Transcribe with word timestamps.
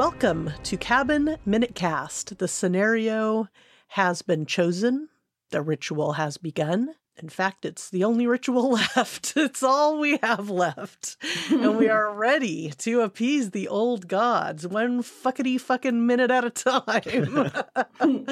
Welcome 0.00 0.48
to 0.62 0.78
Cabin 0.78 1.36
Minute 1.44 1.74
Cast. 1.74 2.38
The 2.38 2.48
scenario 2.48 3.48
has 3.88 4.22
been 4.22 4.46
chosen, 4.46 5.10
the 5.50 5.60
ritual 5.60 6.12
has 6.12 6.38
begun. 6.38 6.94
In 7.18 7.28
fact, 7.28 7.66
it's 7.66 7.90
the 7.90 8.02
only 8.02 8.26
ritual 8.26 8.70
left. 8.96 9.34
It's 9.36 9.62
all 9.62 10.00
we 10.00 10.16
have 10.22 10.48
left. 10.48 11.18
and 11.50 11.76
we 11.76 11.90
are 11.90 12.14
ready 12.16 12.72
to 12.78 13.02
appease 13.02 13.50
the 13.50 13.68
old 13.68 14.08
gods 14.08 14.66
one 14.66 15.02
fuckity 15.02 15.60
fucking 15.60 16.06
minute 16.06 16.30
at 16.30 16.46
a 16.46 16.50
time. 16.50 17.52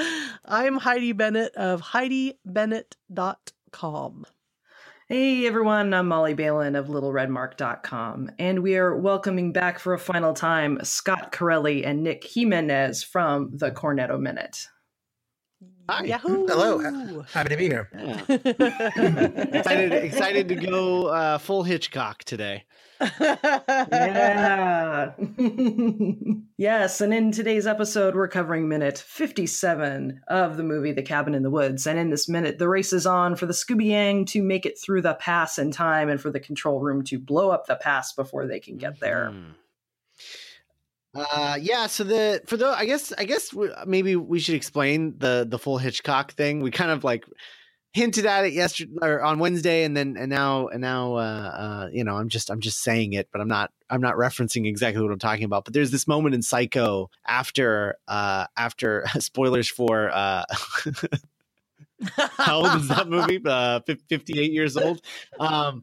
I'm 0.46 0.78
Heidi 0.78 1.12
Bennett 1.12 1.54
of 1.54 1.82
HeidiBennett.com. 1.82 4.24
Hey 5.10 5.46
everyone, 5.46 5.94
I'm 5.94 6.06
Molly 6.06 6.34
Balin 6.34 6.76
of 6.76 6.88
LittleRedMark.com, 6.88 8.30
and 8.38 8.62
we 8.62 8.76
are 8.76 8.94
welcoming 8.94 9.54
back 9.54 9.78
for 9.78 9.94
a 9.94 9.98
final 9.98 10.34
time 10.34 10.78
Scott 10.82 11.32
Carelli 11.32 11.82
and 11.86 12.02
Nick 12.02 12.22
Jimenez 12.24 13.02
from 13.04 13.48
the 13.56 13.70
Cornetto 13.70 14.20
Minute. 14.20 14.68
Hi. 15.88 16.04
Yahoo! 16.04 16.46
Hello. 16.48 17.22
Happy 17.32 17.48
to 17.48 17.56
be 17.56 17.68
here. 17.68 17.88
Yeah. 17.94 18.20
excited, 19.58 19.92
excited 19.94 20.48
to 20.48 20.56
go 20.56 21.06
uh, 21.06 21.38
full 21.38 21.62
Hitchcock 21.62 22.24
today. 22.24 22.66
Yeah. 23.00 25.12
yes, 26.56 27.00
and 27.00 27.14
in 27.14 27.32
today's 27.32 27.66
episode, 27.66 28.14
we're 28.14 28.28
covering 28.28 28.68
minute 28.68 28.98
57 28.98 30.22
of 30.28 30.56
the 30.56 30.62
movie 30.62 30.92
The 30.92 31.02
Cabin 31.02 31.34
in 31.34 31.42
the 31.42 31.50
Woods. 31.50 31.86
And 31.86 31.98
in 31.98 32.10
this 32.10 32.28
minute, 32.28 32.58
the 32.58 32.68
race 32.68 32.92
is 32.92 33.06
on 33.06 33.36
for 33.36 33.46
the 33.46 33.52
Scooby 33.52 33.88
Gang 33.88 34.24
to 34.26 34.42
make 34.42 34.66
it 34.66 34.78
through 34.78 35.02
the 35.02 35.14
pass 35.14 35.58
in 35.58 35.70
time 35.70 36.08
and 36.08 36.20
for 36.20 36.30
the 36.30 36.40
control 36.40 36.80
room 36.80 37.04
to 37.04 37.18
blow 37.18 37.50
up 37.50 37.66
the 37.66 37.76
pass 37.76 38.12
before 38.12 38.46
they 38.46 38.60
can 38.60 38.76
get 38.76 39.00
there. 39.00 39.32
Mhm. 39.32 39.54
Uh, 41.14 41.58
yeah. 41.60 41.86
So 41.86 42.04
the 42.04 42.42
for 42.46 42.56
the 42.56 42.68
I 42.68 42.84
guess 42.84 43.12
I 43.16 43.24
guess 43.24 43.52
we, 43.52 43.70
maybe 43.86 44.14
we 44.14 44.38
should 44.40 44.54
explain 44.54 45.14
the 45.18 45.46
the 45.48 45.58
full 45.58 45.78
Hitchcock 45.78 46.32
thing. 46.32 46.60
We 46.60 46.70
kind 46.70 46.90
of 46.90 47.02
like 47.02 47.24
hinted 47.98 48.26
at 48.26 48.46
it 48.46 48.52
yesterday 48.52 48.92
or 49.02 49.22
on 49.22 49.38
Wednesday, 49.38 49.84
and 49.84 49.96
then 49.96 50.16
and 50.16 50.30
now 50.30 50.68
and 50.68 50.80
now 50.80 51.14
uh, 51.14 51.18
uh, 51.18 51.88
you 51.92 52.04
know 52.04 52.16
I'm 52.16 52.28
just 52.28 52.50
I'm 52.50 52.60
just 52.60 52.82
saying 52.82 53.12
it, 53.12 53.28
but 53.32 53.40
I'm 53.40 53.48
not 53.48 53.72
I'm 53.90 54.00
not 54.00 54.14
referencing 54.14 54.66
exactly 54.66 55.02
what 55.02 55.12
I'm 55.12 55.18
talking 55.18 55.44
about. 55.44 55.64
But 55.64 55.74
there's 55.74 55.90
this 55.90 56.06
moment 56.06 56.34
in 56.34 56.42
Psycho 56.42 57.10
after 57.26 57.96
uh 58.06 58.46
after 58.56 59.04
spoilers 59.18 59.68
for 59.68 60.10
uh. 60.12 60.44
How 62.16 62.58
old 62.58 62.80
is 62.80 62.88
that 62.88 63.08
movie? 63.16 63.40
Uh, 63.44 63.80
58 63.80 64.52
years 64.52 64.76
old. 64.76 65.00
Um, 65.40 65.82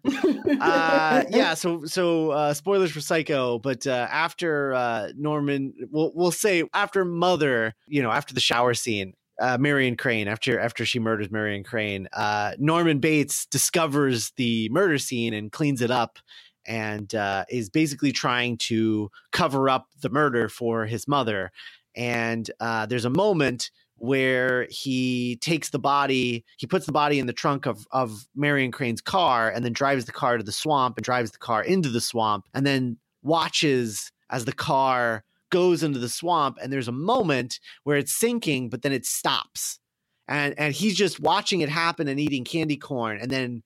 uh, 0.62 1.26
yeah. 1.30 1.54
So, 1.56 1.84
so 1.84 2.32
uh, 2.32 2.54
spoilers 2.54 2.92
for 2.92 3.02
Psycho, 3.02 3.60
but 3.60 3.86
uh, 3.86 4.08
after 4.10 4.74
uh, 4.74 5.10
Norman, 5.18 5.74
we'll 5.92 6.14
we'll 6.16 6.32
say 6.32 6.64
after 6.74 7.04
Mother, 7.04 7.76
you 7.88 8.02
know, 8.02 8.12
after 8.12 8.34
the 8.34 8.40
shower 8.40 8.74
scene, 8.74 9.14
uh, 9.40 9.58
Marion 9.58 9.98
Crane, 9.98 10.28
after 10.28 10.60
after 10.60 10.86
she 10.86 11.00
murders 11.00 11.32
Marion 11.32 11.64
Crane, 11.64 12.08
uh, 12.14 12.54
Norman 12.58 13.00
Bates 13.00 13.46
discovers 13.46 14.32
the 14.38 14.70
murder 14.70 14.98
scene 14.98 15.34
and 15.34 15.52
cleans 15.52 15.82
it 15.82 15.92
up, 15.92 16.20
and 16.66 17.14
uh, 17.14 17.46
is 17.50 17.70
basically 17.70 18.12
trying 18.12 18.58
to 18.58 19.10
cover 19.32 19.70
up 19.70 19.88
the 20.02 20.10
murder 20.10 20.50
for 20.50 20.86
his 20.86 21.08
mother. 21.08 21.52
And 21.96 22.50
uh, 22.60 22.86
there's 22.86 23.06
a 23.06 23.10
moment 23.10 23.72
where 23.98 24.68
he 24.70 25.38
takes 25.38 25.70
the 25.70 25.80
body, 25.80 26.44
he 26.58 26.68
puts 26.68 26.86
the 26.86 26.92
body 26.92 27.20
in 27.20 27.28
the 27.28 27.34
trunk 27.34 27.66
of 27.66 27.86
of 27.92 28.28
Marion 28.36 28.72
Crane's 28.72 29.02
car, 29.02 29.50
and 29.50 29.64
then 29.66 29.74
drives 29.74 30.06
the 30.06 30.12
car 30.12 30.38
to 30.38 30.44
the 30.44 30.52
swamp 30.52 30.98
and 30.98 31.04
drives 31.04 31.32
the 31.32 31.38
car 31.38 31.64
into 31.64 31.90
the 31.90 32.02
swamp, 32.02 32.46
and 32.54 32.66
then 32.66 32.98
watches 33.22 34.12
as 34.30 34.46
the 34.46 34.54
car 34.54 35.24
goes 35.56 35.84
into 35.84 36.00
the 36.00 36.10
swamp. 36.10 36.58
And 36.62 36.72
there's 36.72 36.90
a 36.90 36.92
moment 36.92 37.62
where 37.86 37.96
it's 37.96 38.20
sinking, 38.20 38.70
but 38.70 38.82
then 38.82 38.92
it 38.92 39.06
stops, 39.06 39.80
and 40.28 40.54
and 40.58 40.74
he's 40.74 40.98
just 40.98 41.22
watching 41.22 41.62
it 41.62 41.70
happen 41.70 42.10
and 42.10 42.20
eating 42.20 42.44
candy 42.44 42.76
corn, 42.76 43.20
and 43.22 43.32
then 43.32 43.64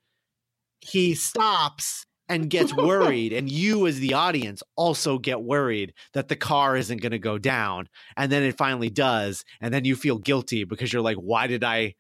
he 0.82 1.16
stops 1.16 2.06
and 2.30 2.48
gets 2.48 2.76
worried 2.76 3.34
and 3.34 3.50
you 3.50 3.88
as 3.88 4.00
the 4.00 4.14
audience 4.14 4.62
also 4.76 5.18
get 5.18 5.42
worried 5.42 5.94
that 6.14 6.28
the 6.28 6.36
car 6.36 6.78
isn't 6.78 7.02
going 7.02 7.12
to 7.12 7.18
go 7.18 7.40
down 7.40 7.90
and 8.16 8.32
then 8.32 8.44
it 8.44 8.56
finally 8.56 8.92
does 8.92 9.44
and 9.60 9.74
then 9.74 9.84
you 9.84 9.96
feel 9.96 10.20
guilty 10.20 10.64
because 10.64 10.94
you're 10.94 11.02
like 11.02 11.18
why 11.18 11.48
did 11.48 11.64
i 11.64 11.92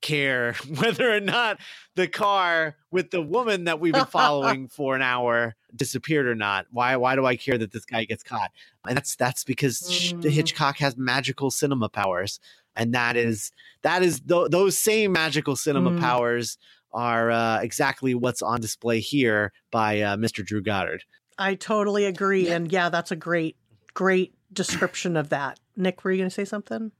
care 0.00 0.52
whether 0.78 1.10
or 1.14 1.20
not 1.20 1.58
the 1.96 2.06
car 2.06 2.76
with 2.90 3.10
the 3.10 3.20
woman 3.20 3.64
that 3.64 3.80
we've 3.80 3.92
been 3.94 4.04
following 4.06 4.68
for 4.76 4.94
an 4.94 5.02
hour 5.02 5.54
disappeared 5.74 6.26
or 6.26 6.34
not 6.34 6.66
why 6.70 6.96
why 6.96 7.16
do 7.16 7.26
i 7.26 7.34
care 7.36 7.58
that 7.58 7.72
this 7.72 7.84
guy 7.84 8.04
gets 8.04 8.22
caught 8.22 8.50
and 8.86 8.96
that's 8.96 9.16
that's 9.16 9.44
because 9.44 9.80
Mm. 9.80 10.30
hitchcock 10.30 10.78
has 10.78 10.96
magical 10.96 11.50
cinema 11.50 11.88
powers 11.88 12.38
and 12.76 12.94
that 12.94 13.16
is 13.16 13.50
that 13.82 14.02
is 14.02 14.20
th- 14.20 14.50
those 14.50 14.78
same 14.78 15.12
magical 15.12 15.56
cinema 15.56 15.90
Mm. 15.90 15.98
powers 16.00 16.58
are 16.92 17.30
uh, 17.30 17.60
exactly 17.60 18.14
what's 18.14 18.40
on 18.40 18.60
display 18.60 18.98
here 19.00 19.52
by 19.70 20.00
uh, 20.00 20.16
Mr. 20.16 20.42
Drew 20.44 20.62
Goddard. 20.62 21.04
I 21.36 21.54
totally 21.54 22.06
agree. 22.06 22.48
And 22.48 22.72
yeah, 22.72 22.88
that's 22.88 23.10
a 23.10 23.16
great, 23.16 23.56
great 23.92 24.32
description 24.54 25.14
of 25.14 25.28
that. 25.28 25.60
Nick, 25.76 26.02
were 26.02 26.12
you 26.12 26.16
going 26.16 26.30
to 26.30 26.34
say 26.34 26.46
something? 26.46 26.90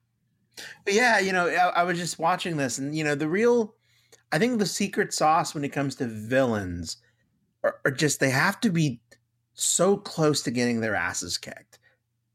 But 0.84 0.94
yeah, 0.94 1.18
you 1.18 1.32
know, 1.32 1.48
I, 1.48 1.80
I 1.80 1.82
was 1.84 1.98
just 1.98 2.18
watching 2.18 2.56
this, 2.56 2.78
and 2.78 2.94
you 2.96 3.04
know, 3.04 3.14
the 3.14 3.28
real, 3.28 3.74
I 4.32 4.38
think 4.38 4.58
the 4.58 4.66
secret 4.66 5.12
sauce 5.12 5.54
when 5.54 5.64
it 5.64 5.70
comes 5.70 5.94
to 5.96 6.06
villains 6.06 6.96
are, 7.64 7.80
are 7.84 7.90
just 7.90 8.20
they 8.20 8.30
have 8.30 8.60
to 8.60 8.70
be 8.70 9.00
so 9.54 9.96
close 9.96 10.42
to 10.42 10.50
getting 10.50 10.80
their 10.80 10.94
asses 10.94 11.38
kicked. 11.38 11.78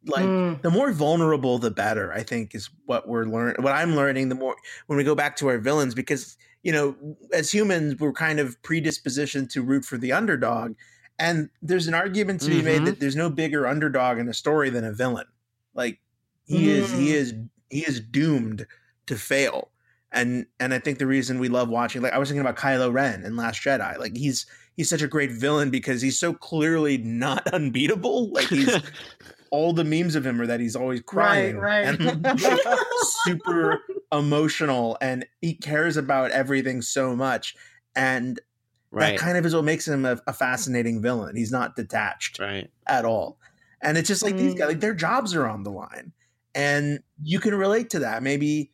Like 0.06 0.26
Mm. 0.26 0.62
the 0.62 0.70
more 0.72 0.92
vulnerable, 0.92 1.58
the 1.60 1.72
better. 1.72 2.12
I 2.14 2.24
think 2.24 2.54
is 2.56 2.70
what 2.86 3.08
we're 3.08 3.26
learning. 3.26 3.56
What 3.64 3.74
I'm 3.74 3.96
learning 3.96 4.30
the 4.30 4.36
more 4.36 4.56
when 4.88 4.98
we 4.98 5.04
go 5.04 5.16
back 5.16 5.36
to 5.38 5.48
our 5.48 5.58
villains, 5.60 5.96
because 5.96 6.38
you 6.64 6.72
know, 6.72 6.96
as 7.34 7.52
humans, 7.54 8.00
we're 8.00 8.14
kind 8.14 8.40
of 8.40 8.62
predispositioned 8.64 9.50
to 9.52 9.62
root 9.62 9.86
for 9.86 9.98
the 9.98 10.12
underdog, 10.14 10.76
and 11.20 11.50
there's 11.62 11.88
an 11.88 11.94
argument 11.94 12.42
to 12.42 12.50
be 12.50 12.62
made 12.62 12.82
Mhm. 12.82 12.86
that 12.86 13.00
there's 13.00 13.16
no 13.16 13.30
bigger 13.30 13.66
underdog 13.68 14.18
in 14.18 14.28
a 14.30 14.34
story 14.34 14.70
than 14.70 14.84
a 14.86 14.94
villain. 14.94 15.28
Like 15.74 16.00
he 16.46 16.70
is, 16.70 16.92
he 16.92 17.08
Mm. 17.10 17.14
is, 17.14 17.34
he 17.74 17.82
is 17.82 18.00
doomed 18.00 18.66
to 19.08 19.16
fail. 19.18 19.70
And 20.12 20.46
and 20.60 20.74
I 20.74 20.80
think 20.80 21.00
the 21.00 21.08
reason 21.08 21.40
we 21.40 21.50
love 21.50 21.70
watching, 21.70 22.02
like 22.02 22.14
I 22.14 22.20
was 22.20 22.30
thinking 22.30 22.42
about 22.42 22.58
Kylo 22.58 22.94
Ren 22.94 23.24
in 23.24 23.36
Last 23.36 23.62
Jedi, 23.62 23.98
like 23.98 24.16
he's 24.16 24.46
he's 24.78 24.90
such 24.90 25.02
a 25.02 25.08
great 25.08 25.32
villain 25.32 25.70
because 25.72 26.02
he's 26.02 26.20
so 26.20 26.34
clearly 26.34 26.98
not 27.00 27.48
unbeatable. 27.54 28.32
Like 28.32 28.48
he's 28.48 28.78
all 29.54 29.72
the 29.72 29.84
memes 29.84 30.16
of 30.16 30.26
him 30.26 30.42
are 30.42 30.48
that 30.48 30.60
he's 30.60 30.76
always 30.76 31.00
crying 31.02 31.58
right. 31.58 31.86
and 31.86 32.28
super 33.24 33.80
emotional 34.12 34.98
and 35.00 35.26
he 35.42 35.54
cares 35.54 35.96
about 35.96 36.32
everything 36.32 36.82
so 36.82 37.16
much 37.16 37.56
and 37.96 38.42
right, 38.90 39.12
that 39.12 39.20
kind 39.20 39.38
of 39.38 39.46
is 39.46 39.54
what 39.54 39.64
makes 39.64 39.88
him 39.88 40.06
a, 40.06 40.20
a 40.26 40.34
fascinating 40.34 41.04
villain 41.04 41.36
he's 41.36 41.52
not 41.52 41.76
detached 41.76 42.40
right. 42.40 42.72
at 42.88 43.06
all 43.06 43.38
and 43.84 43.96
it's 43.96 44.08
just 44.08 44.24
like 44.24 44.36
these 44.36 44.56
Mm. 44.56 44.58
guys 44.58 44.68
like 44.70 44.80
their 44.80 44.96
jobs 44.96 45.36
are 45.36 45.46
on 45.48 45.62
the 45.62 45.72
line 45.72 46.12
and 46.56 47.00
you 47.22 47.40
can 47.40 47.56
relate 47.56 47.90
to 47.92 48.00
that 48.00 48.22
maybe 48.24 48.72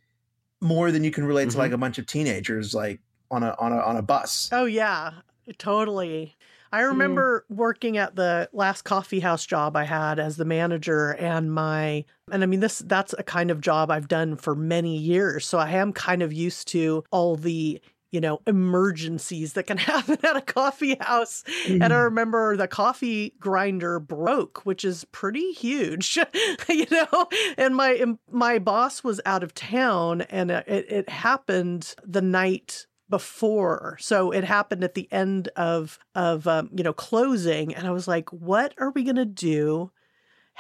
more 0.62 0.92
than 0.92 1.04
you 1.04 1.12
can 1.12 1.24
relate 1.26 1.50
to 1.52 1.56
Mhm. 1.56 1.60
like 1.60 1.72
a 1.72 1.78
bunch 1.78 1.98
of 1.98 2.06
teenagers 2.06 2.74
like 2.74 3.00
on 3.32 3.44
a 3.44 3.56
on 3.60 3.72
a 3.72 3.78
on 3.80 3.96
a 3.96 4.02
bus 4.02 4.50
Oh 4.52 4.66
yeah, 4.66 5.12
totally. 5.58 6.36
I 6.72 6.82
remember 6.82 7.46
working 7.50 7.98
at 7.98 8.16
the 8.16 8.48
last 8.54 8.84
coffee 8.84 9.20
house 9.22 9.44
job 9.46 9.76
I 9.76 9.86
had 9.86 10.20
as 10.20 10.38
the 10.38 10.46
manager 10.46 11.12
and 11.16 11.52
my 11.52 12.06
and 12.32 12.44
I 12.44 12.46
mean 12.46 12.60
this 12.60 12.80
that's 12.80 13.16
a 13.18 13.24
kind 13.24 13.50
of 13.50 13.60
job 13.62 13.90
I've 13.90 14.08
done 14.08 14.36
for 14.36 14.56
many 14.56 14.96
years. 14.98 15.46
So 15.48 15.58
I 15.58 15.72
am 15.72 15.94
kind 15.94 16.22
of 16.22 16.32
used 16.32 16.68
to 16.70 17.04
all 17.12 17.36
the 17.36 17.82
you 18.12 18.22
know 18.22 18.42
emergencies 18.48 19.54
that 19.54 19.64
can 19.64 19.78
happen 19.92 20.18
at 20.24 20.36
a 20.36 20.42
coffee 20.42 20.98
house 21.00 21.44
and 21.68 21.94
I 21.94 22.00
remember 22.00 22.58
the 22.58 22.68
coffee 22.68 23.34
grinder 23.40 24.00
broke, 24.00 24.66
which 24.66 24.84
is 24.84 25.06
pretty 25.06 25.52
huge, 25.52 26.18
you 26.70 26.86
know. 26.92 27.28
And 27.58 27.76
my 27.76 28.04
my 28.32 28.60
boss 28.60 29.04
was 29.04 29.22
out 29.26 29.44
of 29.44 29.54
town, 29.54 30.22
and 30.22 30.52
it, 30.52 30.68
it 30.68 31.10
happened 31.10 31.96
the 32.06 32.22
night 32.22 32.88
before, 33.10 33.98
so 34.00 34.32
it 34.32 34.44
happened 34.44 34.84
at 34.84 34.94
the 34.94 35.12
end 35.12 35.50
of 35.56 36.00
of 36.16 36.48
um, 36.48 36.70
you 36.74 36.84
know 36.84 36.94
closing, 36.94 37.74
and 37.74 37.88
I 37.88 37.92
was 37.92 38.08
like, 38.08 38.32
"What 38.32 38.74
are 38.78 38.92
we 38.92 39.04
gonna 39.04 39.26
do?" 39.26 39.92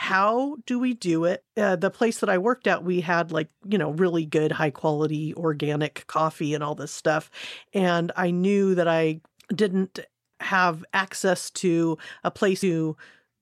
How 0.01 0.56
do 0.66 0.80
we 0.80 0.94
do 0.94 1.25
it? 1.25 1.44
Uh, 1.57 1.75
the 1.75 1.90
place 1.90 2.22
that 2.22 2.30
I 2.30 2.38
worked 2.38 2.68
at, 2.68 2.86
we 2.86 3.01
had 3.01 3.34
like, 3.34 3.50
you 3.66 3.78
know, 3.78 3.92
really 3.92 4.25
good, 4.25 4.54
high 4.54 4.69
quality 4.69 5.34
organic 5.36 6.07
coffee 6.07 6.54
and 6.54 6.63
all 6.63 6.74
this 6.74 6.94
stuff. 6.94 7.30
And 7.74 8.10
I 8.16 8.31
knew 8.31 8.75
that 8.75 8.88
I 8.88 9.19
didn't 9.54 10.00
have 10.40 10.86
access 10.94 11.50
to 11.50 11.98
a 12.24 12.31
place 12.31 12.62
to 12.62 12.96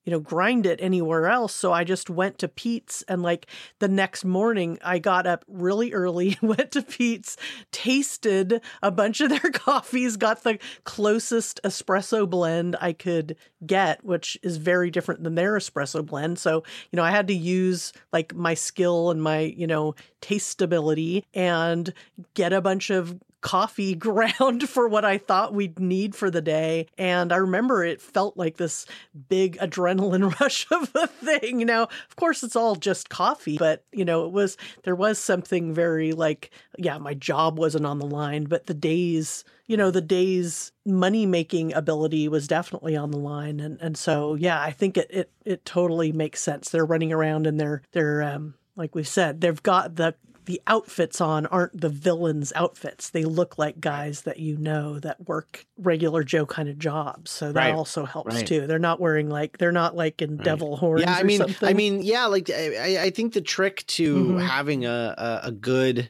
you 0.08 0.12
know, 0.12 0.20
grind 0.22 0.66
it 0.66 0.80
anywhere 0.82 1.28
else. 1.28 1.54
So 1.54 1.74
I 1.74 1.84
just 1.84 2.10
went 2.10 2.38
to 2.38 2.48
Pete's 2.48 3.02
and 3.10 3.22
like 3.22 3.46
the 3.80 3.90
next 3.90 4.24
morning 4.24 4.80
I 4.82 5.00
got 5.00 5.28
up 5.28 5.44
really 5.50 5.92
early, 5.92 6.38
went 6.42 6.72
to 6.72 6.82
Pete's, 6.82 7.36
tasted 7.74 8.62
a 8.82 8.90
bunch 8.90 9.20
of 9.20 9.32
their 9.32 9.40
coffees, 9.54 10.16
got 10.16 10.46
the 10.46 10.60
closest 10.86 11.60
espresso 11.66 12.28
blend 12.28 12.78
I 12.80 12.94
could 12.94 13.36
get, 13.66 14.02
which 14.06 14.38
is 14.44 14.56
very 14.56 14.90
different 14.90 15.26
than 15.26 15.36
their 15.36 15.56
espresso 15.56 16.06
blend. 16.06 16.40
So, 16.40 16.64
you 16.90 16.96
know, 16.96 17.04
I 17.04 17.12
had 17.12 17.28
to 17.28 17.36
use 17.36 17.92
like 18.14 18.34
my 18.34 18.54
skill 18.54 19.12
and 19.12 19.22
my, 19.22 19.40
you 19.40 19.68
know, 19.68 19.94
taste 20.22 20.48
stability 20.48 21.26
and 21.34 21.94
get 22.34 22.54
a 22.54 22.62
bunch 22.62 22.92
of 22.92 23.20
coffee 23.42 23.96
ground 24.08 24.68
for 24.70 24.88
what 24.88 25.06
I 25.06 25.18
thought 25.18 25.54
we'd 25.54 25.80
need 25.80 26.16
for 26.16 26.30
the 26.30 26.42
day. 26.42 26.88
And 26.98 27.32
I 27.32 27.38
remember 27.38 27.84
it 27.84 28.02
felt 28.02 28.38
like 28.38 28.58
this 28.58 28.86
big 29.30 29.58
adrenaline 29.58 30.40
rush 30.40 30.68
of 30.72 30.92
a 30.96 31.08
thing. 31.08 31.60
Now, 31.60 31.84
of 31.84 32.16
course, 32.16 32.44
it's 32.44 32.56
all 32.56 32.76
just 32.76 33.10
coffee, 33.10 33.58
but 33.58 33.84
you 33.92 34.06
know, 34.06 34.26
it 34.26 34.32
was, 34.32 34.58
there 34.84 34.96
was 34.96 35.20
something 35.20 35.74
very 35.74 36.12
like, 36.14 36.52
yeah, 36.78 36.98
my 36.98 37.14
job 37.14 37.58
wasn't 37.58 37.86
on 37.86 38.00
the 38.00 38.06
line, 38.06 38.46
but 38.46 38.66
the 38.68 38.74
days, 38.74 39.44
you 39.66 39.78
know, 39.78 39.92
the 39.92 40.02
day's 40.02 40.72
money 40.86 41.26
making 41.26 41.74
ability 41.74 42.28
was 42.28 42.48
definitely 42.48 42.96
on 42.96 43.12
the 43.12 43.18
line. 43.18 43.60
And, 43.60 43.80
and 43.82 43.98
so, 43.98 44.36
yeah, 44.36 44.62
I 44.62 44.72
think 44.72 44.98
it, 44.98 45.08
it, 45.10 45.32
it 45.46 45.66
totally 45.66 46.12
makes 46.12 46.42
sense. 46.42 46.70
They're 46.70 46.86
running 46.86 47.12
around 47.12 47.48
and 47.48 47.60
they're, 47.60 47.82
they're, 47.92 48.24
um, 48.24 48.56
like 48.78 48.94
we 48.94 49.04
said, 49.04 49.42
they've 49.42 49.62
got 49.64 49.96
the 49.96 50.16
the 50.48 50.62
outfits 50.66 51.22
on 51.22 51.46
aren't 51.46 51.80
the 51.80 51.90
villains' 51.90 52.52
outfits. 52.56 53.10
They 53.12 53.24
look 53.24 53.58
like 53.58 53.80
guys 53.80 54.24
that 54.24 54.40
you 54.40 54.58
know 54.58 54.98
that 55.00 55.28
work 55.28 55.66
regular 55.78 56.24
Joe 56.24 56.46
kind 56.46 56.68
of 56.68 56.80
jobs. 56.80 57.30
So 57.32 57.52
that 57.52 57.60
Right. 57.68 57.74
also 57.76 58.06
helps 58.06 58.34
Right. 58.36 58.48
too. 58.48 58.66
They're 58.66 58.80
not 58.80 59.00
wearing 59.00 59.30
like 59.30 59.60
they're 59.60 59.72
not 59.72 59.96
like 59.96 60.22
in 60.22 60.38
Right. 60.38 60.44
devil 60.46 60.76
horns. 60.78 61.02
yeah 61.04 61.16
i 61.16 61.22
or 61.22 61.24
mean 61.26 61.38
something. 61.40 61.70
i 61.70 61.74
mean 61.74 62.02
yeah 62.02 62.26
like 62.26 62.50
i, 62.50 62.76
I- 62.98 63.04
I 63.04 63.10
think 63.12 63.34
the 63.34 63.42
trick 63.42 63.86
to 63.88 64.16
Mhm. 64.16 64.42
having 64.48 64.86
a, 64.86 65.14
a 65.18 65.48
a 65.50 65.52
good 65.52 66.10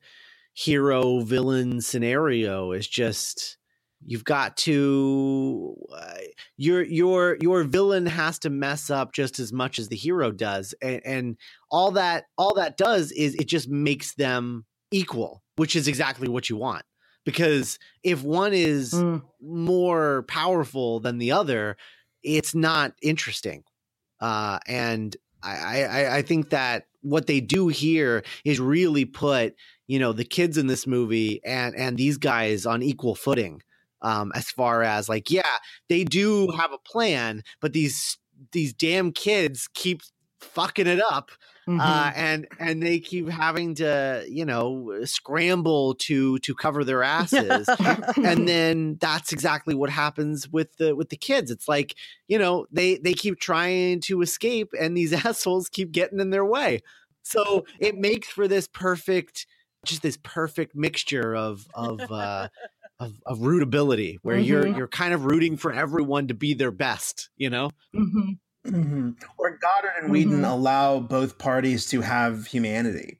hero 0.53 1.19
villain 1.21 1.81
scenario 1.81 2.71
is 2.71 2.87
just 2.87 3.56
you've 4.05 4.23
got 4.23 4.55
to 4.57 5.75
uh, 5.93 6.13
your 6.55 6.83
your 6.83 7.37
your 7.41 7.63
villain 7.63 8.05
has 8.05 8.39
to 8.39 8.49
mess 8.49 8.89
up 8.89 9.11
just 9.13 9.39
as 9.39 9.51
much 9.51 9.79
as 9.79 9.87
the 9.89 9.95
hero 9.95 10.31
does 10.31 10.73
and, 10.81 11.01
and 11.05 11.37
all 11.71 11.91
that 11.91 12.25
all 12.37 12.53
that 12.55 12.77
does 12.77 13.11
is 13.11 13.33
it 13.35 13.47
just 13.47 13.67
makes 13.69 14.13
them 14.15 14.65
equal 14.91 15.41
which 15.55 15.75
is 15.75 15.87
exactly 15.87 16.27
what 16.27 16.49
you 16.49 16.55
want 16.57 16.83
because 17.25 17.79
if 18.03 18.23
one 18.23 18.53
is 18.53 18.93
Mm. 18.93 19.21
more 19.41 20.23
powerful 20.29 20.99
than 21.01 21.17
the 21.17 21.31
other, 21.33 21.75
it's 22.23 22.55
not 22.55 22.93
interesting. 23.01 23.63
Uh, 24.21 24.59
and 24.67 25.17
I, 25.43 25.83
I, 25.83 26.15
I 26.17 26.21
think 26.21 26.51
that 26.51 26.85
what 27.01 27.27
they 27.27 27.41
do 27.41 27.67
here 27.67 28.23
is 28.45 28.59
really 28.59 29.03
put, 29.05 29.55
you 29.87 29.99
know, 29.99 30.13
the 30.13 30.23
kids 30.23 30.57
in 30.57 30.67
this 30.67 30.87
movie 30.87 31.41
and 31.43 31.75
and 31.75 31.97
these 31.97 32.17
guys 32.17 32.65
on 32.65 32.81
equal 32.81 33.13
footing. 33.15 33.61
Um, 34.01 34.31
as 34.35 34.49
far 34.51 34.83
as 34.83 35.09
like, 35.09 35.31
yeah, 35.31 35.57
they 35.89 36.03
do 36.03 36.49
have 36.51 36.71
a 36.71 36.77
plan, 36.77 37.43
but 37.61 37.73
these 37.73 38.17
these 38.51 38.73
damn 38.73 39.11
kids 39.11 39.67
keep 39.73 40.01
fucking 40.39 40.85
it 40.85 41.01
up 41.11 41.31
Mhm. 41.67 41.79
uh, 41.81 42.11
and 42.15 42.47
and 42.59 42.81
they 42.83 42.99
keep 42.99 43.27
having 43.27 43.75
to 43.75 44.23
you 44.29 44.45
know 44.45 45.03
scramble 45.03 45.95
to 45.95 46.37
to 46.39 46.55
cover 46.55 46.83
their 46.83 47.03
asses 47.19 47.67
and 48.23 48.47
then 48.47 48.97
that's 49.01 49.33
exactly 49.33 49.75
what 49.75 49.89
happens 49.89 50.47
with 50.49 50.75
the 50.77 50.95
with 50.95 51.09
the 51.09 51.17
kids. 51.17 51.51
It's 51.51 51.67
like 51.67 51.95
you 52.27 52.37
know 52.39 52.67
they 52.71 52.97
they 52.97 53.13
keep 53.13 53.39
trying 53.39 53.99
to 54.01 54.21
escape 54.21 54.69
and 54.79 54.95
these 54.95 55.13
assholes 55.25 55.69
keep 55.69 55.91
getting 55.91 56.19
in 56.19 56.29
their 56.29 56.45
way. 56.45 56.81
So 57.23 57.65
it 57.79 57.95
makes 57.95 58.29
for 58.29 58.47
this 58.47 58.67
perfect 58.67 59.45
just 59.85 60.01
this 60.01 60.17
perfect 60.23 60.75
mixture 60.75 61.35
of 61.35 61.67
of 61.73 62.09
uh 62.11 62.47
of, 62.99 63.13
of 63.25 63.39
rootability 63.39 64.17
where 64.23 64.37
you're 64.37 64.63
Mhm. 64.63 64.77
you're 64.77 64.87
kind 64.87 65.13
of 65.13 65.25
rooting 65.25 65.55
for 65.57 65.71
everyone 65.71 66.27
to 66.27 66.33
be 66.33 66.53
their 66.53 66.71
best 66.71 67.29
you 67.37 67.49
know 67.49 67.69
Mhm. 67.95 68.39
Mhm. 68.65 69.15
Or 69.37 69.51
Goddard 69.57 69.93
and 70.01 70.11
Whedon 70.11 70.41
Mhm. 70.41 70.51
allow 70.51 70.99
both 70.99 71.37
parties 71.37 71.85
to 71.87 72.01
have 72.01 72.47
humanity 72.47 73.19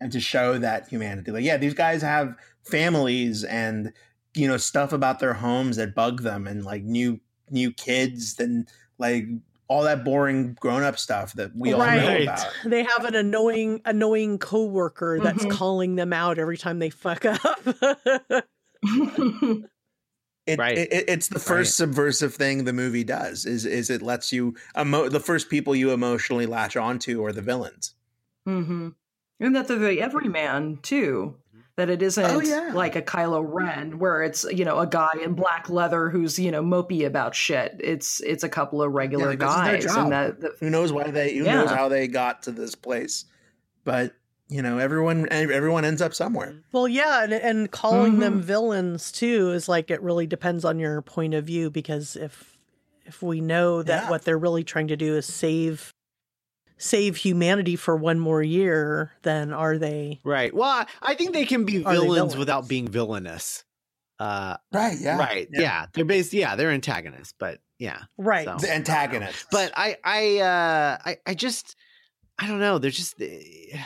and 0.00 0.12
to 0.12 0.20
show 0.20 0.58
that 0.58 0.88
humanity. 0.88 1.32
Like, 1.32 1.42
yeah, 1.42 1.56
these 1.56 1.74
guys 1.74 2.00
have 2.02 2.36
families 2.62 3.42
and 3.44 3.92
you 4.34 4.46
know 4.46 4.56
stuff 4.58 4.92
about 4.92 5.18
their 5.18 5.32
homes 5.34 5.76
that 5.78 5.94
bug 5.96 6.22
them, 6.22 6.46
and 6.46 6.64
like 6.64 6.84
new 6.84 7.18
new 7.50 7.72
kids 7.72 8.38
and 8.38 8.68
like 8.98 9.24
all 9.68 9.82
that 9.82 10.04
boring 10.04 10.56
grown 10.60 10.82
up 10.84 10.96
stuff 10.98 11.32
that 11.32 11.50
we 11.56 11.72
all 11.72 11.80
know 11.80 12.16
about. 12.22 12.46
they 12.66 12.84
have 12.84 13.04
an 13.04 13.14
annoying 13.16 13.80
annoying 13.84 14.38
coworker 14.38 15.18
that's 15.20 15.44
Mhm. 15.44 15.50
calling 15.50 15.96
them 15.96 16.12
out 16.12 16.38
every 16.38 16.56
time 16.58 16.78
they 16.78 16.90
fuck 16.90 17.24
up. 17.24 17.40
It, 20.46 20.60
Right. 20.60 20.78
it, 20.78 21.06
it's 21.08 21.26
the 21.26 21.40
first 21.40 21.76
subversive 21.76 22.32
thing 22.34 22.62
the 22.62 22.72
movie 22.72 23.02
does. 23.02 23.44
Is 23.46 23.66
is 23.66 23.90
it 23.90 24.00
lets 24.00 24.32
you 24.32 24.54
emo- 24.78 25.08
the 25.08 25.18
first 25.18 25.50
people 25.50 25.74
you 25.74 25.90
emotionally 25.90 26.46
latch 26.46 26.76
onto 26.76 27.24
are 27.24 27.32
the 27.32 27.42
villains. 27.42 27.94
hmm 28.44 28.90
And 29.40 29.56
that 29.56 29.66
they're 29.66 29.76
the 29.76 30.00
everyman 30.00 30.78
too. 30.82 31.34
That 31.76 31.90
it 31.90 32.00
isn't 32.00 32.24
Oh, 32.24 32.40
yeah. 32.40 32.70
like 32.72 32.94
a 32.94 33.02
Kylo 33.02 33.44
Ren 33.44 33.98
where 33.98 34.22
it's 34.22 34.44
you 34.44 34.64
know 34.64 34.78
a 34.78 34.86
guy 34.86 35.10
in 35.20 35.34
black 35.34 35.68
leather 35.68 36.10
who's 36.10 36.38
you 36.38 36.52
know 36.52 36.62
mopey 36.62 37.04
about 37.04 37.34
shit. 37.34 37.80
It's 37.80 38.20
it's 38.20 38.44
a 38.44 38.48
couple 38.48 38.80
of 38.82 38.92
regular 38.92 39.30
like, 39.30 39.40
this 39.40 39.48
is 39.50 39.54
their 39.56 39.78
guys, 39.80 39.96
and 39.96 40.12
that, 40.12 40.40
that 40.42 40.52
Who 40.60 40.70
knows 40.70 40.92
why 40.92 41.10
they? 41.10 41.36
Who 41.36 41.44
Yeah. 41.44 41.54
knows 41.56 41.70
how 41.70 41.88
they 41.88 42.06
got 42.06 42.44
to 42.44 42.52
this 42.52 42.76
place? 42.76 43.24
But 43.82 44.14
you 44.48 44.62
know, 44.62 44.78
everyone 44.78 45.26
everyone 45.30 45.84
ends 45.84 46.00
up 46.00 46.14
somewhere. 46.14 46.62
Well, 46.72 46.86
yeah, 46.88 47.24
and, 47.24 47.32
and 47.32 47.70
calling 47.70 48.18
them 48.20 48.40
Mhm. 48.40 48.44
villains 48.44 49.10
too 49.12 49.50
is 49.52 49.68
like 49.68 49.90
it 49.90 50.00
really 50.02 50.26
depends 50.26 50.64
on 50.64 50.78
your 50.78 51.02
point 51.02 51.34
of 51.34 51.44
view 51.44 51.70
because 51.70 52.16
if 52.16 52.56
if 53.04 53.22
we 53.22 53.40
know 53.40 53.82
that 53.82 54.04
Yeah. 54.04 54.10
what 54.10 54.22
they're 54.22 54.38
really 54.38 54.64
trying 54.64 54.88
to 54.88 54.96
do 54.96 55.16
is 55.16 55.26
save 55.26 55.92
save 56.78 57.16
humanity 57.16 57.74
for 57.76 57.96
one 57.96 58.18
more 58.20 58.42
year, 58.42 59.12
then 59.22 59.52
are 59.52 59.78
they? 59.78 60.20
Right. 60.24 60.52
Well, 60.54 60.68
I- 60.68 60.86
I 61.00 61.14
think 61.14 61.32
they 61.32 61.46
can 61.46 61.64
be 61.64 61.78
Are 61.84 61.94
they 61.94 62.00
villains, 62.00 62.14
villains? 62.16 62.36
without 62.36 62.68
being 62.68 62.86
villainous. 62.88 63.64
Uh, 64.18 64.56
Right. 64.72 64.98
Yeah. 64.98 65.18
right. 65.18 65.48
Yeah. 65.50 65.86
They're 65.94 66.04
based. 66.04 66.32
Yeah, 66.34 66.54
they're 66.56 66.70
antagonists, 66.70 67.32
but 67.38 67.60
yeah. 67.78 68.02
Right. 68.18 68.46
So- 68.46 68.58
The 68.58 68.74
antagonists. 68.74 69.46
But 69.50 69.72
I, 69.76 69.96
I, 70.04 70.38
uh, 70.40 70.98
I, 71.04 71.16
I 71.26 71.34
just, 71.34 71.76
I 72.38 72.46
don't 72.46 72.60
know. 72.60 72.78
They're 72.78 72.90
just, 72.90 73.20
eh, 73.22 73.78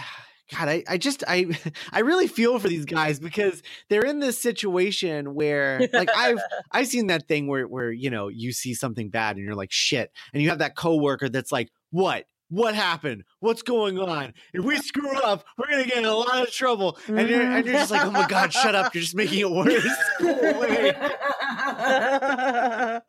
God, 0.50 0.68
I, 0.68 0.84
I 0.88 0.98
just, 0.98 1.24
I, 1.26 1.46
I 1.92 2.00
really 2.00 2.26
feel 2.26 2.58
for 2.58 2.68
these 2.68 2.84
guys 2.84 3.18
because 3.20 3.62
they're 3.88 4.04
in 4.04 4.20
this 4.20 4.38
situation 4.38 5.34
where, 5.34 5.88
like, 5.92 6.10
I've, 6.14 6.38
I've 6.72 6.86
seen 6.86 7.06
that 7.08 7.28
thing 7.28 7.46
where, 7.46 7.66
where 7.66 7.90
you 7.90 8.10
know, 8.10 8.28
you 8.28 8.52
see 8.52 8.74
something 8.74 9.10
bad 9.10 9.36
and 9.36 9.44
you're 9.44 9.54
like, 9.54 9.72
shit, 9.72 10.10
and 10.32 10.42
you 10.42 10.48
have 10.50 10.58
that 10.58 10.76
coworker 10.76 11.28
that's 11.28 11.52
like, 11.52 11.70
what? 11.90 12.24
What 12.48 12.74
happened? 12.74 13.22
What's 13.38 13.62
going 13.62 14.00
on? 14.00 14.34
If 14.52 14.64
we 14.64 14.76
screw 14.78 15.16
up, 15.20 15.44
we're 15.56 15.70
gonna 15.70 15.84
get 15.84 15.98
in 15.98 16.04
a 16.04 16.12
lot 16.12 16.42
of 16.42 16.52
trouble. 16.52 16.98
And 17.06 17.28
you're 17.28 17.42
and 17.42 17.64
you're 17.64 17.76
just 17.76 17.92
like, 17.92 18.04
oh 18.04 18.10
my 18.10 18.26
god, 18.26 18.52
shut 18.52 18.74
up! 18.74 18.92
You're 18.92 19.02
just 19.02 19.14
making 19.14 19.38
it 19.38 19.50
worse. 19.52 19.86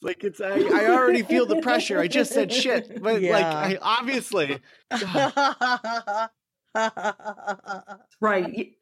Like 0.00 0.22
it's 0.22 0.40
I, 0.40 0.50
I 0.50 0.90
already 0.90 1.22
feel 1.22 1.44
the 1.44 1.60
pressure. 1.60 1.98
I 1.98 2.06
just 2.06 2.32
said 2.32 2.52
shit, 2.52 3.02
but 3.02 3.20
like 3.20 3.44
I 3.44 3.78
obviously 3.82 4.60
right. 8.20 8.74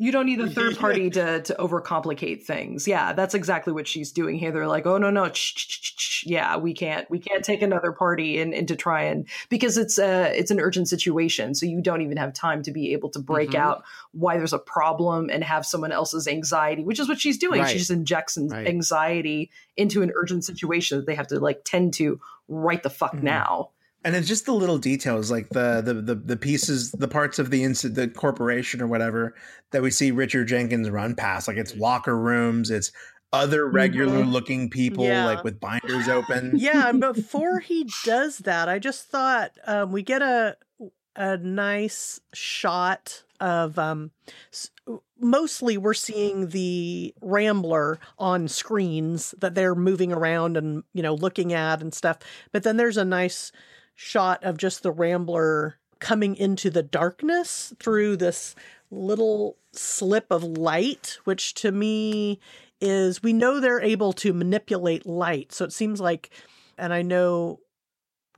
You 0.00 0.12
don't 0.12 0.26
need 0.26 0.40
a 0.40 0.48
third 0.48 0.78
party 0.78 1.10
to 1.10 1.42
to 1.42 1.54
overcomplicate 1.58 2.44
things. 2.44 2.86
Yeah, 2.86 3.14
that's 3.14 3.34
exactly 3.34 3.72
what 3.72 3.88
she's 3.88 4.12
doing 4.12 4.38
here. 4.38 4.52
They're 4.52 4.68
like, 4.68 4.86
oh 4.86 4.96
no 4.96 5.10
no, 5.10 5.28
yeah, 6.24 6.56
we 6.56 6.72
can't 6.72 7.10
we 7.10 7.18
can't 7.18 7.44
take 7.44 7.62
another 7.62 7.90
party 7.90 8.38
in, 8.38 8.52
in 8.52 8.66
to 8.66 8.76
try 8.76 9.02
and 9.02 9.26
because 9.48 9.76
it's 9.76 9.98
a 9.98 10.32
it's 10.38 10.52
an 10.52 10.60
urgent 10.60 10.88
situation, 10.88 11.56
so 11.56 11.66
you 11.66 11.82
don't 11.82 12.02
even 12.02 12.16
have 12.16 12.32
time 12.32 12.62
to 12.62 12.70
be 12.70 12.92
able 12.92 13.10
to 13.10 13.18
break 13.18 13.50
Mhm. 13.50 13.56
out 13.56 13.82
why 14.12 14.36
there's 14.36 14.52
a 14.52 14.58
problem 14.60 15.30
and 15.30 15.42
have 15.42 15.66
someone 15.66 15.90
else's 15.90 16.28
anxiety, 16.28 16.84
which 16.84 17.00
is 17.00 17.08
what 17.08 17.18
she's 17.20 17.36
doing. 17.38 17.60
Right. 17.60 17.70
She 17.70 17.78
just 17.78 17.90
injects 17.90 18.36
an 18.36 18.48
Right. 18.50 18.68
anxiety 18.68 19.50
into 19.76 20.02
an 20.02 20.12
urgent 20.14 20.44
situation 20.44 20.98
that 20.98 21.06
they 21.06 21.16
have 21.16 21.26
to 21.28 21.40
like 21.40 21.62
tend 21.64 21.94
to 21.94 22.20
right 22.46 22.82
the 22.84 22.90
fuck 22.90 23.14
Mhm. 23.16 23.22
now. 23.24 23.70
And 24.04 24.14
it's 24.16 24.28
just 24.28 24.46
the 24.46 24.52
little 24.52 24.78
details 24.78 25.30
like 25.30 25.48
the 25.50 25.80
the 25.84 25.94
the, 25.94 26.14
the 26.14 26.36
pieces 26.36 26.92
the 26.92 27.08
parts 27.08 27.38
of 27.38 27.50
the 27.50 27.62
inc- 27.62 27.94
the 27.94 28.08
corporation 28.08 28.80
or 28.80 28.86
whatever 28.86 29.34
that 29.72 29.82
we 29.82 29.90
see 29.90 30.10
richard 30.10 30.46
jenkins 30.48 30.88
run 30.90 31.14
past 31.14 31.48
like 31.48 31.56
it's 31.56 31.76
locker 31.76 32.16
rooms 32.18 32.70
it's 32.70 32.92
other 33.32 33.68
regular 33.68 34.24
looking 34.24 34.70
people 34.70 35.04
Yeah. 35.04 35.26
like 35.26 35.44
with 35.44 35.60
binders 35.60 36.08
open 36.08 36.52
yeah, 36.56 36.88
and 36.88 36.98
before 37.00 37.58
he 37.60 37.86
does 38.04 38.38
that, 38.38 38.70
I 38.70 38.78
just 38.78 39.08
thought 39.10 39.50
um, 39.66 39.92
we 39.92 40.02
get 40.02 40.22
a 40.22 40.56
a 41.14 41.36
nice 41.36 42.20
shot 42.32 43.24
of 43.38 43.78
um 43.78 44.12
mostly 45.20 45.76
we're 45.76 45.92
seeing 45.94 46.48
the 46.48 47.14
Rambler 47.20 47.98
on 48.18 48.48
screens 48.48 49.34
that 49.38 49.54
they're 49.54 49.74
moving 49.74 50.12
around 50.12 50.56
and, 50.56 50.82
you 50.94 51.02
know, 51.02 51.14
looking 51.14 51.52
at 51.52 51.82
and 51.82 51.92
stuff. 51.92 52.18
But 52.52 52.62
then 52.62 52.76
there's 52.76 52.96
a 52.96 53.04
nice 53.04 53.52
shot 54.00 54.44
of 54.44 54.56
just 54.56 54.84
the 54.84 54.92
Rambler 54.92 55.76
coming 55.98 56.36
into 56.36 56.70
the 56.70 56.84
darkness 56.84 57.74
through 57.80 58.16
this 58.16 58.54
little 58.92 59.56
slip 59.72 60.26
of 60.30 60.44
light, 60.44 61.18
which 61.24 61.52
to 61.54 61.72
me 61.72 62.38
is 62.80 63.24
we 63.24 63.32
know 63.32 63.58
they're 63.58 63.80
able 63.80 64.12
to 64.12 64.32
manipulate 64.32 65.04
light. 65.04 65.52
So 65.52 65.64
it 65.64 65.72
seems 65.72 66.00
like, 66.00 66.30
and 66.78 66.94
I 66.94 67.02
know 67.02 67.58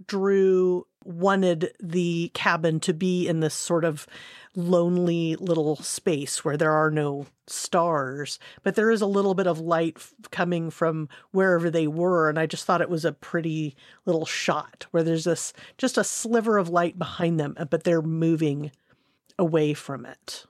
Drew 0.07 0.87
wanted 1.04 1.73
the 1.80 2.30
cabin 2.35 2.80
to 2.80 2.92
be 2.92 3.26
in 3.26 3.40
this 3.40 3.54
sort 3.54 3.85
of 3.85 4.07
lonely 4.54 5.37
little 5.37 5.76
space 5.76 6.45
where 6.45 6.57
there 6.57 6.73
are 6.73 6.90
no 6.90 7.26
stars, 7.47 8.38
but 8.62 8.75
there 8.75 8.90
is 8.90 9.00
a 9.00 9.07
little 9.07 9.35
bit 9.35 9.47
of 9.47 9.59
light 9.61 9.95
f- 9.97 10.12
coming 10.30 10.71
from 10.71 11.09
wherever 11.30 11.71
they 11.71 11.87
were. 11.87 12.28
And 12.28 12.38
I 12.38 12.47
just 12.47 12.64
thought 12.64 12.80
it 12.80 12.90
was 12.90 13.04
a 13.04 13.12
pretty 13.12 13.76
little 14.07 14.26
shot 14.26 14.87
where 14.90 15.02
there's 15.02 15.25
this 15.25 15.52
just 15.78 15.97
a 15.97 16.04
sliver 16.04 16.59
of 16.59 16.69
light 16.69 16.99
behind 16.99 17.38
them, 17.40 17.54
uh, 17.57 17.64
but 17.64 17.85
they're 17.85 18.02
moving 18.02 18.73
away 19.38 19.73
from 19.75 20.04
it 20.04 20.45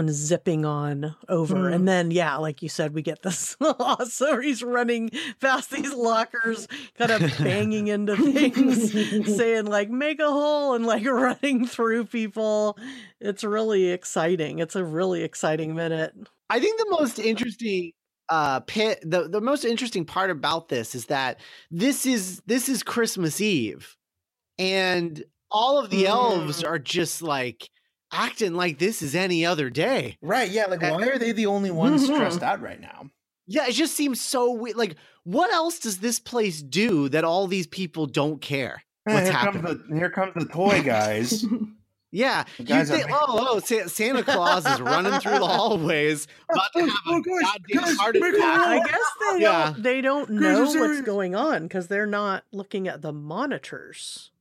and 0.00 0.10
zipping 0.10 0.64
on 0.64 1.14
over. 1.28 1.68
Hmm. 1.68 1.72
And 1.74 1.88
then, 1.88 2.10
yeah, 2.10 2.36
like 2.36 2.62
you 2.62 2.68
said, 2.68 2.94
we 2.94 3.02
get 3.02 3.22
this 3.22 3.56
awesome. 3.60 4.42
He's 4.42 4.62
running 4.62 5.10
past 5.40 5.70
these 5.70 5.92
lockers, 5.94 6.66
kind 6.98 7.10
of 7.12 7.20
banging 7.38 7.86
into 7.88 8.16
things, 8.16 8.92
saying, 9.36 9.66
like, 9.66 9.90
make 9.90 10.18
a 10.20 10.30
hole 10.30 10.74
and 10.74 10.84
like 10.84 11.04
running 11.06 11.66
through 11.66 12.06
people. 12.06 12.76
It's 13.20 13.44
really 13.44 13.90
exciting. 13.90 14.58
It's 14.58 14.74
a 14.76 14.84
really 14.84 15.22
exciting 15.22 15.74
minute. 15.76 16.14
I 16.48 16.58
think 16.58 16.78
the 16.78 16.90
most 16.90 17.18
interesting 17.20 17.92
uh 18.28 18.60
pit 18.60 19.00
the, 19.04 19.28
the 19.28 19.40
most 19.40 19.64
interesting 19.64 20.04
part 20.04 20.30
about 20.30 20.68
this 20.68 20.94
is 20.94 21.06
that 21.06 21.40
this 21.70 22.06
is 22.06 22.40
this 22.46 22.68
is 22.68 22.82
Christmas 22.84 23.40
Eve 23.40 23.96
and 24.58 25.24
all 25.50 25.78
of 25.78 25.90
the 25.90 26.06
elves 26.06 26.62
Mm. 26.62 26.68
are 26.68 26.78
just 26.78 27.22
like 27.22 27.68
acting 28.12 28.54
like 28.54 28.78
this 28.78 29.02
is 29.02 29.14
any 29.14 29.44
other 29.46 29.70
day. 29.70 30.16
Right? 30.22 30.50
Yeah. 30.50 30.66
Like, 30.66 30.82
why 30.82 31.06
are 31.08 31.18
they 31.18 31.32
the 31.32 31.46
only 31.46 31.70
ones 31.70 32.02
Mhm. 32.08 32.14
stressed 32.14 32.42
out 32.42 32.60
right 32.60 32.80
now? 32.80 33.10
Yeah, 33.46 33.66
it 33.66 33.72
just 33.72 33.94
seems 33.94 34.20
so 34.20 34.52
weird. 34.52 34.76
Like, 34.76 34.96
what 35.24 35.52
else 35.52 35.78
does 35.80 35.98
this 35.98 36.18
place 36.20 36.62
do 36.62 37.08
that 37.08 37.24
all 37.24 37.46
these 37.46 37.66
people 37.66 38.06
don't 38.06 38.40
care? 38.40 38.82
What's 39.04 39.24
here 39.28 39.32
happening? 39.32 39.62
comes 39.64 39.88
the 39.88 39.96
here 39.96 40.10
comes 40.10 40.32
the 40.34 40.46
toy 40.46 40.82
guys. 40.82 41.44
Yeah, 42.12 42.42
The 42.58 42.64
guys 42.64 42.90
are 42.90 42.96
think, 42.96 43.08
oh, 43.12 43.24
oh, 43.52 43.60
Sa- 43.60 43.86
Santa 43.86 44.24
Claus 44.24 44.66
is 44.66 44.80
running 44.80 45.12
through 45.20 45.38
the 45.38 45.46
hallways, 45.46 46.26
about 46.52 46.72
to 46.72 46.80
have 46.80 46.88
a 46.90 46.94
Oh, 47.06 47.20
guys, 47.20 47.40
goddamn 47.40 47.82
guys, 47.84 47.96
heart 47.98 48.16
attack. 48.16 48.34
I 48.42 48.78
guess 48.84 48.98
they 49.30 49.38
Yeah. 49.42 49.64
don't 49.74 49.82
they 49.84 50.00
don't 50.00 50.30
know 50.30 50.64
what's 50.64 51.02
going 51.02 51.36
on 51.36 51.62
because 51.68 51.86
they're 51.86 52.06
not 52.06 52.42
looking 52.50 52.88
at 52.88 53.00
the 53.02 53.12
monitors. 53.12 54.32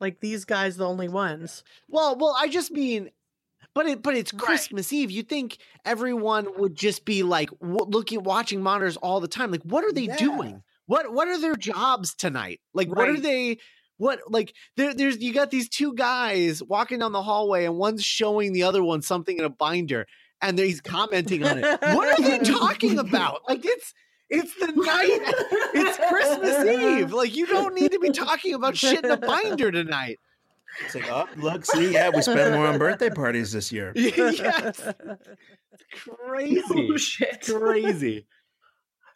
Like 0.00 0.20
these 0.20 0.44
guys, 0.44 0.76
the 0.76 0.86
only 0.86 1.08
ones. 1.08 1.64
Well, 1.88 2.16
well, 2.18 2.36
I 2.38 2.48
just 2.48 2.70
mean, 2.70 3.10
but 3.74 3.86
it, 3.86 4.02
but 4.02 4.14
it's 4.14 4.32
Right. 4.32 4.42
Christmas 4.42 4.92
Eve. 4.92 5.10
You 5.10 5.22
think 5.22 5.58
everyone 5.84 6.46
would 6.58 6.74
just 6.74 7.04
be 7.04 7.22
like 7.22 7.50
w- 7.60 7.84
looking, 7.88 8.22
watching 8.22 8.62
monitors 8.62 8.96
all 8.98 9.20
the 9.20 9.28
time? 9.28 9.50
Like, 9.50 9.62
what 9.62 9.84
are 9.84 9.92
they 9.92 10.02
Yeah. 10.02 10.16
doing? 10.16 10.62
What 10.86 11.12
what 11.12 11.28
are 11.28 11.38
their 11.40 11.56
jobs 11.56 12.14
tonight? 12.14 12.60
Like, 12.74 12.88
what 12.88 13.08
are 13.08 13.18
they? 13.18 13.58
What 13.98 14.20
like 14.28 14.54
there, 14.76 14.92
there's 14.94 15.18
you 15.22 15.32
got 15.32 15.50
these 15.50 15.68
two 15.70 15.94
guys 15.94 16.62
walking 16.62 16.98
down 16.98 17.12
the 17.12 17.22
hallway 17.22 17.64
and 17.64 17.76
one's 17.76 18.04
showing 18.04 18.52
the 18.52 18.62
other 18.62 18.84
one 18.84 19.00
something 19.02 19.38
in 19.38 19.44
a 19.44 19.48
binder 19.50 20.06
and 20.42 20.58
he's 20.58 20.82
commenting 20.82 21.42
on 21.44 21.58
it. 21.58 21.64
What 21.80 22.20
are 22.20 22.22
they 22.22 22.38
talking 22.44 22.98
about? 22.98 23.40
Like 23.48 23.64
it's 23.64 23.94
it's 24.30 24.54
the 24.54 24.72
night. 24.72 25.20
It's 25.74 25.98
Christmas 26.08 26.64
Eve. 26.64 27.12
Like 27.12 27.34
you 27.36 27.46
don't 27.46 27.74
need 27.74 27.92
to 27.92 27.98
be 27.98 28.10
talking 28.10 28.54
about 28.54 28.76
shit 28.76 29.04
in 29.04 29.10
a 29.10 29.16
binder 29.16 29.70
tonight. 29.70 30.18
It's 30.84 30.94
like, 30.94 31.10
oh, 31.10 31.26
look, 31.36 31.64
see, 31.64 31.92
yeah, 31.92 32.10
we 32.10 32.20
spent 32.22 32.54
more 32.54 32.66
on 32.66 32.78
birthday 32.78 33.08
parties 33.10 33.52
this 33.52 33.72
year. 33.72 33.92
yes. 33.96 34.88
Crazy. 35.92 36.62
oh 36.70 36.96
shit. 36.96 37.46
Crazy. 37.46 38.26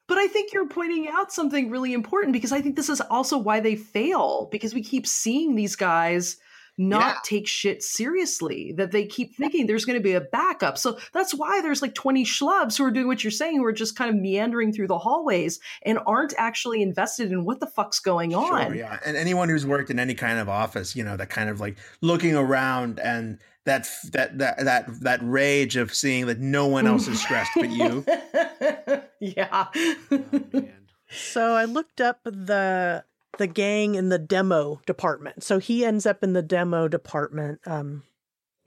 But 0.07 0.19
I 0.19 0.26
think 0.26 0.52
you're 0.52 0.69
pointing 0.69 1.09
out 1.09 1.33
something 1.33 1.71
really 1.71 1.93
important 1.93 2.33
because 2.33 2.50
I 2.50 2.61
think 2.61 2.76
this 2.76 2.88
is 2.88 3.00
also 3.00 3.38
why 3.38 3.61
they 3.61 3.76
fail 3.76 4.49
because 4.50 4.75
we 4.75 4.83
keep 4.83 5.07
seeing 5.07 5.55
these 5.55 5.76
guys 5.76 6.38
not 6.80 7.00
Yeah. 7.00 7.18
take 7.25 7.46
shit 7.46 7.82
seriously, 7.82 8.72
that 8.72 8.90
they 8.90 9.04
keep 9.04 9.37
thinking 9.37 9.66
there's 9.66 9.84
going 9.84 9.99
to 9.99 10.02
be 10.02 10.14
a 10.14 10.20
backup. 10.20 10.78
So 10.78 10.99
that's 11.12 11.34
why 11.34 11.60
there's 11.60 11.82
like 11.82 11.94
20 11.94 12.25
schlubs 12.25 12.78
who 12.78 12.84
are 12.84 12.90
doing 12.90 13.06
what 13.06 13.22
you're 13.22 13.30
saying, 13.30 13.58
who 13.58 13.64
are 13.66 13.72
just 13.72 13.96
kind 13.96 14.08
of 14.08 14.16
meandering 14.16 14.72
through 14.72 14.87
the 14.88 14.99
hallways 14.99 15.60
and 15.82 15.99
aren't 16.06 16.32
actually 16.38 16.80
invested 16.82 17.30
in 17.30 17.44
what 17.44 17.60
the 17.60 17.66
fuck's 17.66 18.00
going 18.00 18.34
on. 18.34 18.66
Sure, 18.68 18.75
yeah. 18.75 18.99
And 19.04 19.16
anyone 19.16 19.49
who's 19.50 19.66
worked 19.66 19.90
in 19.90 19.99
any 19.99 20.14
kind 20.14 20.38
of 20.38 20.49
office, 20.49 20.96
you 20.96 21.04
know, 21.04 21.16
that 21.18 21.28
kind 21.28 21.50
of 21.50 21.60
like 21.60 21.76
looking 22.00 22.34
around 22.34 22.99
and 22.99 23.38
that 23.66 23.87
that 24.12 24.38
that 24.38 24.64
that 24.64 25.00
that 25.02 25.20
rage 25.22 25.76
of 25.76 25.92
seeing 25.92 26.26
that 26.26 26.38
no 26.40 26.66
one 26.66 26.87
else 26.87 27.06
is 27.06 27.20
stressed 27.20 27.52
but 27.54 27.68
you. 27.70 28.04
yeah. 29.20 29.66
Oh, 30.10 30.64
so 31.10 31.52
I 31.52 31.66
looked 31.66 32.00
up 32.00 32.20
the 32.25 33.04
the 33.38 33.46
gang 33.46 33.94
in 33.94 34.08
the 34.08 34.18
demo 34.18 34.80
department. 34.87 35.42
So 35.42 35.58
he 35.58 35.84
ends 35.84 36.06
up 36.06 36.22
in 36.22 36.32
the 36.32 36.42
demo 36.42 36.88
department, 36.88 37.60
um, 37.66 38.02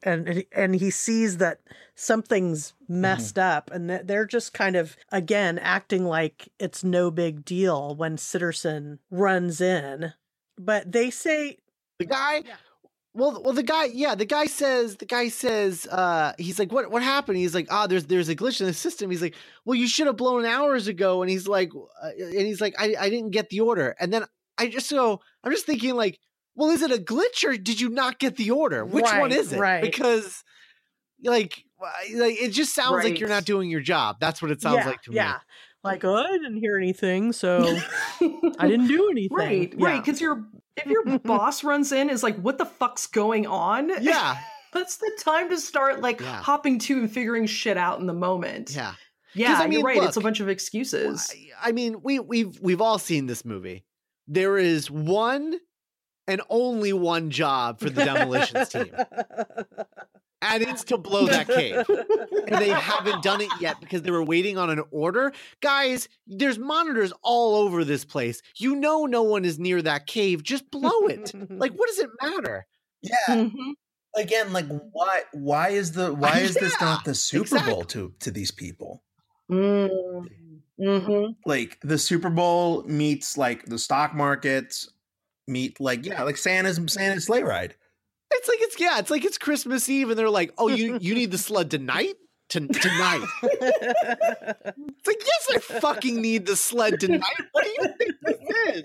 and 0.03 0.43
and 0.51 0.75
he 0.75 0.89
sees 0.89 1.37
that 1.37 1.59
something's 1.95 2.73
messed 2.87 3.37
up, 3.39 3.71
and 3.71 3.89
that 3.89 4.07
they're 4.07 4.25
just 4.25 4.53
kind 4.53 4.75
of 4.75 4.95
again 5.11 5.59
acting 5.59 6.05
like 6.05 6.49
it's 6.59 6.83
no 6.83 7.11
big 7.11 7.45
deal 7.45 7.95
when 7.95 8.17
Sitterson 8.17 8.99
runs 9.11 9.61
in, 9.61 10.13
but 10.57 10.91
they 10.91 11.09
say 11.09 11.57
The 11.99 12.05
guy 12.05 12.37
Yeah. 12.45 12.55
well 13.13 13.41
well 13.43 13.53
the 13.53 13.63
guy 13.63 13.85
yeah, 13.85 14.15
the 14.15 14.25
guy 14.25 14.45
says 14.47 14.97
the 14.97 15.05
guy 15.05 15.29
says 15.29 15.87
uh 15.87 16.33
he's 16.37 16.59
like 16.59 16.71
what 16.71 16.89
what 16.91 17.03
happened? 17.03 17.37
He's 17.37 17.55
like, 17.55 17.67
"Ah, 17.69 17.87
there's 17.87 18.05
there's 18.05 18.29
a 18.29 18.35
glitch 18.35 18.59
in 18.59 18.67
the 18.67 18.73
system." 18.73 19.09
He's 19.11 19.21
like, 19.21 19.35
"Well, 19.65 19.75
you 19.75 19.87
should 19.87 20.07
have 20.07 20.17
blown 20.17 20.45
hours 20.45 20.87
ago." 20.87 21.21
And 21.21 21.29
he's 21.29 21.47
like 21.47 21.71
uh, 22.01 22.09
and 22.17 22.45
he's 22.47 22.59
like, 22.61 22.75
"I 22.79 22.95
I 22.99 23.09
didn't 23.09 23.31
get 23.31 23.49
the 23.49 23.61
order." 23.61 23.95
And 23.99 24.11
then 24.11 24.25
I 24.57 24.67
just 24.67 24.87
so 24.87 25.19
I'm 25.43 25.51
just 25.51 25.65
thinking 25.65 25.95
like, 25.95 26.19
"Well, 26.55 26.69
is 26.69 26.81
it 26.81 26.91
a 26.91 27.01
glitch 27.01 27.43
or 27.43 27.57
did 27.57 27.81
you 27.81 27.89
not 27.89 28.19
get 28.19 28.35
the 28.35 28.51
order? 28.51 28.85
Which 28.85 29.05
one 29.05 29.31
is 29.31 29.53
it?" 29.53 29.59
right. 29.59 29.81
Because 29.81 30.43
like 31.23 31.63
like 32.15 32.41
it 32.41 32.51
just 32.51 32.75
sounds 32.75 33.03
like 33.03 33.19
you're 33.19 33.29
not 33.29 33.45
doing 33.45 33.69
your 33.69 33.81
job. 33.81 34.17
That's 34.19 34.41
what 34.41 34.51
it 34.51 34.61
sounds 34.61 34.77
yeah, 34.77 34.87
like 34.87 35.01
to 35.03 35.11
me. 35.11 35.15
yeah, 35.17 35.39
like 35.83 36.03
oh, 36.05 36.15
I 36.15 36.31
didn't 36.37 36.57
hear 36.57 36.77
anything, 36.77 37.33
so 37.33 37.63
I 38.21 38.67
didn't 38.67 38.87
do 38.87 39.09
anything. 39.09 39.37
Right, 39.37 39.73
Yeah. 39.77 39.85
right. 39.85 40.03
Because 40.03 40.21
your 40.21 40.45
if 40.77 40.85
your 40.85 41.19
boss 41.23 41.63
runs 41.63 41.91
in 41.91 42.09
is 42.09 42.23
like, 42.23 42.37
what 42.37 42.57
the 42.57 42.65
fuck's 42.65 43.07
going 43.07 43.47
on? 43.47 43.91
Yeah. 44.01 44.37
That's 44.73 44.97
the 44.97 45.11
time 45.23 45.49
to 45.49 45.59
start 45.59 46.01
like 46.01 46.19
Yeah. 46.19 46.41
hopping 46.41 46.79
to 46.79 46.99
and 46.99 47.11
figuring 47.11 47.45
shit 47.45 47.77
out 47.77 47.99
in 47.99 48.07
the 48.07 48.13
moment. 48.13 48.71
Yeah. 48.75 48.93
Yeah, 49.35 49.55
I 49.57 49.67
mean, 49.67 49.83
right. 49.83 50.01
it's 50.01 50.17
a 50.17 50.21
bunch 50.21 50.41
of 50.41 50.47
excuses. 50.49 51.33
I 51.59 51.69
I 51.69 51.71
mean, 51.71 52.01
we 52.03 52.19
we've 52.19 52.59
we've 52.61 52.81
all 52.81 52.99
seen 52.99 53.25
this 53.25 53.43
movie. 53.43 53.83
There 54.27 54.57
is 54.57 54.89
one 54.89 55.59
and 56.27 56.41
only 56.49 56.93
one 56.93 57.29
job 57.29 57.79
for 57.79 57.89
the 57.89 58.05
demolitions 58.05 58.69
team, 58.69 58.95
and 60.41 60.63
it's 60.63 60.85
to 60.85 60.97
blow 60.97 61.25
that 61.27 61.47
cave. 61.47 61.83
And 62.47 62.61
they 62.61 62.69
haven't 62.69 63.23
done 63.23 63.41
it 63.41 63.49
yet 63.59 63.79
because 63.81 64.01
they 64.03 64.11
were 64.11 64.23
waiting 64.23 64.57
on 64.57 64.69
an 64.69 64.83
order. 64.91 65.33
Guys, 65.61 66.07
there's 66.27 66.57
monitors 66.57 67.11
all 67.23 67.55
over 67.55 67.83
this 67.83 68.05
place. 68.05 68.41
You 68.57 68.75
know, 68.75 69.05
no 69.05 69.23
one 69.23 69.43
is 69.43 69.59
near 69.59 69.81
that 69.81 70.07
cave. 70.07 70.43
Just 70.43 70.71
blow 70.71 71.07
it. 71.07 71.33
Like, 71.49 71.73
what 71.73 71.87
does 71.89 71.99
it 71.99 72.09
matter? 72.21 72.65
Yeah. 73.01 73.15
Mhm. 73.27 73.73
Again, 74.15 74.53
like 74.53 74.67
why 74.91 75.23
why 75.33 75.69
is 75.69 75.91
the 75.93 76.13
why 76.13 76.37
is 76.39 76.53
this 76.53 76.79
not 76.79 77.03
the 77.03 77.15
Super 77.15 77.59
Bowl 77.59 77.83
to 77.85 78.13
to 78.21 78.31
these 78.31 78.51
people? 78.51 79.03
Mm. 79.51 80.27
Mhm. 80.83 81.35
Like 81.45 81.79
the 81.81 81.97
Super 81.97 82.29
Bowl 82.29 82.83
meets 82.83 83.37
like 83.37 83.65
the 83.65 83.79
stock 83.79 84.13
markets 84.13 84.89
meet 85.47 85.79
like 85.79 86.05
yeah, 86.05 86.23
like 86.23 86.37
Santa's 86.37 86.79
Santa's 86.87 87.25
sleigh 87.25 87.43
ride. 87.43 87.75
It's 88.31 88.47
like 88.47 88.57
it's 88.61 88.79
yeah, 88.79 88.99
it's 88.99 89.11
like 89.11 89.23
it's 89.25 89.37
Christmas 89.37 89.87
Eve, 89.89 90.09
and 90.09 90.17
they're 90.19 90.29
like, 90.29 90.51
"Oh, 90.57 90.67
you 90.67 90.97
you 90.99 91.13
need 91.15 91.31
the 91.31 91.37
sled 91.37 91.69
tonight." 91.71 92.15
To, 92.49 92.59
tonight, 92.59 93.25
it's 93.43 95.07
like 95.07 95.21
yes, 95.25 95.47
I 95.55 95.57
fucking 95.79 96.21
need 96.21 96.45
the 96.45 96.55
sled 96.55 96.99
tonight. 96.99 97.23
What 97.51 97.63
do 97.63 97.69
you 97.69 97.93
think 97.97 98.13
this 98.21 98.75
is? 98.75 98.83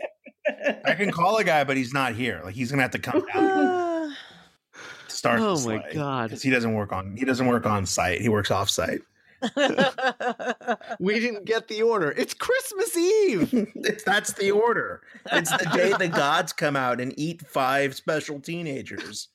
I 0.85 0.95
can 0.95 1.11
call 1.11 1.37
a 1.37 1.45
guy, 1.45 1.65
but 1.65 1.77
he's 1.77 1.93
not 1.93 2.15
here. 2.15 2.41
Like 2.45 2.55
he's 2.55 2.71
gonna 2.71 2.83
have 2.83 2.93
to 2.93 2.99
come 2.99 3.25
down 3.33 4.15
start. 5.09 5.41
Oh 5.41 5.59
my 5.67 5.85
God. 5.93 6.31
'cause 6.31 6.43
he 6.43 6.51
doesn't 6.51 6.73
work 6.75 6.93
on 6.93 7.17
he 7.17 7.25
doesn't 7.25 7.47
work 7.47 7.67
on 7.67 7.85
site. 7.85 8.21
He 8.21 8.29
works 8.29 8.51
off 8.51 8.71
site. 8.71 9.01
We 11.01 11.21
didn't 11.21 11.45
get 11.45 11.69
the 11.69 11.83
order. 11.83 12.11
It's 12.13 12.35
Christmas 12.35 12.97
Eve. 12.97 13.53
It's- 13.77 14.03
That's 14.05 14.33
the 14.35 14.51
order. 14.51 15.01
It's 15.33 15.51
the 15.51 15.71
day 15.75 15.93
the 15.99 16.09
gods 16.09 16.53
come 16.53 16.77
out 16.77 17.01
and 17.01 17.13
eat 17.19 17.47
five 17.47 17.95
special 17.95 18.41
teenagers 18.41 19.29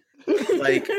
Like 0.57 0.89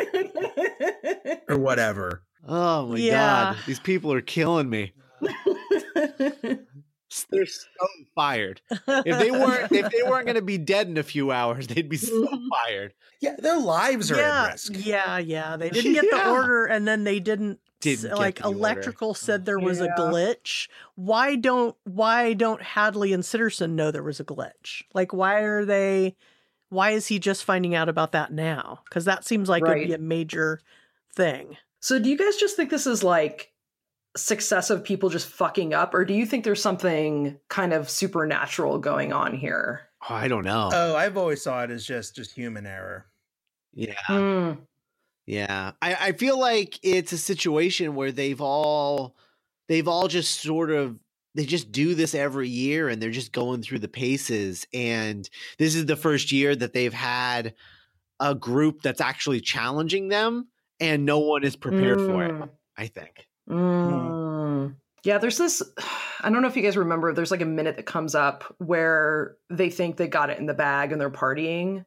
or 1.49 1.59
whatever. 1.59 2.23
Oh 2.47 2.87
my 2.89 2.97
Yeah. 2.99 3.55
god, 3.55 3.57
these 3.67 3.81
people 3.81 4.13
are 4.13 4.21
killing 4.21 4.69
me. 4.71 4.93
They're 7.31 7.47
so 7.47 7.69
fired. 8.15 8.61
If 8.71 9.19
they 9.19 9.31
weren't, 9.31 9.73
if 9.73 9.91
they 9.91 10.03
weren't 10.03 10.27
going 10.27 10.37
to 10.37 10.43
be 10.43 10.59
dead 10.59 10.89
in 10.89 10.97
a 10.97 11.03
few 11.03 11.31
hours, 11.31 11.67
they'd 11.69 11.89
be 11.89 11.97
so 11.97 12.27
mm-hmm. 12.27 12.49
fired. 12.49 12.95
Yeah, 13.21 13.37
their 13.39 13.59
lives 13.59 14.11
are 14.11 14.17
yeah, 14.17 14.45
at 14.45 14.53
risk. 14.53 14.73
yeah, 14.77 15.19
yeah. 15.19 15.57
They 15.57 15.71
didn't 15.71 15.95
get 15.95 16.11
the 16.11 16.31
order, 16.31 16.67
and 16.67 16.87
then 16.87 17.05
they 17.05 17.21
didn't. 17.21 17.61
Didn't 17.81 18.17
like 18.17 18.37
the 18.37 18.47
order. 18.47 18.57
electrical 18.57 19.13
said 19.13 19.45
there 19.45 19.59
was 19.59 19.79
Yeah. 19.79 19.89
a 19.95 19.99
glitch. 19.99 20.69
Why 20.95 21.37
don't 21.37 21.77
why 21.85 22.33
don't 22.33 22.63
Hadley 22.63 23.13
and 23.13 23.23
Sitterson 23.23 23.73
know 23.73 23.91
there 23.91 24.03
was 24.03 24.21
a 24.21 24.25
glitch? 24.25 24.83
Like 24.95 25.13
why 25.13 25.41
are 25.41 25.67
they? 25.67 26.17
Why 26.71 26.93
is 26.93 27.09
he 27.09 27.19
just 27.19 27.45
finding 27.45 27.75
out 27.75 27.91
about 27.91 28.13
that 28.13 28.33
now? 28.33 28.81
Because 28.85 29.05
that 29.05 29.27
seems 29.27 29.51
like 29.51 29.63
it'd 29.63 29.87
be 29.87 29.93
a 29.93 29.99
major 29.99 30.61
thing. 31.15 31.59
So 31.81 31.99
do 31.99 32.09
you 32.09 32.17
guys 32.17 32.37
just 32.37 32.57
think 32.57 32.71
this 32.71 32.87
is 32.87 33.05
like 33.05 33.53
successive 34.17 34.85
people 34.85 35.09
just 35.11 35.27
fucking 35.27 35.75
up, 35.75 35.95
or 35.95 36.05
do 36.05 36.15
you 36.15 36.27
think 36.27 36.45
there's 36.45 36.63
something 36.63 37.39
kind 37.49 37.73
of 37.73 37.91
supernatural 37.91 38.79
going 38.79 39.13
on 39.13 39.35
here? 39.35 39.83
Oh, 40.09 40.15
I 40.15 40.29
don't 40.29 40.45
know. 40.45 40.71
Oh, 40.73 40.97
I've 40.97 41.17
always 41.17 41.43
saw 41.43 41.63
it 41.65 41.71
as 41.71 41.85
just 41.85 42.15
just 42.15 42.33
human 42.35 42.67
error. 42.67 43.07
yeah, 43.73 43.95
Hmm. 44.07 44.53
yeah. 45.27 45.73
I, 45.83 45.95
I 46.09 46.13
feel 46.13 46.39
like 46.39 46.79
it's 46.83 47.13
a 47.13 47.19
situation 47.19 47.95
where 47.95 48.13
they've 48.13 48.41
all, 48.41 49.17
they've 49.69 49.89
all 49.89 50.07
just 50.09 50.41
sort 50.43 50.71
of, 50.71 50.99
they 51.35 51.45
just 51.47 51.73
do 51.73 51.95
this 51.97 52.15
every 52.15 52.49
year, 52.49 52.89
and 52.89 53.03
they're 53.03 53.11
just 53.11 53.33
going 53.33 53.63
through 53.63 53.81
the 53.81 53.89
paces. 53.89 54.67
And 54.73 55.29
this 55.59 55.75
is 55.75 55.87
the 55.87 55.97
first 55.97 56.31
year 56.31 56.55
that 56.55 56.73
they've 56.73 56.95
had 56.95 57.55
a 58.21 58.35
group 58.37 58.83
that's 58.83 59.01
actually 59.01 59.41
challenging 59.41 60.07
them, 60.09 60.47
and 60.79 61.05
no 61.05 61.19
one 61.19 61.43
is 61.43 61.57
prepared 61.57 61.99
for 61.99 62.25
it. 62.25 62.31
Mm. 62.33 62.49
I 62.77 62.87
think. 62.87 63.27
Mm. 63.49 64.77
Yeah, 65.05 65.19
there's 65.19 65.39
this. 65.39 65.63
I 66.23 66.31
don't 66.31 66.41
know 66.41 66.49
if 66.49 66.57
you 66.57 66.63
guys 66.63 66.77
remember. 66.77 67.13
There's 67.13 67.31
like 67.31 67.43
a 67.43 67.47
minute 67.47 67.77
that 67.77 67.87
comes 67.87 68.15
up 68.15 68.45
where 68.59 69.37
they 69.51 69.69
think 69.69 69.97
they 69.97 70.09
got 70.09 70.31
it 70.31 70.39
in 70.39 70.47
the 70.47 70.55
bag 70.55 70.91
and 70.91 71.01
they're 71.01 71.11
partying, 71.11 71.85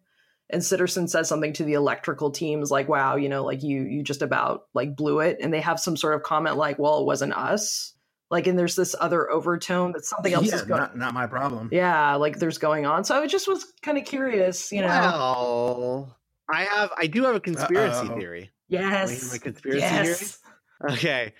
and 0.49 0.61
Sitterson 0.61 1.09
says 1.09 1.27
something 1.27 1.53
to 1.53 1.63
the 1.63 1.73
electrical 1.73 2.29
teams 2.29 2.69
like, 2.69 2.87
"Wow, 2.87 3.15
you 3.15 3.29
know, 3.29 3.43
like 3.43 3.63
you 3.63 3.81
you 3.81 4.03
just 4.03 4.21
about 4.21 4.65
like 4.75 4.95
blew 4.95 5.21
it," 5.21 5.37
and 5.41 5.51
they 5.51 5.61
have 5.61 5.79
some 5.79 5.97
sort 5.97 6.13
of 6.13 6.21
comment 6.21 6.57
like, 6.57 6.77
"Well, 6.77 6.99
it 6.99 7.05
wasn't 7.05 7.33
us." 7.33 7.93
Like, 8.29 8.45
and 8.45 8.59
there's 8.59 8.75
this 8.75 8.93
other 8.99 9.31
overtone 9.31 9.93
that 9.93 10.05
something 10.05 10.33
else 10.33 10.47
yeah, 10.47 10.55
is 10.55 10.61
going. 10.63 10.81
not, 10.81 10.97
not 10.97 11.13
my 11.13 11.27
problem. 11.27 11.69
Yeah, 11.71 12.15
like 12.15 12.39
there's 12.39 12.57
going 12.57 12.85
on. 12.85 13.05
So 13.05 13.21
I 13.21 13.25
just 13.25 13.47
was 13.47 13.65
kind 13.81 13.97
of 13.97 14.03
curious, 14.03 14.71
you 14.71 14.81
know. 14.81 14.87
Well, 14.87 16.17
I 16.49 16.63
have, 16.63 16.91
I 16.97 17.07
do 17.07 17.23
have 17.23 17.35
a 17.35 17.39
conspiracy 17.39 18.07
Uh-oh. 18.07 18.19
theory. 18.19 18.51
Wanna 18.69 18.83
hear 18.83 18.91
yes. 18.91 19.31
my 19.31 19.37
conspiracy 19.37 19.87
theory? 19.87 20.93
Okay. 20.93 21.33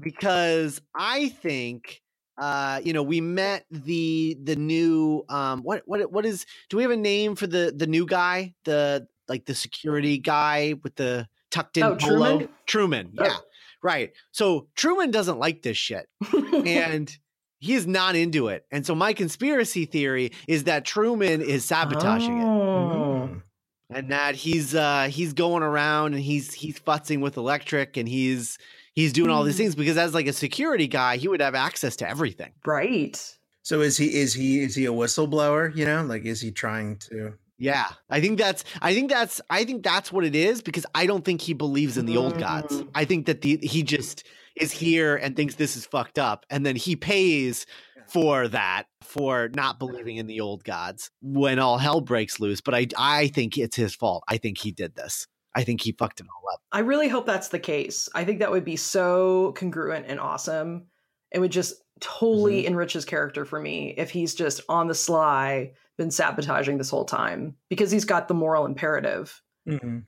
Because 0.00 0.80
I 0.94 1.28
think 1.28 2.00
uh 2.36 2.80
you 2.82 2.92
know 2.92 3.02
we 3.02 3.20
met 3.20 3.64
the 3.70 4.36
the 4.42 4.56
new 4.56 5.24
um 5.28 5.62
what 5.62 5.82
what 5.86 6.10
what 6.10 6.26
is 6.26 6.46
do 6.68 6.76
we 6.76 6.82
have 6.82 6.90
a 6.90 6.96
name 6.96 7.36
for 7.36 7.46
the 7.46 7.72
the 7.76 7.86
new 7.86 8.04
guy 8.06 8.52
the 8.64 9.06
like 9.28 9.44
the 9.44 9.54
security 9.54 10.18
guy 10.18 10.74
with 10.82 10.96
the 10.96 11.28
tucked 11.52 11.76
in 11.76 11.84
Oh, 11.84 11.94
polo 11.94 12.24
Truman? 12.38 12.48
Truman 12.66 13.12
Oh. 13.20 13.24
yeah 13.24 13.36
right 13.84 14.12
so 14.32 14.66
Truman 14.74 15.12
doesn't 15.12 15.38
like 15.38 15.62
this 15.62 15.76
shit 15.76 16.08
and 16.66 17.16
he 17.60 17.74
is 17.74 17.86
not 17.86 18.16
into 18.16 18.48
it 18.48 18.66
and 18.72 18.84
so 18.84 18.96
my 18.96 19.12
conspiracy 19.12 19.84
theory 19.84 20.32
is 20.48 20.64
that 20.64 20.84
Truman 20.84 21.40
is 21.40 21.64
sabotaging 21.64 22.36
it 22.40 22.44
Oh. 22.44 23.28
Mm. 23.30 23.42
and 23.90 24.10
that 24.10 24.34
he's 24.34 24.74
uh 24.74 25.06
he's 25.08 25.34
going 25.34 25.62
around 25.62 26.14
and 26.14 26.22
he's 26.24 26.52
he's 26.52 26.80
futzing 26.80 27.20
with 27.20 27.36
electric 27.36 27.96
and 27.96 28.08
he's 28.08 28.58
he's 28.94 29.12
doing 29.12 29.30
all 29.30 29.42
these 29.44 29.54
Mm. 29.54 29.58
things 29.58 29.74
because 29.74 29.96
as 29.98 30.14
like 30.14 30.26
a 30.26 30.32
security 30.32 30.86
guy 30.88 31.16
he 31.16 31.28
would 31.28 31.40
have 31.40 31.54
access 31.54 31.96
to 31.96 32.08
everything 32.08 32.52
Right. 32.64 33.16
So 33.62 33.80
is 33.80 33.96
he 33.96 34.14
is 34.14 34.34
he 34.34 34.60
is 34.60 34.74
he 34.74 34.84
a 34.86 34.92
whistleblower? 34.92 35.74
You 35.74 35.86
know, 35.86 36.02
like 36.04 36.24
is 36.24 36.40
he 36.40 36.50
trying 36.50 36.96
to? 37.08 37.34
yeah 37.56 37.86
i 38.10 38.20
think 38.20 38.36
that's 38.36 38.64
i 38.82 38.92
think 38.92 39.08
that's 39.08 39.40
i 39.48 39.62
think 39.64 39.84
that's 39.84 40.10
what 40.10 40.24
it 40.24 40.34
is 40.34 40.60
because 40.60 40.84
i 40.92 41.06
don't 41.06 41.24
think 41.24 41.40
he 41.40 41.54
believes 41.54 41.96
in 41.96 42.04
the 42.04 42.16
old 42.16 42.36
gods 42.36 42.82
Mm. 42.82 42.88
i 42.96 43.04
think 43.04 43.26
that 43.26 43.42
the 43.42 43.58
he 43.62 43.84
just 43.84 44.24
is 44.56 44.72
here 44.72 45.14
and 45.14 45.36
thinks 45.36 45.54
this 45.54 45.76
is 45.76 45.86
fucked 45.86 46.18
up 46.18 46.44
and 46.50 46.66
then 46.66 46.74
he 46.74 46.96
pays 46.96 47.64
for 48.08 48.48
that 48.48 48.86
for 49.02 49.50
not 49.54 49.78
believing 49.78 50.16
in 50.16 50.26
the 50.26 50.40
old 50.40 50.64
gods 50.64 51.12
when 51.22 51.60
all 51.60 51.78
hell 51.78 52.00
breaks 52.00 52.40
loose 52.40 52.60
but 52.60 52.74
i 52.74 52.88
i 52.98 53.28
think 53.28 53.56
it's 53.56 53.76
his 53.76 53.94
fault 53.94 54.24
i 54.26 54.36
think 54.36 54.58
he 54.58 54.72
did 54.72 54.96
this 54.96 55.28
i 55.54 55.62
think 55.64 55.80
he 55.82 55.92
fucked 55.92 56.20
it 56.20 56.26
all 56.26 56.52
up 56.52 56.60
I 56.72 56.80
really 56.80 57.08
hope 57.08 57.24
that's 57.24 57.48
the 57.50 57.60
case. 57.60 58.08
I 58.16 58.24
think 58.24 58.40
that 58.40 58.50
would 58.50 58.64
be 58.64 58.74
so 58.74 59.52
congruent 59.56 60.06
and 60.08 60.18
awesome. 60.18 60.86
It 61.30 61.38
would 61.38 61.52
just 61.52 61.74
totally 62.00 62.62
Mm-hmm. 62.62 62.66
enrich 62.72 62.92
his 62.94 63.04
character 63.04 63.44
for 63.44 63.60
me 63.60 63.94
if 63.96 64.10
he's 64.10 64.34
just 64.34 64.60
on 64.68 64.88
the 64.88 64.94
sly, 64.94 65.70
been 65.96 66.10
sabotaging 66.10 66.78
this 66.78 66.90
whole 66.90 67.04
time 67.04 67.54
because 67.70 67.92
he's 67.92 68.04
got 68.04 68.26
the 68.26 68.34
moral 68.34 68.66
imperative. 68.66 69.40
Mhm. 69.68 70.06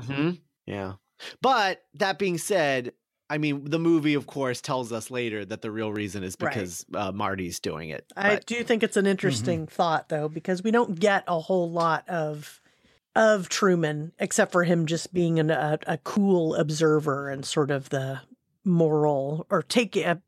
hmm 0.00 0.30
Yeah. 0.64 0.94
But 1.42 1.82
that 1.94 2.18
being 2.18 2.38
said, 2.38 2.92
I 3.28 3.36
mean, 3.36 3.64
the 3.68 3.78
movie, 3.78 4.14
of 4.14 4.26
course, 4.26 4.62
tells 4.62 4.90
us 4.92 5.10
later 5.10 5.44
that 5.44 5.60
the 5.60 5.70
real 5.70 5.92
reason 5.92 6.24
is 6.24 6.36
Right. 6.40 6.54
because 6.54 6.86
uh, 6.94 7.12
Marty's 7.12 7.60
doing 7.60 7.90
it. 7.90 8.10
I 8.16 8.36
do 8.46 8.64
think 8.64 8.82
it's 8.82 8.96
an 8.96 9.06
interesting 9.06 9.66
thought 9.66 10.08
though, 10.08 10.30
because 10.30 10.62
we 10.62 10.70
don't 10.70 10.98
get 10.98 11.24
a 11.26 11.38
whole 11.38 11.70
lot 11.70 12.08
of 12.08 12.62
of 13.18 13.48
Truman 13.48 14.12
except 14.20 14.52
for 14.52 14.62
him 14.62 14.86
just 14.86 15.12
being 15.12 15.40
an, 15.40 15.50
a, 15.50 15.78
a 15.88 15.98
cool 15.98 16.54
observer 16.54 17.28
and 17.28 17.44
sort 17.44 17.72
of 17.72 17.88
the 17.88 18.20
moral 18.64 19.44
or 19.50 19.62
taking 19.62 20.04
a 20.04 20.22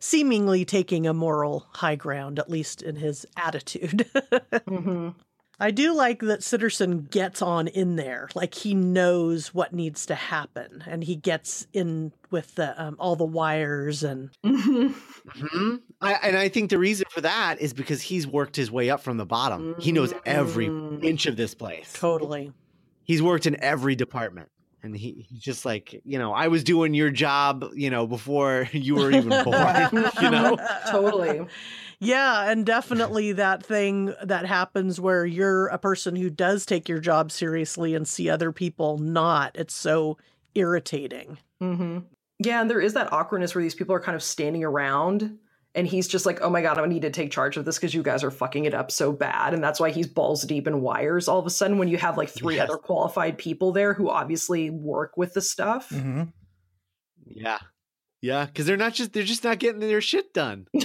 seemingly 0.00 0.64
taking 0.64 1.06
a 1.06 1.14
moral 1.14 1.66
high 1.74 1.94
ground, 1.94 2.40
at 2.40 2.50
least 2.50 2.82
in 2.82 2.96
his 2.96 3.24
attitude. 3.36 4.10
hmm 4.68 5.10
I 5.60 5.70
do 5.70 5.94
like 5.94 6.20
that 6.20 6.40
Sitterson 6.40 7.08
gets 7.10 7.40
on 7.40 7.68
in 7.68 7.96
there, 7.96 8.28
like 8.34 8.54
he 8.54 8.74
knows 8.74 9.54
what 9.54 9.72
needs 9.72 10.04
to 10.06 10.14
happen, 10.14 10.82
and 10.86 11.04
he 11.04 11.16
gets 11.16 11.66
in 11.72 12.12
with 12.30 12.54
the 12.56 12.80
um, 12.82 12.96
all 12.98 13.16
the 13.16 13.24
wires 13.24 14.02
and 14.02 14.30
hmm 14.44 14.88
Mhm. 15.26 15.80
I, 16.02 16.12
and 16.22 16.36
I 16.36 16.48
think 16.50 16.68
the 16.68 16.78
reason 16.78 17.06
for 17.10 17.22
that 17.22 17.58
is 17.60 17.72
because 17.72 18.02
he's 18.02 18.26
worked 18.26 18.56
his 18.56 18.70
way 18.70 18.90
up 18.90 19.00
from 19.00 19.16
the 19.16 19.24
bottom. 19.24 19.74
He 19.78 19.90
knows 19.90 20.12
every 20.26 20.68
Mm. 20.68 21.02
inch 21.02 21.24
of 21.26 21.36
this 21.36 21.54
place. 21.54 21.90
totally. 21.94 22.52
He's 23.04 23.22
worked 23.22 23.46
in 23.46 23.58
every 23.62 23.94
department. 23.96 24.48
And 24.84 24.94
he, 24.94 25.26
he's 25.28 25.40
just 25.40 25.64
like, 25.64 26.00
you 26.04 26.18
know, 26.18 26.32
I 26.34 26.48
was 26.48 26.62
doing 26.62 26.92
your 26.92 27.10
job, 27.10 27.64
you 27.74 27.88
know, 27.88 28.06
before 28.06 28.68
you 28.72 28.94
were 28.96 29.10
even 29.10 29.30
born, 29.44 29.74
you 30.20 30.30
know? 30.30 30.56
totally. 30.90 31.46
Yeah, 32.00 32.50
and 32.50 32.66
definitely 32.66 33.32
that 33.32 33.64
thing 33.64 34.14
that 34.22 34.44
happens 34.44 35.00
where 35.00 35.24
you're 35.24 35.68
a 35.68 35.78
person 35.78 36.16
who 36.16 36.28
does 36.28 36.66
take 36.66 36.86
your 36.88 36.98
job 36.98 37.32
seriously 37.32 37.94
and 37.94 38.06
see 38.06 38.28
other 38.28 38.52
people 38.52 38.98
not. 38.98 39.52
It's 39.54 39.74
so 39.74 40.18
irritating. 40.54 41.38
hmm 41.60 42.00
Yeah, 42.40 42.60
and 42.60 42.68
there 42.68 42.80
is 42.80 42.92
that 42.92 43.10
awkwardness 43.10 43.54
where 43.54 43.62
these 43.64 43.74
people 43.74 43.94
are 43.94 44.00
kind 44.00 44.16
of 44.16 44.22
standing 44.22 44.64
around 44.64 45.38
and 45.74 45.86
he's 45.86 46.06
just 46.08 46.24
like, 46.26 46.40
oh 46.40 46.50
my 46.50 46.62
God, 46.62 46.78
I 46.78 46.86
need 46.86 47.02
to 47.02 47.10
take 47.10 47.30
charge 47.30 47.56
of 47.56 47.64
this 47.64 47.76
because 47.76 47.94
you 47.94 48.02
guys 48.02 48.22
are 48.22 48.30
fucking 48.30 48.64
it 48.64 48.74
up 48.74 48.90
so 48.90 49.12
bad. 49.12 49.54
And 49.54 49.62
that's 49.62 49.80
why 49.80 49.90
he's 49.90 50.06
balls 50.06 50.42
deep 50.44 50.66
in 50.66 50.80
wires 50.82 51.26
all 51.28 51.38
of 51.38 51.46
a 51.46 51.50
sudden 51.50 51.78
when 51.78 51.88
you 51.88 51.96
have 51.98 52.16
like 52.16 52.28
three 52.28 52.56
Yes. 52.56 52.68
other 52.68 52.78
qualified 52.78 53.38
people 53.38 53.72
there 53.72 53.92
who 53.94 54.08
obviously 54.08 54.70
work 54.70 55.16
with 55.16 55.34
the 55.34 55.40
stuff. 55.40 55.88
Mhm. 55.90 56.32
Yeah. 57.26 57.58
Yeah. 58.20 58.46
Cause 58.46 58.66
they're 58.66 58.76
not 58.76 58.94
just, 58.94 59.12
they're 59.12 59.22
just 59.22 59.44
not 59.44 59.58
getting 59.58 59.80
their 59.80 60.00
shit 60.00 60.32
done. 60.32 60.66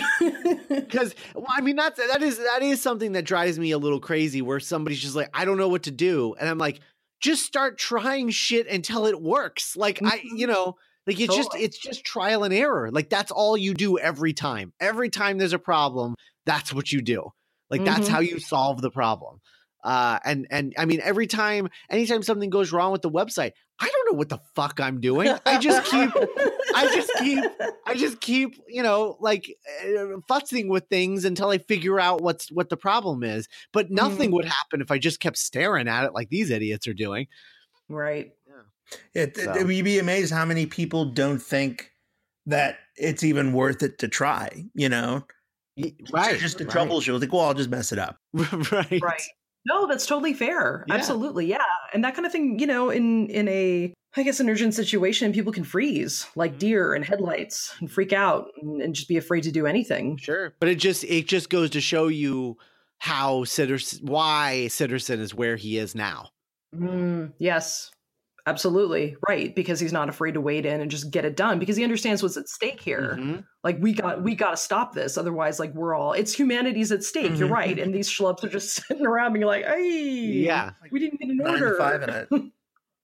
Because 0.70 1.14
well, 1.36 1.46
I 1.56 1.62
mean 1.62 1.76
that's 1.76 1.98
that 1.98 2.22
is 2.22 2.38
that 2.38 2.62
is 2.62 2.82
something 2.82 3.12
that 3.14 3.24
drives 3.24 3.58
me 3.60 3.72
a 3.72 3.78
little 3.78 4.00
crazy 4.00 4.42
where 4.42 4.60
somebody's 4.60 5.00
just 5.00 5.16
like 5.16 5.30
I 5.34 5.46
don't 5.46 5.58
know 5.58 5.68
what 5.68 5.84
to 5.84 5.92
do 5.92 6.36
and 6.40 6.50
I'm 6.50 6.58
like 6.58 6.80
just 7.20 7.46
start 7.46 7.78
trying 7.78 8.30
shit 8.30 8.68
until 8.68 9.06
it 9.06 9.22
works 9.22 9.76
like 9.78 10.00
I 10.04 10.22
you 10.24 10.48
know 10.48 10.78
like 11.08 11.20
it's 11.20 11.36
just 11.36 11.56
it's 11.56 11.78
just 11.78 12.04
trial 12.04 12.44
and 12.44 12.54
error 12.54 12.90
like 12.92 13.10
that's 13.10 13.32
all 13.32 13.58
you 13.58 13.74
do 13.74 13.98
every 13.98 14.34
time 14.34 14.74
every 14.80 15.10
time 15.10 15.38
there's 15.38 15.54
a 15.54 15.60
problem 15.60 16.16
that's 16.46 16.74
what 16.74 16.92
you 16.92 17.02
do 17.02 17.30
like 17.70 17.84
that's 17.86 18.08
Mhm. 18.08 18.12
how 18.12 18.20
you 18.20 18.40
solve 18.40 18.82
the 18.82 18.92
problem 18.92 19.40
uh 19.84 20.20
and 20.26 20.46
and 20.52 20.74
I 20.78 20.86
mean 20.86 21.00
every 21.02 21.26
time 21.28 21.70
anytime 21.90 22.22
something 22.24 22.50
goes 22.50 22.72
wrong 22.72 22.92
with 22.92 23.02
the 23.02 23.10
website 23.12 23.52
I 23.82 23.88
don't 23.90 24.12
know 24.12 24.18
what 24.18 24.28
the 24.28 24.40
fuck 24.56 24.80
I'm 24.82 25.00
doing 25.00 25.34
I 25.46 25.58
just 25.58 25.90
keep 25.90 26.12
I 26.76 26.96
just 26.96 27.12
keep 27.20 27.44
I 27.86 27.96
just 27.96 28.20
keep, 28.22 28.56
you 28.68 28.84
know, 28.84 29.18
like 29.22 29.50
uh, 29.82 30.20
futzing 30.30 30.68
with 30.68 30.86
things 30.90 31.24
until 31.26 31.50
I 31.50 31.58
figure 31.60 32.00
out 32.00 32.22
what's 32.22 32.52
what 32.52 32.70
the 32.70 32.78
problem 32.78 33.24
is. 33.24 33.48
But 33.74 33.90
nothing 33.90 34.32
would 34.32 34.46
happen 34.46 34.82
if 34.82 34.92
I 34.92 35.00
just 35.00 35.20
kept 35.20 35.38
staring 35.38 35.88
at 35.88 36.04
it 36.04 36.14
like 36.14 36.30
these 36.30 36.52
idiots 36.52 36.88
are 36.88 36.94
doing. 36.94 37.28
right. 37.88 38.32
It, 39.14 39.38
it- 39.38 39.44
So. 39.56 39.68
you'd 39.68 39.84
be 39.86 40.00
amazed 40.00 40.34
how 40.34 40.46
many 40.46 40.66
people 40.66 41.06
don't 41.06 41.40
think 41.42 41.92
that 42.46 42.78
it's 42.96 43.24
even 43.24 43.54
worth 43.54 43.84
it 43.84 44.00
to 44.00 44.08
try. 44.08 44.66
You 44.74 44.90
know, 44.90 45.26
Y- 45.78 45.94
just 46.38 46.58
to 46.58 46.66
right. 46.66 46.74
troubleshoot. 46.74 47.20
Like, 47.22 47.32
well, 47.32 47.44
I'll 47.44 47.54
just 47.54 47.70
mess 47.70 47.92
it 47.92 48.00
up. 48.00 48.18
right. 48.34 49.00
Right. 49.02 49.22
No, 49.66 49.88
that's 49.88 50.06
totally 50.06 50.34
fair. 50.34 50.86
Yeah. 50.88 50.96
Absolutely. 50.96 51.46
Yeah. 51.46 51.58
And 51.94 52.04
that 52.04 52.16
kind 52.16 52.26
of 52.26 52.32
thing, 52.32 52.60
you 52.60 52.68
know, 52.68 52.90
in 52.90 53.28
in 53.30 53.48
a 53.50 53.94
I 54.16 54.24
guess 54.24 54.40
an 54.40 54.50
urgent 54.50 54.74
situation, 54.74 55.32
people 55.34 55.54
can 55.54 55.64
freeze 55.64 56.26
like 56.36 56.56
Mhm. 56.56 56.60
deer 56.60 56.96
in 56.96 57.04
headlights 57.04 57.76
and 57.80 57.92
freak 57.92 58.12
out 58.12 58.48
and, 58.62 58.82
and 58.82 58.96
just 58.96 59.08
be 59.08 59.18
afraid 59.18 59.44
to 59.44 59.52
do 59.52 59.68
anything. 59.68 60.18
Sure. 60.18 60.54
But 60.60 60.70
it 60.70 60.76
just 60.80 61.04
it 61.04 61.28
just 61.28 61.50
goes 61.50 61.70
to 61.72 61.82
show 61.82 62.08
you 62.08 62.58
how 63.00 63.44
Sitterson 63.44 64.04
why 64.04 64.66
Sitterson 64.70 65.20
is 65.20 65.36
where 65.36 65.56
he 65.58 65.78
is 65.78 65.94
now. 65.94 66.30
Mm, 66.76 67.34
yes, 67.38 67.92
absolutely 68.50 69.16
right. 69.28 69.54
Because 69.56 69.80
he's 69.80 69.94
not 69.94 70.10
afraid 70.10 70.34
to 70.34 70.42
wade 70.42 70.66
in 70.66 70.82
and 70.82 70.90
just 70.92 71.12
get 71.12 71.26
it 71.26 71.36
done 71.36 71.60
because 71.60 71.78
he 71.78 71.84
understands 71.84 72.22
what's 72.24 72.38
at 72.38 72.48
stake 72.50 72.82
here. 72.82 73.16
Mhm. 73.20 73.44
Like 73.64 73.78
we 73.80 73.94
got 73.94 74.24
we 74.24 74.36
got 74.36 74.52
to 74.52 74.58
stop 74.58 74.94
this, 74.94 75.18
otherwise, 75.18 75.60
like 75.60 75.74
we're 75.74 75.94
all 75.96 76.14
it's 76.14 76.34
humanity's 76.34 76.92
at 76.92 77.04
stake. 77.04 77.38
You're 77.38 77.48
Mhm. 77.50 77.54
right, 77.54 77.80
and 77.80 77.94
these 77.94 78.10
schlubs 78.10 78.44
are 78.44 78.50
just 78.50 78.74
sitting 78.88 79.06
around 79.06 79.34
being 79.34 79.46
like, 79.46 79.66
"Hey, 79.66 80.22
Yeah. 80.50 80.72
we 80.92 81.00
didn't 81.00 81.20
get 81.20 81.30
an 81.30 81.38
Nine 81.38 81.54
order." 81.54 81.76
five 81.78 82.02
in 82.04 82.10
it. 82.10 82.28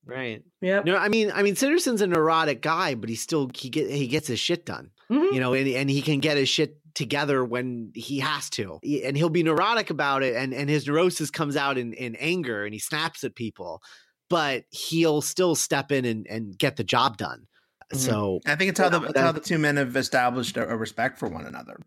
Right. 0.07 0.43
Yeah. 0.61 0.81
No, 0.85 0.97
I 0.97 1.07
mean 1.09 1.31
I 1.33 1.41
mean 1.41 1.55
Sitterson's 1.55 2.01
a 2.01 2.05
neurotic 2.07 2.61
guy, 2.61 2.93
but 2.93 3.09
he 3.09 3.15
still 3.15 3.49
he 3.55 3.69
get 3.69 3.89
he 3.89 4.05
gets 4.07 4.27
his 4.27 4.39
shit 4.39 4.63
done. 4.65 4.91
Mhm. 5.11 5.33
you 5.33 5.39
know, 5.39 5.53
and, 5.53 5.67
and 5.67 5.89
he 5.89 6.01
can 6.01 6.19
get 6.19 6.37
his 6.37 6.47
shit 6.49 6.77
together 6.95 7.43
when 7.43 7.91
he 7.95 8.19
has 8.19 8.49
to. 8.51 8.79
And 9.03 9.15
he'll 9.17 9.29
be 9.29 9.43
neurotic 9.43 9.89
about 9.89 10.23
it. 10.23 10.35
And, 10.35 10.53
and 10.53 10.67
his 10.69 10.87
neurosis 10.87 11.29
comes 11.29 11.55
out 11.57 11.77
in, 11.77 11.93
in 11.93 12.15
anger 12.15 12.63
and 12.65 12.73
he 12.73 12.79
snaps 12.79 13.23
at 13.23 13.35
people, 13.35 13.81
but 14.29 14.63
he'll 14.71 15.21
still 15.21 15.55
step 15.55 15.91
in 15.91 16.05
and, 16.05 16.25
and 16.29 16.57
get 16.57 16.75
the 16.75 16.83
job 16.83 17.17
done. 17.17 17.47
Mhm. 17.93 17.97
So, 17.97 18.39
I 18.45 18.55
think 18.55 18.69
it's 18.69 18.79
how 18.79 18.89
the 18.89 18.99
Yeah, 19.01 19.09
it's 19.09 19.19
how 19.19 19.31
the 19.31 19.39
two 19.39 19.57
men 19.59 19.77
have 19.77 19.95
established 19.95 20.57
a, 20.57 20.67
a 20.69 20.75
respect 20.75 21.17
for 21.19 21.27
one 21.29 21.45
another. 21.45 21.77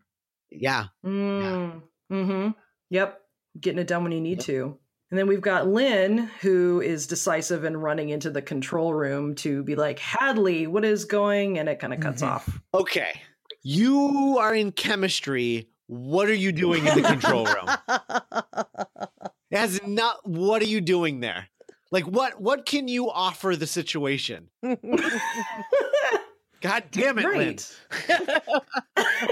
yeah. 0.51 0.85
Mm, 1.05 1.81
hmm 2.09 2.49
Yep. 2.89 3.21
Getting 3.59 3.79
it 3.79 3.87
done 3.87 4.03
when 4.03 4.11
you 4.11 4.21
need 4.21 4.39
to. 4.41 4.77
And 5.11 5.17
then 5.17 5.27
we've 5.27 5.41
got 5.41 5.67
Lynn, 5.67 6.29
who 6.41 6.81
is 6.81 7.07
decisive 7.07 7.63
and 7.63 7.81
running 7.81 8.09
into 8.09 8.29
the 8.29 8.41
control 8.43 8.93
room 8.93 9.33
to 9.35 9.63
be 9.63 9.75
like, 9.75 9.97
Hadley, 9.99 10.67
what 10.67 10.85
is 10.85 11.05
going? 11.05 11.57
And 11.57 11.67
it 11.67 11.79
kind 11.79 11.93
of 11.93 11.99
cuts 11.99 12.21
Mhm. 12.21 12.27
off. 12.27 12.59
Okay. 12.73 13.09
You 13.63 14.37
are 14.39 14.53
in 14.55 14.71
chemistry. 14.71 15.69
What 15.87 16.29
are 16.29 16.33
you 16.35 16.51
doing 16.51 16.85
in 16.85 16.95
the 17.01 17.07
control 17.07 17.45
room? 17.45 17.67
It 19.51 19.57
has 19.57 19.81
not, 19.85 20.27
what 20.29 20.61
are 20.61 20.65
you 20.67 20.79
doing 20.79 21.21
there? 21.21 21.47
Like 21.91 22.05
what, 22.05 22.39
what 22.39 22.65
can 22.65 22.87
you 22.87 23.09
offer 23.09 23.55
the 23.55 23.67
situation? 23.67 24.49
God 26.61 26.83
damn 26.91 27.17
it, 27.19 27.25
Lynn. 27.25 27.57
right. 28.97 29.29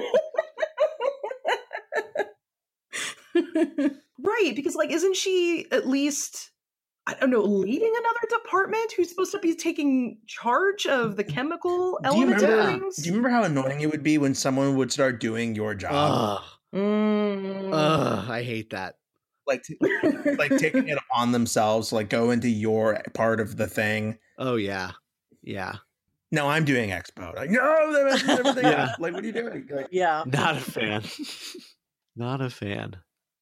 right. 4.19 4.53
Because, 4.55 4.75
like, 4.75 4.91
isn't 4.91 5.15
she 5.15 5.65
at 5.71 5.87
least, 5.87 6.51
I 7.05 7.13
don't 7.15 7.29
know, 7.29 7.41
leading 7.41 7.93
another 7.97 8.41
department 8.43 8.91
who's 8.95 9.09
supposed 9.09 9.31
to 9.33 9.39
be 9.39 9.55
taking 9.55 10.19
charge 10.27 10.85
of 10.87 11.15
the 11.15 11.23
chemical 11.23 11.99
Do 12.03 12.17
you 12.17 12.33
elements 12.33 12.43
of 12.43 12.65
things? 12.65 12.95
Do 12.97 13.09
you 13.09 13.15
remember 13.15 13.29
how 13.29 13.43
annoying 13.43 13.81
it 13.81 13.91
would 13.91 14.03
be 14.03 14.17
when 14.17 14.33
someone 14.33 14.75
would 14.77 14.91
start 14.91 15.19
doing 15.19 15.55
your 15.55 15.75
job, 15.75 15.91
Ugh, 15.93 16.43
Mm. 16.75 17.69
ugh, 17.71 18.29
I 18.29 18.43
hate 18.43 18.71
that. 18.71 18.95
Like 19.47 19.63
t- 19.63 19.77
like 20.37 20.55
taking 20.57 20.87
it 20.89 20.97
on 21.13 21.31
themselves, 21.31 21.91
like 21.93 22.09
go 22.09 22.31
into 22.31 22.49
your 22.49 23.01
part 23.13 23.39
of 23.39 23.57
the 23.57 23.67
thing? 23.67 24.17
Oh 24.37 24.55
yeah. 24.55 24.91
Yeah. 25.41 25.75
No, 26.31 26.49
I'm 26.49 26.65
doing 26.65 26.89
expo. 26.89 27.33
Like, 27.35 27.49
no, 27.49 27.93
that 27.93 28.13
is 28.15 28.29
everything. 28.29 28.65
Yeah. 28.65 28.93
Like, 28.99 29.13
what 29.13 29.23
are 29.23 29.27
you 29.27 29.31
doing? 29.31 29.65
Like, 29.71 29.87
yeah. 29.91 30.23
Not 30.25 30.57
a 30.57 30.59
fan. 30.59 31.03
Not 32.15 32.41
a 32.41 32.49
fan. 32.49 32.97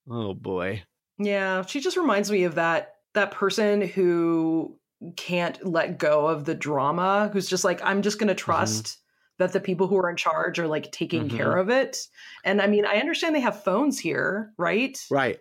Oh 0.09 0.33
boy. 0.33 0.83
Yeah, 1.17 1.65
she 1.65 1.79
just 1.79 1.97
reminds 1.97 2.29
me 2.29 2.43
of 2.43 2.55
that 2.55 2.93
that 3.13 3.31
person 3.31 3.81
who 3.81 4.77
can't 5.15 5.65
let 5.65 5.97
go 5.97 6.27
of 6.27 6.45
the 6.45 6.55
drama, 6.55 7.29
who's 7.31 7.47
just 7.49 7.63
like, 7.63 7.81
I'm 7.83 8.01
just 8.01 8.19
gonna 8.19 8.35
trust 8.35 8.97
that 9.37 9.51
the 9.53 9.59
people 9.59 9.87
who 9.87 9.97
are 9.97 10.09
in 10.09 10.15
charge 10.15 10.59
are 10.59 10.67
like 10.67 10.91
taking 10.91 11.27
Mhm. 11.29 11.35
care 11.37 11.57
of 11.57 11.69
it. 11.69 11.97
And 12.43 12.61
I 12.61 12.67
mean, 12.67 12.85
I 12.85 12.97
understand 12.97 13.35
they 13.35 13.39
have 13.41 13.63
phones 13.63 13.99
here, 13.99 14.53
right? 14.57 14.97
Right. 15.09 15.39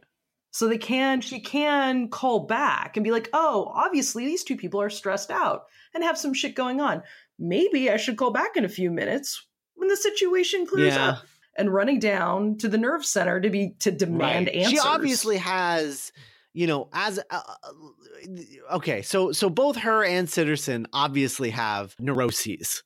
So 0.54 0.68
they 0.68 0.78
can, 0.78 1.20
she 1.20 1.40
can 1.40 2.08
call 2.10 2.46
back 2.46 2.96
and 2.96 3.02
be 3.02 3.10
like, 3.10 3.28
oh, 3.32 3.72
obviously 3.74 4.24
these 4.24 4.44
two 4.44 4.56
people 4.56 4.80
are 4.80 4.88
stressed 4.88 5.32
out 5.32 5.64
and 5.92 6.04
have 6.04 6.16
some 6.16 6.32
shit 6.32 6.54
going 6.54 6.80
on. 6.80 7.02
Maybe 7.40 7.90
I 7.90 7.96
should 7.96 8.16
call 8.16 8.30
back 8.30 8.56
in 8.56 8.64
a 8.64 8.68
few 8.68 8.92
minutes 8.92 9.44
when 9.74 9.88
the 9.88 9.96
situation 9.96 10.64
clears 10.64 10.94
Yeah. 10.94 11.08
up. 11.08 11.24
And 11.58 11.74
running 11.74 11.98
down 11.98 12.56
to 12.58 12.68
the 12.68 12.78
nerve 12.78 13.04
center 13.04 13.40
to 13.40 13.50
be 13.50 13.74
to 13.80 13.90
demand 13.90 14.46
Right. 14.46 14.56
answers. 14.56 14.72
She 14.72 14.78
obviously 14.78 15.38
has, 15.38 16.12
you 16.52 16.68
know, 16.68 16.88
as 16.92 17.18
uh, 17.18 17.22
uh, 17.32 18.74
okay, 18.76 19.02
so 19.02 19.32
so 19.32 19.50
both 19.50 19.76
her 19.78 20.04
and 20.04 20.28
Sitterson 20.28 20.86
obviously 20.92 21.50
have 21.50 21.94
neuroses. 21.98 22.82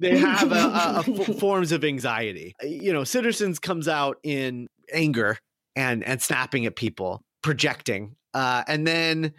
They 0.00 0.18
have 0.18 0.50
a, 0.50 0.54
a, 0.54 1.04
a 1.06 1.20
f- 1.28 1.38
forms 1.38 1.70
of 1.72 1.84
anxiety. 1.84 2.54
You 2.62 2.92
know, 2.92 3.02
Sitterson's 3.02 3.58
comes 3.60 3.86
out 3.88 4.18
in 4.24 4.68
anger 4.92 5.38
and 5.76 6.04
and 6.04 6.20
snapping 6.22 6.66
at 6.66 6.76
people, 6.76 7.22
projecting, 7.42 8.16
uh, 8.32 8.64
and 8.66 8.86
then 8.86 9.32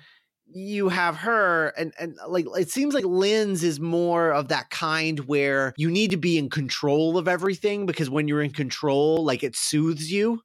you 0.48 0.90
have 0.90 1.18
her 1.18 1.70
and 1.78 1.92
and 2.00 2.18
like 2.28 2.46
it 2.56 2.70
seems 2.70 2.94
like 2.94 3.04
Lynn's 3.04 3.64
is 3.64 3.80
more 3.80 4.32
of 4.32 4.50
that 4.50 4.70
kind 4.70 5.20
where 5.22 5.74
you 5.76 5.90
need 5.90 6.12
to 6.12 6.18
be 6.18 6.38
in 6.38 6.50
control 6.50 7.18
of 7.18 7.28
everything 7.28 7.86
because 7.86 8.10
when 8.10 8.28
you're 8.28 8.44
in 8.44 8.52
control 8.52 9.26
like 9.26 9.44
it 9.44 9.56
soothes 9.56 10.12
you 10.12 10.42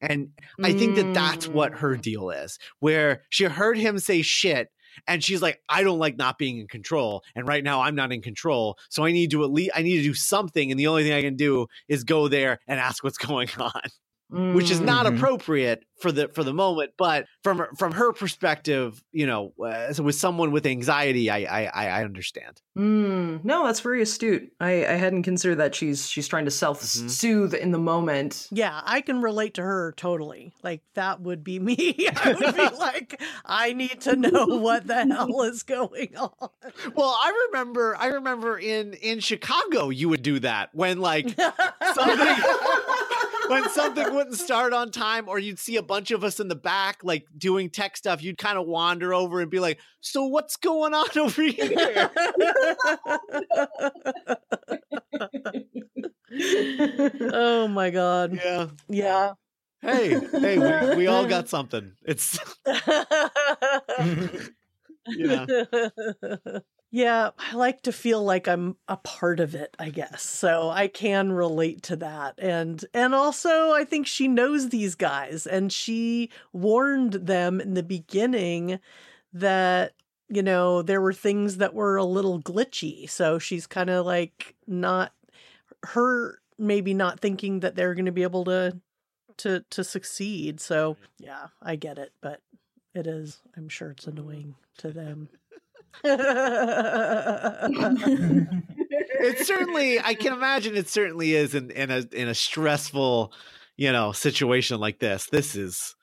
and 0.00 0.28
I 0.62 0.72
think 0.74 0.94
that 0.96 1.12
that's 1.14 1.48
what 1.48 1.74
her 1.74 1.96
Mm. 1.96 2.02
deal 2.02 2.30
is 2.30 2.58
where 2.80 3.22
she 3.30 3.44
heard 3.44 3.78
him 3.78 3.98
say 3.98 4.20
shit 4.22 4.68
and 5.06 5.24
she's 5.24 5.40
like 5.40 5.60
I 5.68 5.82
don't 5.82 5.98
like 5.98 6.18
not 6.18 6.36
being 6.38 6.58
in 6.58 6.68
control 6.68 7.22
and 7.34 7.48
right 7.48 7.64
now 7.64 7.80
I'm 7.80 7.94
not 7.94 8.12
in 8.12 8.20
control 8.20 8.76
so 8.90 9.04
I 9.04 9.12
need 9.12 9.30
to 9.30 9.44
at 9.44 9.50
least 9.50 9.70
I 9.74 9.80
need 9.82 9.96
to 9.96 10.02
do 10.02 10.14
something 10.14 10.70
and 10.70 10.78
the 10.78 10.88
only 10.88 11.04
thing 11.04 11.14
I 11.14 11.22
can 11.22 11.36
do 11.36 11.68
is 11.88 12.04
go 12.04 12.28
there 12.28 12.58
and 12.68 12.78
ask 12.78 13.02
what's 13.02 13.18
going 13.26 13.48
on 13.58 13.80
which 14.30 14.70
is 14.70 14.80
not 14.80 15.06
Mhm. 15.06 15.16
appropriate 15.16 15.84
for 16.02 16.12
the 16.12 16.28
for 16.28 16.44
the 16.44 16.52
moment 16.54 16.90
but 16.98 17.24
from 17.42 17.66
from 17.76 17.92
her 17.92 18.12
perspective 18.12 19.02
you 19.10 19.26
know 19.26 19.52
uh, 19.64 19.92
so 19.92 20.02
with 20.02 20.14
someone 20.14 20.52
with 20.52 20.66
anxiety 20.66 21.28
i 21.30 21.38
i 21.38 21.64
i 21.74 21.88
I 21.88 22.04
understand 22.04 22.60
Mm, 22.78 23.44
no, 23.44 23.66
that's 23.66 23.80
very 23.80 24.00
astute. 24.02 24.52
I, 24.60 24.86
I 24.86 24.92
hadn't 24.92 25.24
considered 25.24 25.56
that 25.56 25.74
she's 25.74 26.08
she's 26.08 26.28
trying 26.28 26.44
to 26.44 26.50
self 26.52 26.80
Mhm. 26.80 27.10
soothe 27.10 27.52
in 27.54 27.72
the 27.72 27.78
moment. 27.78 28.46
Yeah, 28.52 28.80
I 28.84 29.00
can 29.00 29.20
relate 29.20 29.54
to 29.54 29.62
her 29.62 29.94
totally. 29.96 30.52
Like 30.62 30.82
that 30.94 31.20
would 31.20 31.42
be 31.42 31.58
me. 31.58 31.74
I 32.22 32.34
would 32.38 32.54
be 32.54 32.68
like, 32.78 33.20
I 33.44 33.72
need 33.72 34.00
to 34.02 34.14
know 34.14 34.46
what 34.46 34.86
the 34.86 35.04
hell 35.06 35.42
is 35.50 35.64
going 35.64 36.16
on. 36.16 36.30
well 36.94 37.18
i 37.20 37.46
remember 37.48 37.96
i 37.98 38.06
remember 38.06 38.56
in 38.58 38.92
in 38.94 39.18
chicago 39.20 39.88
you 39.88 40.08
would 40.08 40.22
do 40.22 40.38
that 40.38 40.70
when 40.72 41.00
like 41.00 41.28
something 41.94 42.36
when 43.48 43.68
something 43.70 44.14
wouldn't 44.14 44.36
start 44.36 44.72
on 44.72 44.90
time 44.90 45.28
or 45.28 45.38
you'd 45.38 45.58
see 45.58 45.76
a 45.76 45.82
bunch 45.82 46.10
of 46.10 46.24
us 46.24 46.40
in 46.40 46.48
the 46.48 46.56
back 46.56 46.98
like 47.02 47.26
doing 47.36 47.70
tech 47.70 47.96
stuff 47.96 48.22
you'd 48.22 48.38
kind 48.38 48.58
of 48.58 48.66
wander 48.66 49.14
over 49.14 49.40
and 49.40 49.50
be 49.50 49.60
like 49.60 49.78
so 50.00 50.26
what's 50.26 50.56
going 50.56 50.94
on 50.94 51.06
over 51.18 51.42
here 51.42 52.10
oh 57.32 57.68
my 57.68 57.90
god. 57.90 58.34
yeah 58.34 58.66
Yeah. 58.88 59.32
hey 59.80 60.18
hey 60.30 60.88
we, 60.90 60.96
we 60.96 61.06
all 61.06 61.26
got 61.26 61.48
something 61.48 61.92
it's 62.04 62.38
yeah 65.06 65.46
yeah, 66.90 67.30
I 67.38 67.54
like 67.54 67.82
to 67.82 67.92
feel 67.92 68.22
like 68.22 68.48
I'm 68.48 68.76
a 68.88 68.96
part 68.96 69.40
of 69.40 69.54
it, 69.54 69.74
I 69.78 69.90
guess. 69.90 70.22
So 70.22 70.70
I 70.70 70.88
can 70.88 71.32
relate 71.32 71.82
to 71.84 71.96
that. 71.96 72.34
And 72.38 72.82
and 72.94 73.14
also 73.14 73.72
I 73.72 73.84
think 73.84 74.06
she 74.06 74.26
knows 74.28 74.70
these 74.70 74.94
guys 74.94 75.46
and 75.46 75.72
she 75.72 76.30
warned 76.52 77.14
them 77.14 77.60
in 77.60 77.74
the 77.74 77.82
beginning 77.82 78.80
that 79.32 79.92
you 80.30 80.42
know, 80.42 80.82
there 80.82 81.00
were 81.00 81.14
things 81.14 81.56
that 81.56 81.72
were 81.72 81.96
a 81.96 82.04
little 82.04 82.40
glitchy. 82.42 83.08
So 83.08 83.38
she's 83.38 83.66
kind 83.66 83.88
of 83.88 84.04
like 84.04 84.54
not 84.66 85.12
her 85.84 86.38
maybe 86.58 86.92
not 86.92 87.20
thinking 87.20 87.60
that 87.60 87.76
they're 87.76 87.94
going 87.94 88.06
to 88.06 88.12
be 88.12 88.22
able 88.24 88.44
to 88.44 88.78
to 89.38 89.64
to 89.70 89.84
succeed. 89.84 90.60
So, 90.60 90.96
yeah, 91.18 91.48
I 91.62 91.76
get 91.76 91.98
it, 91.98 92.12
but 92.20 92.40
it 92.94 93.06
is 93.06 93.40
I'm 93.56 93.68
sure 93.68 93.90
it's 93.90 94.06
annoying 94.06 94.54
to 94.78 94.90
them. 94.90 95.28
It 99.24 99.38
certainly 99.46 100.00
i 100.00 100.14
can 100.14 100.32
imagine 100.32 100.76
it 100.76 100.88
certainly 100.88 101.34
is 101.34 101.54
in, 101.54 101.70
in 101.70 101.90
a 101.90 102.04
in 102.12 102.28
a 102.28 102.34
stressful 102.34 103.32
you 103.76 103.90
know 103.90 104.12
situation 104.12 104.78
like 104.78 104.98
this 104.98 105.26
this 105.26 105.54
is 105.54 105.94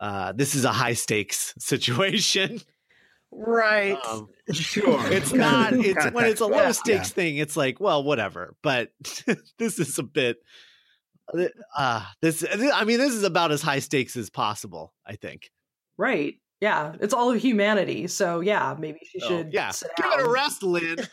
uh 0.00 0.32
this 0.32 0.54
is 0.54 0.64
a 0.64 0.72
high 0.72 0.94
stakes 0.94 1.54
situation 1.58 2.60
right. 3.32 3.98
um, 4.08 4.28
sure. 4.52 5.00
it's 5.12 5.32
not 5.32 5.72
it's 5.72 6.10
when 6.12 6.26
it's 6.26 6.40
a 6.40 6.44
tech- 6.44 6.52
low 6.52 6.62
yeah. 6.62 6.72
stakes 6.72 7.10
thing 7.10 7.36
it's 7.36 7.56
like 7.56 7.80
well 7.80 8.02
whatever 8.02 8.54
but 8.62 8.90
this 9.58 9.78
is 9.78 9.98
a 9.98 10.02
bit 10.02 10.38
uh 11.76 12.04
this 12.20 12.44
i 12.74 12.84
mean 12.84 12.98
this 12.98 13.14
is 13.14 13.24
about 13.24 13.50
as 13.50 13.62
high 13.62 13.78
stakes 13.78 14.16
as 14.16 14.30
possible 14.30 14.92
i 15.06 15.16
think 15.16 15.50
right. 15.96 16.36
Yeah, 16.64 16.94
it's 16.98 17.12
all 17.12 17.30
of 17.30 17.38
humanity. 17.42 18.06
So 18.06 18.40
yeah, 18.40 18.74
maybe 18.78 19.00
she 19.04 19.20
Oh, 19.22 19.28
should. 19.28 19.52
yeah. 19.52 19.70
sit 19.70 19.90
Give 19.98 20.06
it 20.06 20.20
a 20.26 20.28
rest, 20.30 20.62
Lynn. 20.62 20.96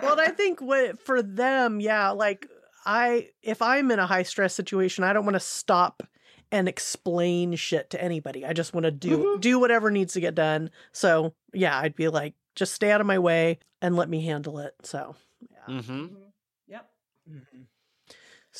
well, 0.00 0.20
I 0.20 0.32
think 0.36 0.60
what 0.60 1.00
for 1.00 1.22
them, 1.22 1.80
yeah, 1.80 2.10
like 2.10 2.46
I 2.86 3.30
if 3.42 3.60
I'm 3.60 3.90
in 3.90 3.98
a 3.98 4.06
high 4.06 4.22
stress 4.22 4.54
situation, 4.54 5.02
I 5.02 5.12
don't 5.12 5.24
want 5.24 5.34
to 5.34 5.40
stop 5.40 6.04
and 6.52 6.68
explain 6.68 7.56
shit 7.56 7.90
to 7.90 8.00
anybody. 8.02 8.46
I 8.46 8.52
just 8.52 8.74
want 8.74 8.84
to 8.84 8.90
do 8.92 9.18
Mhm. 9.18 9.40
do 9.40 9.58
whatever 9.58 9.90
needs 9.90 10.12
to 10.14 10.20
get 10.20 10.36
done. 10.36 10.70
So, 10.92 11.34
yeah, 11.52 11.76
I'd 11.76 11.96
be 11.96 12.06
like 12.08 12.34
just 12.54 12.74
stay 12.74 12.92
out 12.92 13.00
of 13.00 13.06
my 13.08 13.18
way 13.18 13.58
and 13.82 13.96
let 13.96 14.08
me 14.08 14.24
handle 14.24 14.58
it. 14.60 14.74
So, 14.84 15.16
yeah. 15.50 15.64
hmm 15.66 15.80
Mhm. 15.80 16.10
Yep. 16.68 16.90
Mm-hmm. 17.28 17.62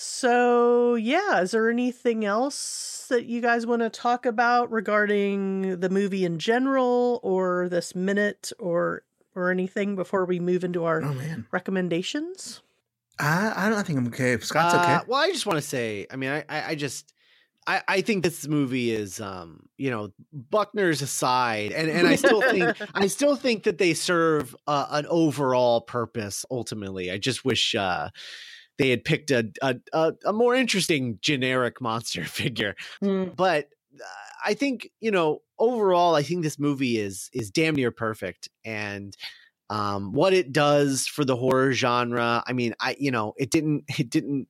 So, 0.03 0.95
yeah, 0.95 1.43
is 1.43 1.51
there 1.51 1.69
anything 1.69 2.25
else 2.25 3.05
that 3.11 3.27
you 3.27 3.43
guys 3.43 3.67
want 3.67 3.83
to 3.83 3.91
talk 3.91 4.25
about 4.25 4.73
regarding 4.73 5.79
the 5.79 5.91
movie 5.91 6.25
in 6.25 6.39
general 6.39 7.21
or 7.23 7.69
this 7.69 7.95
minute 7.95 8.51
or 8.59 9.03
or 9.35 9.51
anything 9.51 9.97
before 9.97 10.25
we 10.25 10.41
move 10.41 10.65
into 10.65 10.85
our 10.85 11.03
Oh 11.03 11.13
man, 11.13 11.47
recommendations? 11.51 12.63
I 13.19 13.53
I 13.55 13.69
don't 13.69 13.77
I 13.77 13.83
think 13.83 13.99
I'm 13.99 14.07
okay. 14.07 14.33
If 14.33 14.43
Scott's 14.47 14.75
okay. 14.75 14.95
Uh, 14.95 15.01
well, 15.07 15.21
I 15.21 15.29
just 15.33 15.45
want 15.45 15.59
to 15.59 15.63
say, 15.63 16.07
I 16.11 16.17
mean, 16.17 16.31
I, 16.31 16.45
I, 16.49 16.69
I 16.69 16.75
just, 16.77 17.13
I, 17.67 17.83
I 17.87 18.01
think 18.01 18.25
this 18.25 18.49
movie 18.49 18.93
is, 18.93 19.21
um, 19.21 19.69
you 19.77 19.91
know, 19.91 20.13
Buckner's 20.33 21.03
aside, 21.03 21.73
and 21.73 21.91
and 21.91 22.09
I 22.09 22.17
still 22.17 22.41
think, 22.41 22.75
I 22.95 23.07
still 23.07 23.37
think 23.37 23.65
that 23.65 23.77
they 23.77 23.93
serve 23.93 24.57
uh, 24.67 24.87
an 24.89 25.05
overall 25.11 25.83
purpose. 25.83 26.47
Ultimately, 26.51 27.11
I 27.11 27.19
just 27.19 27.45
wish 27.45 27.75
uh, 27.75 28.09
they 28.81 28.88
had 28.88 29.05
picked 29.05 29.31
a, 29.31 29.47
a 29.61 29.77
a 29.93 30.12
a 30.25 30.33
more 30.33 30.55
interesting 30.55 31.19
generic 31.21 31.83
monster 31.83 32.25
figure. 32.40 32.75
Mm. 33.05 33.37
But 33.37 33.69
uh, 33.95 34.05
I 34.45 34.55
think 34.55 34.90
you 35.01 35.11
know, 35.11 35.43
overall, 35.59 36.14
I 36.14 36.23
think 36.23 36.43
this 36.43 36.59
movie 36.59 36.97
is 36.99 37.29
is 37.35 37.51
damn 37.51 37.77
near 37.77 37.90
perfect, 37.90 38.49
and 38.64 39.14
um, 39.69 40.12
what 40.12 40.33
it 40.33 40.51
does 40.53 41.07
for 41.07 41.27
the 41.27 41.37
horror 41.37 41.73
genre. 41.73 42.43
I 42.47 42.55
mean, 42.55 42.75
I 42.81 42.97
you 42.99 43.11
know, 43.11 43.35
it 43.37 43.51
didn't 43.51 43.85
it 43.99 44.09
didn't 44.09 44.49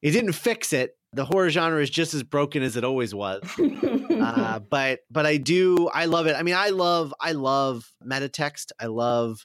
it 0.00 0.12
didn't 0.12 0.32
fix 0.32 0.72
it. 0.72 0.96
The 1.12 1.26
horror 1.26 1.50
genre 1.50 1.80
is 1.80 1.90
just 1.90 2.14
as 2.14 2.22
broken 2.22 2.62
as 2.62 2.76
it 2.76 2.84
always 2.84 3.14
was. 3.14 3.42
Uh, 3.58 4.58
but 4.70 5.00
but 5.10 5.26
I 5.26 5.36
do 5.36 5.88
I 5.88 6.06
love 6.06 6.26
it. 6.26 6.34
I 6.34 6.42
mean, 6.42 6.54
I 6.54 6.70
love 6.70 7.12
I 7.20 7.32
love 7.32 7.92
metatext. 8.02 8.72
I 8.80 8.86
love 8.86 9.44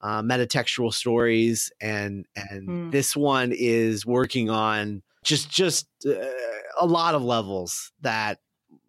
uh, 0.00 0.22
metatextual 0.22 0.92
stories, 0.92 1.72
and 1.80 2.26
and 2.36 2.66
Hmm. 2.66 2.90
this 2.90 3.16
one 3.16 3.52
is 3.54 4.06
working 4.06 4.50
on 4.50 5.02
just 5.24 5.50
just 5.50 5.86
uh, 6.06 6.12
a 6.78 6.86
lot 6.86 7.14
of 7.14 7.22
levels 7.22 7.92
that 8.00 8.38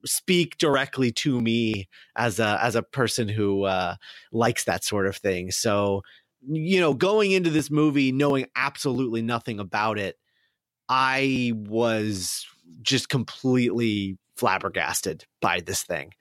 speak 0.05 0.57
directly 0.57 1.11
to 1.11 1.39
me 1.41 1.87
as 2.15 2.39
a 2.39 2.59
as 2.61 2.75
a 2.75 2.83
person 2.83 3.27
who 3.27 3.63
uh, 3.63 3.95
likes 4.31 4.63
that 4.65 4.83
sort 4.83 5.07
of 5.07 5.15
thing. 5.17 5.51
So 5.51 6.01
you 6.47 6.79
know, 6.79 6.93
going 6.93 7.31
into 7.31 7.49
this 7.51 7.69
movie 7.69 8.11
knowing 8.11 8.47
absolutely 8.55 9.21
nothing 9.21 9.59
about 9.59 9.99
it, 9.99 10.17
I 10.89 11.53
was 11.55 12.45
just 12.81 13.09
completely 13.09 14.17
flabbergasted 14.37 15.25
by 15.39 15.59
this 15.59 15.83
thing 15.83 16.13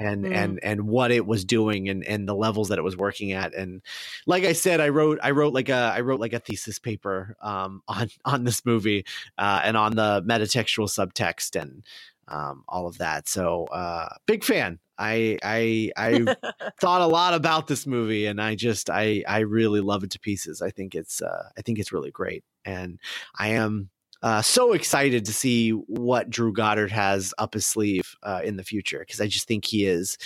and 0.00 0.24
Mm. 0.24 0.34
and 0.34 0.60
and 0.64 0.80
what 0.88 1.10
it 1.12 1.26
was 1.26 1.44
doing 1.44 1.88
and 1.88 2.04
and 2.04 2.28
the 2.28 2.34
levels 2.34 2.68
that 2.70 2.78
it 2.78 2.82
was 2.82 2.96
working 2.96 3.32
at 3.32 3.54
and 3.54 3.82
like 4.26 4.44
i 4.44 4.52
said 4.54 4.80
i 4.80 4.88
wrote 4.88 5.18
i 5.22 5.30
wrote 5.30 5.52
like 5.52 5.68
a 5.68 5.92
i 5.94 6.00
wrote 6.00 6.20
like 6.20 6.32
a 6.32 6.38
thesis 6.40 6.78
paper 6.78 7.36
um 7.42 7.82
on 7.88 8.08
on 8.24 8.44
this 8.44 8.64
movie 8.64 9.04
uh 9.38 9.60
and 9.62 9.76
on 9.76 9.94
the 9.94 10.22
metatextual 10.26 10.88
subtext 10.88 11.60
and 11.60 11.84
um 12.28 12.64
all 12.68 12.86
of 12.86 12.98
that. 12.98 13.28
So 13.28 13.64
uh 13.66 14.08
big 14.26 14.42
fan. 14.44 14.78
I 14.98 15.38
i 15.42 15.90
i 15.96 16.36
thought 16.80 17.00
a 17.02 17.06
lot 17.06 17.34
about 17.34 17.66
this 17.66 17.86
movie 17.86 18.26
and 18.26 18.40
i 18.40 18.54
just 18.54 18.88
i 18.90 19.24
i 19.26 19.40
really 19.40 19.80
love 19.80 20.04
it 20.04 20.10
to 20.12 20.20
pieces. 20.20 20.62
I 20.62 20.70
think 20.70 20.94
it's 20.94 21.20
uh 21.22 21.48
i 21.58 21.62
think 21.62 21.78
it's 21.78 21.92
really 21.92 22.10
great 22.10 22.44
and 22.64 22.98
i 23.38 23.48
am 23.48 23.90
uh, 24.22 24.42
so 24.42 24.72
excited 24.72 25.24
to 25.24 25.32
see 25.32 25.70
what 25.70 26.30
Drew 26.30 26.52
Goddard 26.52 26.92
has 26.92 27.32
up 27.38 27.54
his 27.54 27.66
sleeve 27.66 28.14
uh, 28.22 28.40
in 28.44 28.56
the 28.56 28.64
future 28.64 28.98
because 29.00 29.20
I 29.20 29.26
just 29.26 29.48
think 29.48 29.64
he 29.64 29.86
is 29.86 30.18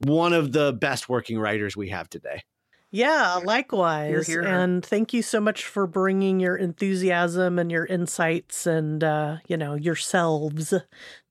one 0.00 0.32
of 0.32 0.52
the 0.52 0.72
best 0.72 1.08
working 1.08 1.38
writers 1.38 1.76
we 1.76 1.88
have 1.88 2.08
today. 2.10 2.42
Yeah, 2.90 3.40
likewise. 3.44 4.26
here. 4.26 4.42
And 4.42 4.84
thank 4.84 5.12
you 5.12 5.22
so 5.22 5.40
much 5.40 5.64
for 5.64 5.86
bringing 5.86 6.40
your 6.40 6.56
enthusiasm 6.56 7.58
and 7.58 7.70
your 7.70 7.84
insights 7.84 8.66
and 8.66 9.04
uh, 9.04 9.38
you 9.46 9.56
know, 9.56 9.74
yourselves 9.74 10.72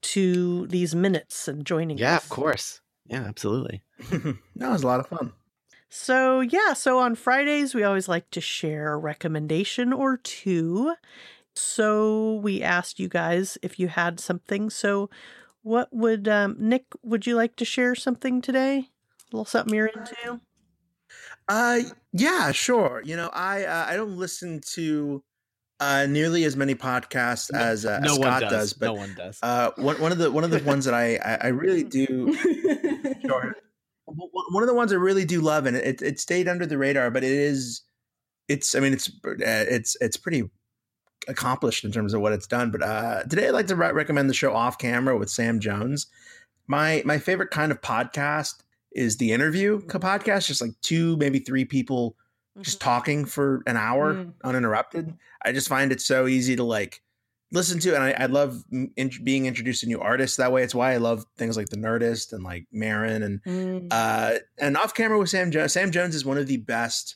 to 0.02 0.68
these 0.68 0.94
minutes 0.94 1.48
and 1.48 1.66
joining 1.66 1.98
us. 1.98 2.02
Yeah, 2.02 2.18
us. 2.18 2.24
of 2.24 2.30
course. 2.30 2.82
Yeah, 3.08 3.24
absolutely. 3.24 3.82
no, 4.12 4.70
it 4.70 4.72
was 4.72 4.84
a 4.84 4.88
lot 4.88 5.00
of 5.00 5.08
fun. 5.08 5.34
So, 5.90 6.42
yeah, 6.42 6.74
so 6.74 7.00
on 7.00 7.16
Fridays 7.16 7.74
we 7.74 7.84
always 7.84 8.10
like 8.10 8.30
to 8.32 8.42
share 8.42 8.94
a 8.94 8.98
recommendation 8.98 9.94
or 9.94 10.18
two. 10.18 10.94
So, 11.58 12.36
we 12.36 12.62
asked 12.64 13.00
you 13.00 13.08
guys 13.10 13.58
if 13.62 13.80
you 13.80 13.88
had 13.88 14.20
something. 14.20 14.70
So, 14.70 15.10
what 15.64 15.90
would 15.92 16.28
um 16.28 16.56
Nick, 16.60 16.86
would 17.04 17.26
you 17.28 17.36
like 17.36 17.56
to 17.58 17.66
share 17.66 17.96
something 17.96 18.42
today? 18.42 18.78
A 18.80 19.36
little 19.36 19.46
something 19.46 19.74
you're 19.76 19.88
into? 19.88 20.40
Uh, 21.50 21.80
yeah, 22.14 22.52
sure. 22.52 23.02
You 23.06 23.16
know, 23.16 23.30
I 23.34 23.64
uh, 23.64 23.86
I 23.88 23.96
don't 23.96 24.18
listen 24.18 24.62
to 24.74 25.24
uh 25.80 26.06
nearly 26.10 26.44
as 26.44 26.56
many 26.56 26.76
podcasts 26.76 27.52
No- 27.52 27.60
as, 27.60 27.86
uh, 27.86 28.00
no 28.02 28.14
as 28.14 28.20
one 28.20 28.30
Scott 28.32 28.42
does. 28.42 28.52
does, 28.52 28.74
but 28.74 28.86
no 28.88 28.94
one 28.96 29.14
does. 29.14 29.40
uh, 29.44 29.72
one 29.78 30.00
one 30.02 30.12
of 30.12 30.18
the 30.18 30.32
one 30.32 30.44
of 30.44 30.52
the 30.52 30.60
ones 30.60 30.86
that 30.86 30.94
I 30.94 31.16
I, 31.18 31.36
I 31.44 31.48
really 31.48 31.84
do 32.00 32.34
sure. 33.26 33.56
One 34.06 34.64
of 34.64 34.68
the 34.68 34.74
ones 34.74 34.94
I 34.94 34.96
really 34.96 35.26
do 35.26 35.42
love, 35.42 35.66
and 35.66 35.76
it 35.76 36.02
it 36.02 36.20
stayed 36.20 36.48
under 36.48 36.66
the 36.66 36.78
radar, 36.78 37.12
but 37.12 37.24
it 37.24 37.32
is, 37.32 37.82
it's 38.48 38.74
I 38.74 38.80
mean 38.80 38.94
it's 38.94 39.10
uh, 39.10 39.36
it's 39.38 39.98
it's 40.00 40.16
pretty 40.18 40.50
accomplished 41.28 41.84
in 41.84 41.92
terms 41.92 42.14
of 42.14 42.22
what 42.22 42.34
it's 42.34 42.48
done. 42.48 42.72
But 42.72 42.82
uh, 42.84 43.24
today 43.24 43.48
I'd 43.48 43.54
like 43.54 43.68
to 43.68 43.76
re- 43.76 43.92
recommend 43.92 44.30
the 44.30 44.34
show 44.34 44.54
Off 44.54 44.78
Camera 44.78 45.18
with 45.18 45.30
Sam 45.30 45.60
Jones. 45.60 46.08
My 46.68 47.02
my 47.06 47.18
favorite 47.18 47.52
kind 47.52 47.72
of 47.72 47.82
podcast 47.82 48.56
is 48.92 49.18
the 49.18 49.32
interview 49.32 49.82
podcast, 49.82 50.48
just 50.48 50.62
like 50.62 50.72
two 50.82 51.18
maybe 51.18 51.40
three 51.40 51.66
people 51.66 52.16
just 52.62 52.82
talking 52.82 53.24
for 53.26 53.62
an 53.68 53.78
hour 53.78 54.16
Mm. 54.16 54.34
uninterrupted. 54.44 55.14
I 55.46 55.52
just 55.52 55.68
find 55.70 55.92
it 55.92 56.02
so 56.02 56.26
easy 56.28 56.56
to 56.56 56.64
like 56.64 57.02
listen 57.52 57.80
to, 57.80 57.94
and 57.96 58.04
I, 58.04 58.12
I 58.12 58.26
love 58.26 58.64
in, 58.72 59.12
being 59.24 59.46
introduced 59.46 59.82
to 59.82 59.88
new 59.88 60.00
artists 60.00 60.36
that 60.38 60.52
way. 60.52 60.64
It's 60.64 60.74
why 60.76 60.94
I 60.94 60.98
love 60.98 61.24
things 61.38 61.56
like 61.56 61.70
The 61.70 61.78
Nerdist 61.78 62.34
and 62.34 62.44
like 62.44 62.66
Maron 62.72 63.22
and 63.24 63.44
Mm. 63.44 63.88
uh, 63.92 64.40
and 64.58 64.76
off 64.76 64.94
camera 64.96 65.20
with 65.20 65.30
Sam 65.30 65.52
Jones. 65.52 65.72
Sam 65.74 65.92
Jones 65.92 66.16
is 66.16 66.26
one 66.26 66.38
of 66.40 66.48
the 66.48 66.58
best 66.58 67.16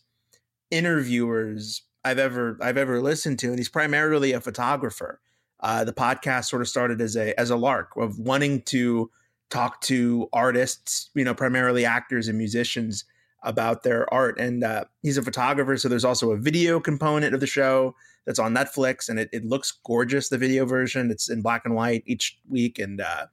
interviewers 0.69 1.81
I've 2.03 2.19
ever 2.19 2.57
I've 2.61 2.77
ever 2.77 3.01
listened 3.01 3.39
to, 3.39 3.47
and 3.47 3.57
he's 3.57 3.69
primarily 3.69 4.31
a 4.33 4.41
photographer. 4.41 5.19
Uh, 5.59 5.83
the 5.83 5.93
podcast 5.93 6.45
sort 6.45 6.61
of 6.61 6.67
started 6.67 7.01
as 7.01 7.15
a 7.15 7.39
as 7.39 7.49
a 7.49 7.55
lark 7.55 7.95
of 7.95 8.17
wanting 8.17 8.63
to 8.63 9.11
talk 9.49 9.81
to 9.81 10.27
artists, 10.33 11.09
you 11.13 11.23
know, 11.23 11.35
primarily 11.35 11.85
actors 11.85 12.27
and 12.27 12.37
musicians 12.37 13.03
about 13.43 13.83
their 13.83 14.11
art. 14.13 14.39
And 14.39 14.63
uh, 14.63 14.85
he's 15.01 15.17
a 15.17 15.21
photographer, 15.21 15.77
so 15.77 15.89
there's 15.89 16.05
also 16.05 16.31
a 16.31 16.37
video 16.37 16.79
component 16.79 17.33
of 17.33 17.39
the 17.39 17.47
show 17.47 17.95
that's 18.25 18.39
on 18.39 18.53
Netflix, 18.53 19.09
and 19.09 19.19
it, 19.19 19.29
it 19.33 19.45
looks 19.45 19.71
gorgeous. 19.83 20.29
The 20.29 20.37
video 20.37 20.65
version, 20.65 21.11
it's 21.11 21.29
in 21.29 21.41
black 21.41 21.63
and 21.65 21.75
white 21.75 22.03
each 22.05 22.39
week, 22.49 22.79
and 22.79 23.01
uh, 23.01 23.27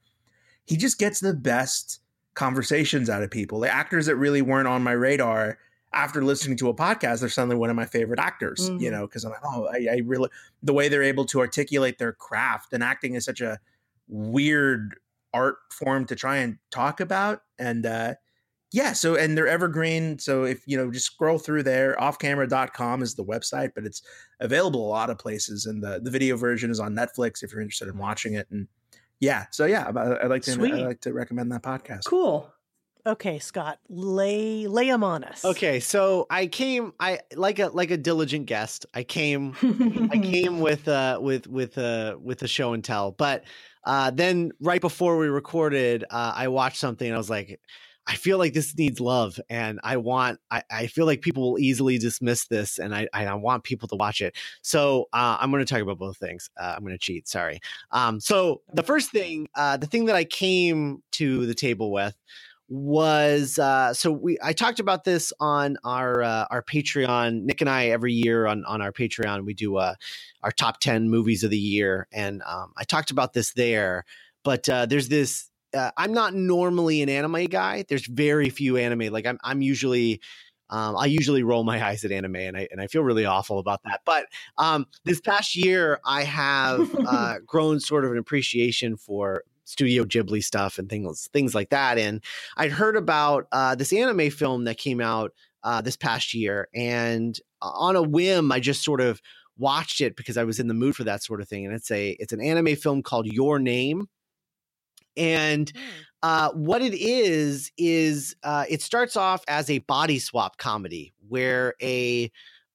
he 0.67 0.77
just 0.77 0.99
gets 0.99 1.21
the 1.21 1.35
best 1.35 2.01
conversations 2.35 3.11
out 3.11 3.23
of 3.23 3.31
people. 3.31 3.61
The 3.61 3.73
actors 3.73 4.07
that 4.07 4.17
really 4.17 4.43
weren't 4.43 4.69
on 4.69 4.83
my 4.83 4.93
radar 4.93 5.59
after 5.93 6.23
listening 6.23 6.57
to 6.59 6.69
a 6.69 6.75
podcast, 6.75 7.21
they're 7.21 7.29
suddenly 7.29 7.57
one 7.57 7.71
of 7.71 7.77
my 7.77 7.87
favorite 7.87 8.21
actors, 8.21 8.69
you 8.69 8.75
Mhm. 8.89 8.91
know, 8.93 9.07
because 9.07 9.25
I'm 9.25 9.31
like, 9.31 9.41
oh, 9.45 9.67
I, 9.67 9.87
I 9.91 10.03
really, 10.05 10.29
the 10.63 10.73
way 10.75 10.89
they're 10.89 11.03
able 11.03 11.25
to 11.27 11.41
articulate 11.41 11.99
their 11.99 12.13
craft 12.13 12.73
and 12.73 12.83
acting 12.85 13.15
is 13.15 13.25
such 13.25 13.41
a 13.41 13.59
weird 14.09 14.97
art 15.35 15.57
form 15.73 16.05
to 16.07 16.17
try 16.17 16.37
and 16.39 16.59
talk 16.71 17.01
about. 17.01 17.43
And, 17.59 17.87
uh, 17.87 18.15
yeah, 18.71 18.93
so 18.93 19.15
and 19.17 19.37
they're 19.37 19.49
evergreen. 19.49 20.19
So 20.19 20.45
if 20.45 20.63
you 20.67 20.77
know, 20.77 20.91
just 20.91 21.07
scroll 21.07 21.39
through 21.39 21.63
there. 21.63 21.97
Offcamera.com 21.99 23.03
is 23.03 23.15
the 23.15 23.25
website, 23.25 23.71
but 23.75 23.85
it's 23.87 24.03
available 24.41 24.87
a 24.87 24.91
lot 24.91 25.09
of 25.09 25.17
places. 25.19 25.65
And 25.65 25.83
the, 25.83 26.01
the 26.03 26.11
video 26.11 26.37
version 26.37 26.71
is 26.71 26.79
on 26.79 26.93
Netflix 26.95 27.43
if 27.43 27.51
you're 27.51 27.63
interested 27.63 27.89
in 27.89 27.97
watching 27.97 28.35
it. 28.35 28.47
And 28.51 28.69
yeah, 29.21 29.47
so 29.53 29.65
yeah, 29.65 29.91
I, 29.97 30.25
I'd 30.25 30.29
like 30.31 30.43
to 30.43 30.51
Sweet. 30.53 30.75
I'd 30.75 30.85
like 30.87 31.01
to 31.01 31.15
recommend 31.15 31.51
that 31.53 31.63
podcast. 31.63 32.05
cool. 32.05 32.53
Okay, 33.09 33.39
Scott, 33.39 33.79
lay 33.89 34.67
lay 34.67 34.89
them 34.89 35.03
on 35.03 35.25
us. 35.25 35.43
Okay, 35.43 35.81
so 35.81 36.27
I 36.29 36.47
came 36.47 36.93
I 37.01 37.21
like 37.35 37.59
a 37.59 37.69
like 37.69 37.91
a 37.91 37.97
diligent 37.97 38.45
guest. 38.45 38.85
I 38.93 39.03
came 39.03 39.57
I 40.13 40.19
came 40.23 40.61
with 40.61 40.87
uh 40.87 41.19
with 41.19 41.47
with 41.47 41.79
uh 41.79 42.19
with 42.21 42.43
a 42.43 42.49
show 42.49 42.75
and 42.75 42.85
tell, 42.85 43.13
but 43.13 43.45
uh 43.85 44.11
then 44.11 44.53
right 44.61 44.83
before 44.83 45.17
we 45.17 45.29
recorded, 45.29 46.05
uh 46.11 46.35
I 46.37 46.49
watched 46.49 46.77
something 46.77 47.07
and 47.07 47.15
I 47.15 47.19
was 47.19 47.31
like 47.31 47.59
I 48.07 48.15
feel 48.15 48.39
like 48.39 48.55
this 48.55 48.77
needs 48.77 49.01
love 49.01 49.39
and 49.51 49.81
I 49.83 49.99
want 49.99 50.39
I, 50.51 50.63
I 50.71 50.87
feel 50.87 51.07
like 51.07 51.23
people 51.23 51.53
will 51.53 51.59
easily 51.59 51.97
dismiss 51.97 52.47
this 52.47 52.79
and 52.79 52.95
I 52.95 53.07
I 53.13 53.35
want 53.35 53.65
people 53.65 53.89
to 53.89 53.97
watch 53.97 54.23
it. 54.23 54.37
So 54.63 55.09
uh, 55.15 55.39
I'm 55.41 55.51
going 55.51 55.65
to 55.65 55.73
talk 55.73 55.83
about 55.83 55.99
both 55.99 56.17
things. 56.19 56.51
Uh, 56.59 56.75
I'm 56.77 56.83
going 56.83 56.95
to 56.95 56.99
cheat. 56.99 57.29
Sorry. 57.29 57.61
Um, 57.91 58.19
so 58.19 58.63
the 58.73 58.83
first 58.83 59.11
thing, 59.11 59.49
uh, 59.55 59.77
the 59.77 59.87
thing 59.87 60.07
that 60.07 60.17
I 60.17 60.25
came 60.25 61.03
to 61.13 61.45
the 61.45 61.55
table 61.55 61.93
with 61.93 62.15
was 62.69 63.59
uh, 63.59 63.95
so 63.95 64.11
we 64.13 64.39
I 64.43 64.53
talked 64.53 64.79
about 64.79 65.05
this 65.05 65.33
on 65.41 65.79
our 65.85 66.23
uh, 66.23 66.47
our 66.51 66.63
Patreon. 66.63 67.43
Nick 67.43 67.61
and 67.61 67.71
I 67.71 67.87
every 67.87 68.13
year 68.13 68.47
on 68.47 68.65
on 68.67 68.83
our 68.83 68.93
Patreon 68.93 69.45
we 69.45 69.55
do 69.55 69.77
uh, 69.77 69.95
our 70.43 70.51
top 70.51 70.81
ten 70.81 71.09
movies 71.09 71.45
of 71.45 71.51
the 71.51 71.59
year, 71.59 72.07
and 72.13 72.43
um, 72.47 72.73
I 72.77 72.85
talked 72.85 73.11
about 73.11 73.33
this 73.33 73.53
there. 73.53 74.05
But 74.45 74.69
uh, 74.69 74.87
there's 74.87 75.09
this 75.09 75.51
uh, 75.75 75.91
I'm 75.97 76.13
not 76.13 76.35
normally 76.35 77.03
an 77.03 77.09
anime 77.09 77.47
guy. 77.47 77.85
There's 77.89 78.07
very 78.07 78.51
few 78.51 78.77
anime. 78.77 79.13
Like 79.13 79.27
I'm, 79.27 79.39
I'm 79.43 79.63
usually, 79.63 80.21
um, 80.71 80.97
I 80.97 81.07
usually 81.07 81.43
roll 81.43 81.65
my 81.65 81.85
eyes 81.89 82.05
at 82.05 82.13
anime, 82.13 82.37
and 82.37 82.57
I 82.57 82.69
and 82.71 82.81
I 82.81 82.87
feel 82.87 83.03
really 83.03 83.25
awful 83.25 83.59
about 83.59 83.83
that. 83.85 84.01
But 84.05 84.27
um, 84.57 84.87
this 85.05 85.21
past 85.21 85.57
year, 85.57 86.01
I 86.05 86.25
have 86.25 86.95
uh, 87.07 87.37
grown 87.47 87.81
sort 87.81 88.05
of 88.05 88.13
an 88.13 88.19
appreciation 88.19 88.97
for 88.97 89.45
Studio 89.69 90.05
Ghibli 90.05 90.43
stuff 90.43 90.79
and 90.79 90.89
things 90.89 91.29
things 91.33 91.55
like 91.55 91.71
that. 91.71 91.99
And 91.99 92.23
I'd 92.57 92.73
heard 92.73 92.97
about 92.97 93.47
uh, 93.53 93.75
this 93.75 93.93
anime 93.93 94.31
film 94.31 94.65
that 94.65 94.79
came 94.79 95.01
out 95.01 95.33
uh, 95.63 95.81
this 95.81 95.97
past 95.97 96.35
year, 96.35 96.69
and 96.75 97.39
on 97.61 97.97
a 97.97 98.03
whim, 98.03 98.51
I 98.53 98.61
just 98.61 98.85
sort 98.85 99.01
of 99.01 99.21
watched 99.59 100.01
it 100.01 100.17
because 100.17 100.37
I 100.37 100.45
was 100.45 100.61
in 100.61 100.69
the 100.69 100.75
mood 100.75 100.95
for 100.97 101.05
that 101.05 101.23
sort 101.23 101.41
of 101.41 101.49
thing. 101.49 101.67
And 101.67 101.75
it's 101.75 101.91
a 101.91 102.11
it's 102.19 102.33
an 102.33 102.41
anime 102.41 102.77
film 102.77 103.03
called 103.03 103.27
Your 103.27 103.59
Name 103.59 104.09
and 105.19 105.71
hmm. 105.71 105.83
uh, 106.23 106.51
what 106.53 106.81
it 106.81 106.95
is 106.95 107.71
is 107.77 108.37
uh, 108.43 108.65
it 108.71 108.81
starts 108.81 109.17
off 109.17 109.45
as 109.49 109.69
a 109.69 109.79
body 109.81 110.19
swap 110.19 110.57
comedy 110.57 111.13
where 111.29 111.75
a 111.83 112.31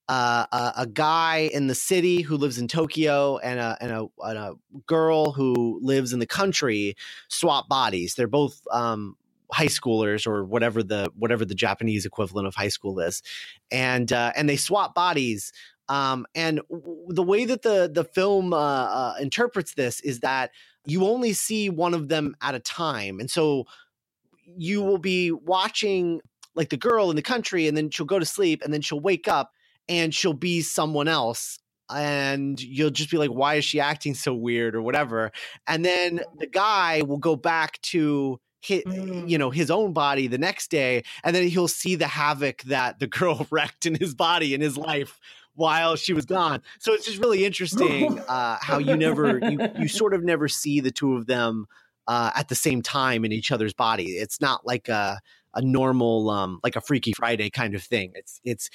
uh, 0.10 0.46
a, 0.52 0.74
a, 0.82 0.88
guy 0.88 1.50
in 1.54 1.68
the 1.68 1.76
city 1.76 2.22
who 2.22 2.36
lives 2.36 2.58
in 2.58 2.68
Tokyo 2.68 3.38
and 3.38 3.60
a, 3.60 3.78
and 3.80 3.92
a, 3.92 4.08
and 4.20 4.38
a 4.38 4.54
girl 4.86 5.32
who 5.32 5.80
lives 5.82 6.12
in 6.12 6.20
the 6.20 6.28
country 6.28 6.96
swap 7.30 7.70
bodies. 7.70 8.16
They're 8.16 8.28
both 8.28 8.62
um, 8.72 9.16
high 9.52 9.68
schoolers 9.68 10.28
or 10.28 10.44
whatever 10.44 10.84
the 10.84 11.10
whatever 11.16 11.46
the 11.46 11.56
Japanese 11.56 12.06
equivalent 12.06 12.48
of 12.48 12.56
high 12.56 12.68
school 12.68 13.00
is, 13.00 13.22
and 13.72 14.12
uh, 14.12 14.34
and 14.36 14.50
they 14.50 14.58
swap 14.58 14.94
bodies. 14.94 15.54
Um, 15.90 16.26
and 16.36 16.62
w- 16.70 17.06
the 17.10 17.24
way 17.24 17.46
that 17.46 17.62
the 17.62 17.90
the 17.94 18.04
film 18.04 18.54
uh, 18.54 18.58
uh, 18.58 19.16
interprets 19.22 19.74
this 19.74 20.02
is 20.02 20.20
that 20.20 20.52
you 20.86 21.06
only 21.06 21.34
see 21.34 21.70
one 21.70 21.94
of 21.94 22.10
them 22.10 22.36
at 22.42 22.56
a 22.56 22.60
time. 22.60 23.20
And 23.20 23.32
so 23.32 23.66
you 24.46 24.82
will 24.82 24.98
be 24.98 25.32
watching 25.32 26.22
like 26.56 26.70
the 26.70 26.78
girl 26.78 27.10
in 27.10 27.16
the 27.16 27.22
country 27.22 27.68
and 27.68 27.76
then 27.76 27.90
she'll 27.90 28.06
go 28.06 28.20
to 28.20 28.26
sleep 28.26 28.62
and 28.64 28.74
then 28.74 28.82
she'll 28.82 29.00
wake 29.00 29.28
up 29.28 29.54
and 29.90 30.14
she'll 30.14 30.34
be 30.34 30.62
someone 30.62 31.08
else 31.08 31.60
and 31.94 32.62
you'll 32.62 32.90
just 32.90 33.12
be 33.12 33.18
like 33.18 33.30
why 33.30 33.56
is 33.56 33.66
she 33.66 33.80
acting 33.80 34.14
so 34.14 34.34
weird 34.34 34.76
or 34.76 34.82
whatever 34.82 35.32
and 35.68 35.84
then 35.84 36.22
the 36.40 36.48
guy 36.48 37.02
will 37.02 37.18
go 37.18 37.36
back 37.36 37.80
to 37.82 38.40
hit 38.62 38.86
mm. 38.86 39.30
you 39.30 39.38
know 39.38 39.50
his 39.50 39.70
own 39.70 39.92
body 39.92 40.28
the 40.28 40.38
next 40.38 40.72
day 40.72 41.04
and 41.24 41.36
then 41.36 41.48
he'll 41.48 41.68
see 41.68 41.96
the 41.96 42.08
havoc 42.08 42.62
that 42.64 43.00
the 43.00 43.08
girl 43.20 43.46
wrecked 43.52 43.86
in 43.86 43.96
his 43.96 44.16
body 44.16 44.54
in 44.54 44.62
his 44.62 44.78
life 44.78 45.20
while 45.56 45.96
she 45.96 46.14
was 46.14 46.26
gone. 46.26 46.62
So 46.80 46.94
it's 46.94 47.06
just 47.06 47.20
really 47.20 47.46
interesting 47.46 48.20
uh, 48.28 48.58
how 48.62 48.80
you 48.80 48.96
never 48.96 49.40
you 49.40 49.60
you 49.78 49.88
sort 49.88 50.14
of 50.14 50.24
never 50.24 50.48
see 50.48 50.80
the 50.80 50.92
two 50.92 51.16
of 51.16 51.26
them 51.26 51.68
uh, 52.08 52.32
at 52.36 52.50
the 52.50 52.56
same 52.56 52.82
time 52.82 53.24
in 53.26 53.32
each 53.32 53.52
other's 53.52 53.74
body. 53.74 54.06
It's 54.06 54.42
not 54.42 54.66
like 54.66 54.90
a 54.90 55.20
a 55.56 55.62
normal 55.62 56.30
um, 56.30 56.60
like 56.64 56.76
a 56.76 56.82
Freaky 56.82 57.14
Friday 57.14 57.50
kind 57.50 57.76
of 57.76 57.84
thing. 57.84 58.12
It's 58.16 58.40
it's 58.44 58.70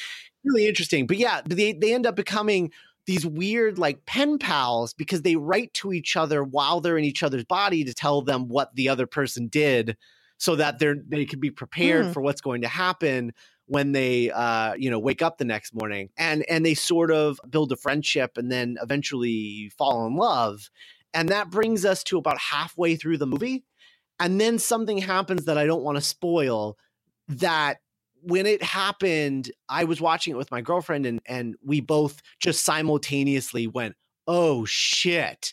really 0.44 0.66
interesting. 0.66 1.06
But 1.06 1.18
yeah, 1.18 1.40
they 1.44 1.72
they 1.72 1.94
end 1.94 2.06
up 2.06 2.16
becoming 2.16 2.70
these 3.06 3.24
weird 3.24 3.78
like 3.78 4.04
pen 4.04 4.38
pals 4.38 4.92
because 4.92 5.22
they 5.22 5.36
write 5.36 5.72
to 5.72 5.92
each 5.94 6.14
other 6.14 6.44
while 6.44 6.80
they're 6.80 6.98
in 6.98 7.04
each 7.04 7.22
other's 7.22 7.44
body 7.44 7.82
to 7.84 7.94
tell 7.94 8.20
them 8.20 8.48
what 8.48 8.74
the 8.74 8.88
other 8.88 9.06
person 9.06 9.48
did 9.48 9.96
so 10.36 10.56
that 10.56 10.78
they're 10.78 10.96
they 11.08 11.24
can 11.24 11.40
be 11.40 11.50
prepared 11.50 12.06
mm. 12.06 12.12
for 12.12 12.20
what's 12.20 12.42
going 12.42 12.60
to 12.62 12.68
happen 12.68 13.32
when 13.64 13.92
they 13.92 14.30
uh, 14.30 14.74
you 14.74 14.90
know 14.90 14.98
wake 14.98 15.22
up 15.22 15.38
the 15.38 15.44
next 15.44 15.74
morning 15.74 16.10
and 16.18 16.44
and 16.50 16.66
they 16.66 16.74
sort 16.74 17.10
of 17.10 17.40
build 17.48 17.72
a 17.72 17.76
friendship 17.76 18.36
and 18.36 18.52
then 18.52 18.76
eventually 18.82 19.70
fall 19.76 20.06
in 20.06 20.14
love 20.14 20.70
and 21.14 21.30
that 21.30 21.50
brings 21.50 21.86
us 21.86 22.04
to 22.04 22.18
about 22.18 22.38
halfway 22.38 22.94
through 22.94 23.16
the 23.16 23.26
movie 23.26 23.64
and 24.20 24.40
then 24.40 24.58
something 24.58 24.98
happens 24.98 25.44
that 25.44 25.58
I 25.58 25.66
don't 25.66 25.82
want 25.82 25.96
to 25.96 26.02
spoil 26.02 26.76
that 27.28 27.78
when 28.22 28.46
it 28.46 28.62
happened 28.62 29.50
I 29.68 29.84
was 29.84 30.00
watching 30.00 30.32
it 30.32 30.36
with 30.36 30.50
my 30.50 30.60
girlfriend 30.60 31.06
and 31.06 31.20
and 31.26 31.56
we 31.64 31.80
both 31.80 32.20
just 32.40 32.64
simultaneously 32.64 33.66
went 33.66 33.94
oh 34.26 34.64
shit 34.64 35.52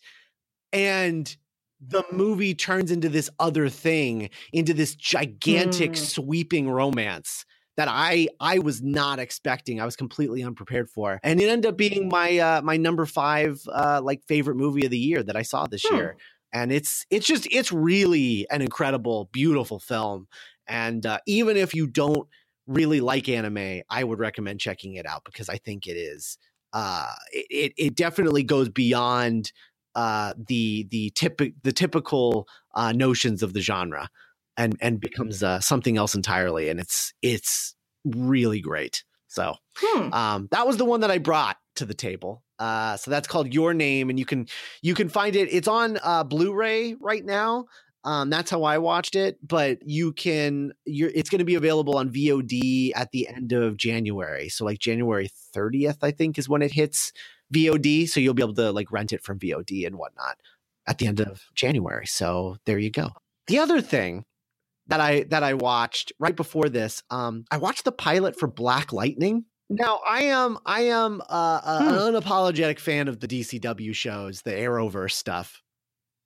and 0.74 1.36
the 1.80 2.04
movie 2.12 2.56
turns 2.56 2.92
into 2.92 3.10
this 3.10 3.30
other 3.40 3.70
thing 3.70 4.30
into 4.54 4.74
this 4.74 4.96
gigantic 4.96 5.92
mm. 5.92 5.98
sweeping 5.98 6.70
romance 6.70 7.46
that 7.78 7.88
I 7.90 8.30
I 8.40 8.60
was 8.60 8.82
not 8.82 9.20
expecting. 9.20 9.82
I 9.82 9.86
was 9.86 9.96
completely 9.96 10.44
unprepared 10.44 10.90
for, 10.90 11.20
and 11.24 11.42
it 11.42 11.50
ended 11.50 11.70
up 11.70 11.78
being 11.78 12.08
my 12.08 12.38
uh, 12.38 12.62
my 12.62 12.78
number 12.78 13.06
five 13.06 13.62
uh, 13.72 14.02
like 14.02 14.24
favorite 14.28 14.56
movie 14.56 14.86
of 14.86 14.92
the 14.92 14.98
year 14.98 15.22
that 15.24 15.36
I 15.36 15.42
saw 15.42 15.68
this 15.68 15.84
hmm. 15.86 15.96
year. 15.96 16.18
And 16.56 16.72
it's 16.72 17.06
it's 17.12 17.28
just 17.28 17.48
it's 17.52 17.72
really 17.72 18.48
an 18.50 18.62
incredible, 18.62 19.30
beautiful 19.32 19.80
film. 19.80 20.28
And 20.68 21.06
uh, 21.06 21.20
even 21.28 21.58
if 21.58 21.76
you 21.76 21.86
don't 21.86 22.28
really 22.66 23.02
like 23.02 23.30
anime, 23.30 23.82
I 23.90 24.04
would 24.04 24.20
recommend 24.20 24.60
checking 24.60 24.96
it 24.96 25.06
out 25.06 25.24
because 25.26 25.50
I 25.50 25.58
think 25.58 25.86
it 25.86 25.98
is 25.98 26.38
uh, 26.76 27.14
it 27.32 27.74
it 27.78 27.96
definitely 27.96 28.44
goes 28.44 28.70
beyond 28.70 29.52
uh, 29.96 30.34
the 30.48 30.88
the 30.92 31.12
typical 31.16 31.58
the 31.64 31.72
typical 31.72 32.48
uh, 32.76 32.92
notions 32.92 33.42
of 33.42 33.54
the 33.54 33.62
genre 33.62 34.10
and 34.58 34.78
and 34.82 35.00
becomes 35.00 35.42
uh, 35.42 35.60
something 35.62 35.98
else 35.98 36.14
entirely 36.14 36.70
and 36.70 36.80
it's 36.80 37.14
it's 37.22 37.76
really 38.04 38.60
great 38.60 39.04
so 39.28 39.56
hmm. 39.78 40.14
um, 40.14 40.48
that 40.52 40.68
was 40.68 40.78
the 40.78 40.86
one 40.86 41.00
that 41.00 41.10
i 41.10 41.18
brought 41.18 41.58
to 41.76 41.86
the 41.86 41.94
table 41.94 42.44
uh, 42.60 42.98
so 42.98 43.12
that's 43.12 43.28
called 43.28 43.54
your 43.54 43.74
name 43.74 44.10
and 44.10 44.20
you 44.20 44.26
can 44.26 44.48
you 44.82 44.94
can 44.94 45.10
find 45.10 45.36
it 45.36 45.48
it's 45.52 45.68
on 45.68 45.98
uh, 46.04 46.24
blu-ray 46.24 46.96
right 47.00 47.26
now 47.26 47.66
um, 48.04 48.30
that's 48.30 48.52
how 48.52 48.64
i 48.64 48.78
watched 48.78 49.16
it 49.16 49.38
but 49.46 49.80
you 49.86 50.12
can 50.14 50.72
you're 50.86 51.12
it's 51.14 51.30
going 51.30 51.40
to 51.40 51.46
be 51.46 51.56
available 51.56 51.98
on 51.98 52.10
vod 52.10 52.92
at 52.96 53.12
the 53.12 53.28
end 53.28 53.52
of 53.52 53.78
january 53.78 54.50
so 54.50 54.66
like 54.66 54.80
january 54.80 55.30
30th 55.56 55.98
i 56.02 56.12
think 56.12 56.38
is 56.38 56.50
when 56.50 56.62
it 56.62 56.72
hits 56.72 57.12
vod 57.54 58.08
so 58.08 58.20
you'll 58.20 58.34
be 58.34 58.44
able 58.44 58.54
to 58.54 58.72
like 58.72 58.92
rent 58.92 59.14
it 59.14 59.24
from 59.24 59.40
vod 59.40 59.86
and 59.86 59.98
whatnot 59.98 60.38
at 60.88 60.98
the 60.98 61.08
end 61.08 61.20
of 61.20 61.46
january 61.56 62.06
so 62.06 62.58
there 62.66 62.80
you 62.80 62.92
go 62.92 63.10
the 63.48 63.60
other 63.60 63.82
thing 63.82 64.26
that 64.88 65.00
I 65.00 65.24
that 65.30 65.44
I 65.44 65.54
watched 65.54 66.12
right 66.20 66.36
before 66.36 66.70
this. 66.70 67.04
Um, 67.10 67.46
I 67.52 67.58
watched 67.58 67.86
the 67.86 67.92
pilot 67.92 68.38
for 68.40 68.48
Black 68.48 68.94
Lightning. 68.94 69.46
Now 69.70 70.00
I 70.08 70.24
am 70.24 70.58
I 70.66 70.82
am 70.82 71.22
uh, 71.28 71.80
hmm. 71.80 71.90
an 71.90 71.96
unapologetic 71.96 72.80
fan 72.80 73.08
of 73.08 73.20
the 73.20 73.28
DCW 73.28 73.94
shows, 73.94 74.42
the 74.42 74.52
Arrowverse 74.52 75.14
stuff. 75.14 75.62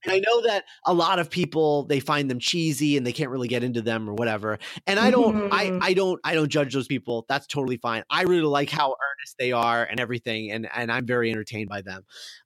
And 0.05 0.13
I 0.13 0.19
know 0.19 0.41
that 0.43 0.63
a 0.85 0.93
lot 0.93 1.19
of 1.19 1.29
people 1.29 1.83
they 1.85 1.99
find 1.99 2.29
them 2.29 2.39
cheesy 2.39 2.95
and 2.95 3.05
they 3.05 3.11
can't 3.11 3.29
really 3.29 3.47
get 3.47 3.63
into 3.63 3.81
them 3.81 4.09
or 4.09 4.13
whatever. 4.13 4.59
And 4.87 4.99
I 4.99 5.11
don't 5.11 5.35
mm-hmm. 5.35 5.53
I 5.53 5.87
I 5.89 5.93
don't 5.93 6.19
I 6.23 6.35
don't 6.35 6.49
judge 6.49 6.73
those 6.73 6.87
people. 6.87 7.25
That's 7.27 7.47
totally 7.47 7.77
fine. 7.77 8.03
I 8.09 8.23
really 8.23 8.41
like 8.41 8.69
how 8.69 8.87
earnest 8.87 9.35
they 9.37 9.51
are 9.51 9.83
and 9.83 9.99
everything 9.99 10.51
and 10.51 10.69
and 10.73 10.91
I'm 10.91 11.05
very 11.05 11.31
entertained 11.31 11.69
by 11.69 11.81
them. 11.81 12.03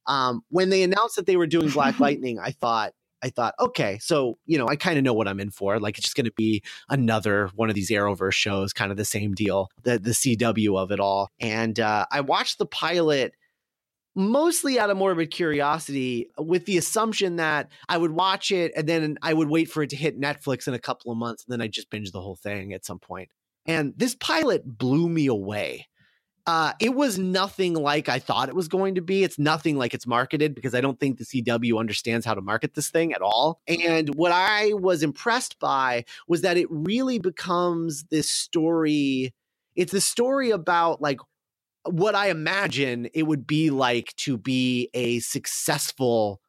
Um, 0.07 0.41
when 0.49 0.69
they 0.69 0.83
announced 0.83 1.15
that 1.15 1.25
they 1.25 1.37
were 1.37 1.47
doing 1.47 1.69
Black 1.69 1.99
Lightning, 1.99 2.39
I 2.39 2.51
thought 2.51 2.93
I 3.23 3.29
thought, 3.29 3.55
okay, 3.59 3.97
so 3.99 4.37
you 4.45 4.57
know, 4.57 4.67
I 4.67 4.75
kind 4.75 4.97
of 4.97 5.03
know 5.03 5.13
what 5.13 5.27
I'm 5.27 5.39
in 5.39 5.49
for. 5.49 5.79
Like 5.79 5.97
it's 5.97 6.05
just 6.05 6.15
going 6.15 6.25
to 6.25 6.33
be 6.33 6.61
another 6.89 7.49
one 7.55 7.69
of 7.69 7.75
these 7.75 7.89
Arrowverse 7.89 8.33
shows, 8.33 8.73
kind 8.73 8.91
of 8.91 8.97
the 8.97 9.05
same 9.05 9.33
deal, 9.33 9.69
the 9.83 9.97
the 9.97 10.11
CW 10.11 10.77
of 10.77 10.91
it 10.91 10.99
all. 10.99 11.29
And 11.39 11.79
uh, 11.79 12.05
I 12.11 12.21
watched 12.21 12.57
the 12.57 12.65
pilot 12.65 13.33
mostly 14.15 14.79
out 14.79 14.89
of 14.89 14.97
morbid 14.97 15.31
curiosity, 15.31 16.29
with 16.37 16.65
the 16.65 16.77
assumption 16.77 17.37
that 17.37 17.69
I 17.89 17.97
would 17.97 18.11
watch 18.11 18.51
it 18.51 18.71
and 18.75 18.87
then 18.87 19.17
I 19.21 19.33
would 19.33 19.49
wait 19.49 19.69
for 19.69 19.81
it 19.83 19.89
to 19.91 19.95
hit 19.95 20.19
Netflix 20.19 20.67
in 20.67 20.73
a 20.73 20.79
couple 20.79 21.11
of 21.11 21.17
months, 21.17 21.45
and 21.45 21.53
then 21.53 21.61
I'd 21.61 21.71
just 21.71 21.89
binge 21.89 22.11
the 22.11 22.21
whole 22.21 22.35
thing 22.35 22.73
at 22.73 22.85
some 22.85 22.99
point. 22.99 23.29
And 23.65 23.93
this 23.97 24.15
pilot 24.15 24.77
blew 24.77 25.07
me 25.07 25.27
away. 25.27 25.87
Uh, 26.45 26.73
it 26.81 26.93
was 26.93 27.17
nothing 27.17 27.73
like 27.73 28.09
I 28.09 28.19
thought 28.19 28.49
it 28.49 28.55
was 28.55 28.67
going 28.67 28.95
to 28.95 29.01
be. 29.01 29.23
It's 29.23 29.39
nothing 29.39 29.77
like 29.77 29.93
it's 29.93 30.05
marketed 30.05 30.53
because 30.53 30.75
I 30.75 30.81
don't 30.81 30.99
think 30.99 31.17
the 31.17 31.23
CW 31.23 31.79
understands 31.79 32.25
how 32.25 32.33
to 32.33 32.41
market 32.41 32.73
this 32.73 32.89
thing 32.89 33.13
at 33.13 33.21
all. 33.21 33.61
And 33.67 34.13
what 34.15 34.33
I 34.33 34.73
was 34.73 35.03
impressed 35.03 35.57
by 35.59 36.03
was 36.27 36.41
that 36.41 36.57
it 36.57 36.67
really 36.69 37.17
becomes 37.17 38.03
this 38.11 38.29
story. 38.29 39.33
It's 39.75 39.93
a 39.93 40.01
story 40.01 40.51
about 40.51 41.01
like 41.01 41.19
what 41.85 42.15
I 42.15 42.29
imagine 42.29 43.09
it 43.13 43.23
would 43.23 43.47
be 43.47 43.69
like 43.69 44.13
to 44.17 44.37
be 44.37 44.89
a 44.93 45.19
successful 45.19 46.41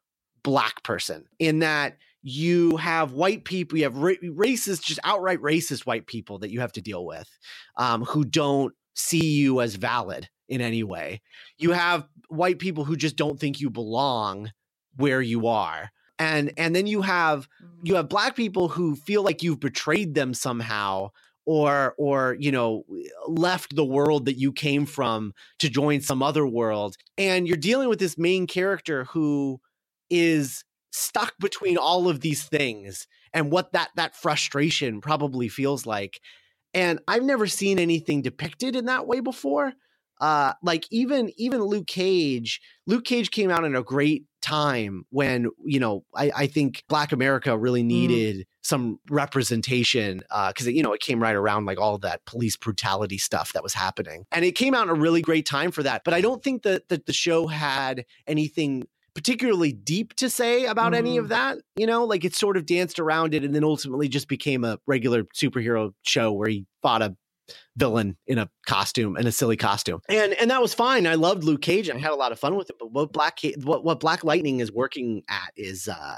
black 0.43 0.83
person 0.83 1.25
in 1.39 1.59
that 1.59 1.97
you 2.21 2.77
have 2.77 3.13
white 3.13 3.45
people, 3.45 3.77
you 3.77 3.83
have 3.83 3.97
ra- 3.97 4.13
racist, 4.23 4.83
just 4.83 4.99
outright 5.03 5.39
racist 5.41 5.85
white 5.85 6.07
people 6.07 6.39
that 6.39 6.51
you 6.51 6.59
have 6.59 6.71
to 6.73 6.81
deal 6.81 7.05
with 7.05 7.29
um, 7.77 8.03
who 8.03 8.23
don't 8.23 8.73
see 8.95 9.25
you 9.25 9.61
as 9.61 9.75
valid 9.75 10.29
in 10.49 10.61
any 10.61 10.83
way. 10.83 11.21
You 11.57 11.71
have 11.71 12.07
white 12.29 12.59
people 12.59 12.85
who 12.85 12.95
just 12.95 13.15
don't 13.15 13.39
think 13.39 13.59
you 13.59 13.69
belong 13.69 14.51
where 14.95 15.21
you 15.21 15.47
are. 15.47 15.91
And 16.17 16.53
and 16.57 16.75
then 16.75 16.87
you 16.87 17.01
have 17.01 17.47
you 17.83 17.93
mm. 17.93 17.97
have 17.97 18.09
black 18.09 18.35
people 18.35 18.69
who 18.69 18.95
feel 18.95 19.21
like 19.21 19.43
you've 19.43 19.59
betrayed 19.59 20.15
them 20.15 20.33
somehow 20.33 21.09
or 21.45 21.93
or 21.97 22.35
you 22.39 22.51
know 22.51 22.85
left 23.27 23.75
the 23.75 23.85
world 23.85 24.25
that 24.25 24.37
you 24.37 24.51
came 24.51 24.85
from 24.85 25.33
to 25.59 25.69
join 25.69 26.01
some 26.01 26.23
other 26.23 26.47
world 26.47 26.95
and 27.17 27.47
you're 27.47 27.57
dealing 27.57 27.89
with 27.89 27.99
this 27.99 28.17
main 28.17 28.47
character 28.47 29.03
who 29.05 29.59
is 30.09 30.63
stuck 30.91 31.33
between 31.39 31.77
all 31.77 32.07
of 32.07 32.21
these 32.21 32.43
things 32.45 33.07
and 33.33 33.51
what 33.51 33.73
that 33.73 33.89
that 33.95 34.15
frustration 34.15 35.01
probably 35.01 35.47
feels 35.47 35.85
like 35.85 36.19
and 36.75 36.99
i've 37.07 37.23
never 37.23 37.47
seen 37.47 37.79
anything 37.79 38.21
depicted 38.21 38.75
in 38.75 38.85
that 38.85 39.07
way 39.07 39.19
before 39.19 39.73
uh 40.21 40.53
like 40.61 40.85
even 40.91 41.31
even 41.37 41.61
luke 41.63 41.87
cage 41.87 42.61
luke 42.85 43.03
cage 43.05 43.31
came 43.31 43.49
out 43.49 43.63
in 43.63 43.75
a 43.75 43.81
great 43.83 44.25
time 44.41 45.03
when 45.09 45.49
you 45.65 45.79
know 45.79 46.03
i 46.15 46.31
i 46.35 46.47
think 46.47 46.83
black 46.87 47.11
america 47.11 47.57
really 47.57 47.81
Mm. 47.81 47.87
needed 47.87 48.45
some 48.61 48.99
representation 49.09 50.21
because 50.47 50.67
you 50.67 50.83
know 50.83 50.93
it 50.93 51.01
came 51.01 51.21
right 51.21 51.35
around 51.35 51.65
like 51.65 51.79
all 51.79 51.95
of 51.95 52.01
that 52.01 52.23
police 52.25 52.55
brutality 52.57 53.17
stuff 53.17 53.53
that 53.53 53.63
was 53.63 53.73
happening 53.73 54.25
and 54.31 54.45
it 54.45 54.53
came 54.53 54.73
out 54.73 54.83
in 54.83 54.89
a 54.89 54.93
really 54.93 55.21
great 55.21 55.45
time 55.45 55.71
for 55.71 55.83
that 55.83 56.03
but 56.03 56.13
i 56.13 56.21
don't 56.21 56.43
think 56.43 56.63
that, 56.63 56.87
that 56.89 57.05
the 57.05 57.13
show 57.13 57.47
had 57.47 58.05
anything 58.27 58.87
particularly 59.15 59.71
deep 59.71 60.13
to 60.15 60.29
say 60.29 60.65
about 60.65 60.93
any 60.93 61.17
of 61.17 61.29
that 61.29 61.57
you 61.77 61.87
know 61.87 62.03
like 62.03 62.25
it 62.25 62.35
sort 62.35 62.57
of 62.57 62.65
danced 62.65 62.99
around 62.99 63.33
it 63.33 63.43
and 63.43 63.55
then 63.55 63.63
ultimately 63.63 64.07
just 64.09 64.27
became 64.27 64.63
a 64.63 64.77
regular 64.85 65.23
superhero 65.35 65.91
show 66.03 66.31
where 66.33 66.49
he 66.49 66.65
fought 66.81 67.01
a 67.01 67.15
villain 67.77 68.17
in 68.27 68.37
a 68.37 68.49
costume 68.65 69.17
in 69.17 69.27
a 69.27 69.31
silly 69.31 69.57
costume. 69.57 69.99
And 70.09 70.33
and 70.33 70.49
that 70.51 70.61
was 70.61 70.73
fine. 70.73 71.07
I 71.07 71.15
loved 71.15 71.43
luke 71.43 71.61
cage. 71.61 71.89
And 71.89 71.97
i 71.97 72.01
had 72.01 72.11
a 72.11 72.15
lot 72.15 72.31
of 72.31 72.39
fun 72.39 72.55
with 72.55 72.69
it 72.69 72.75
but 72.79 72.91
what 72.91 73.11
black 73.13 73.39
what, 73.63 73.83
what 73.83 73.99
black 73.99 74.23
lightning 74.23 74.59
is 74.59 74.71
working 74.71 75.23
at 75.29 75.51
is 75.55 75.87
uh 75.87 76.17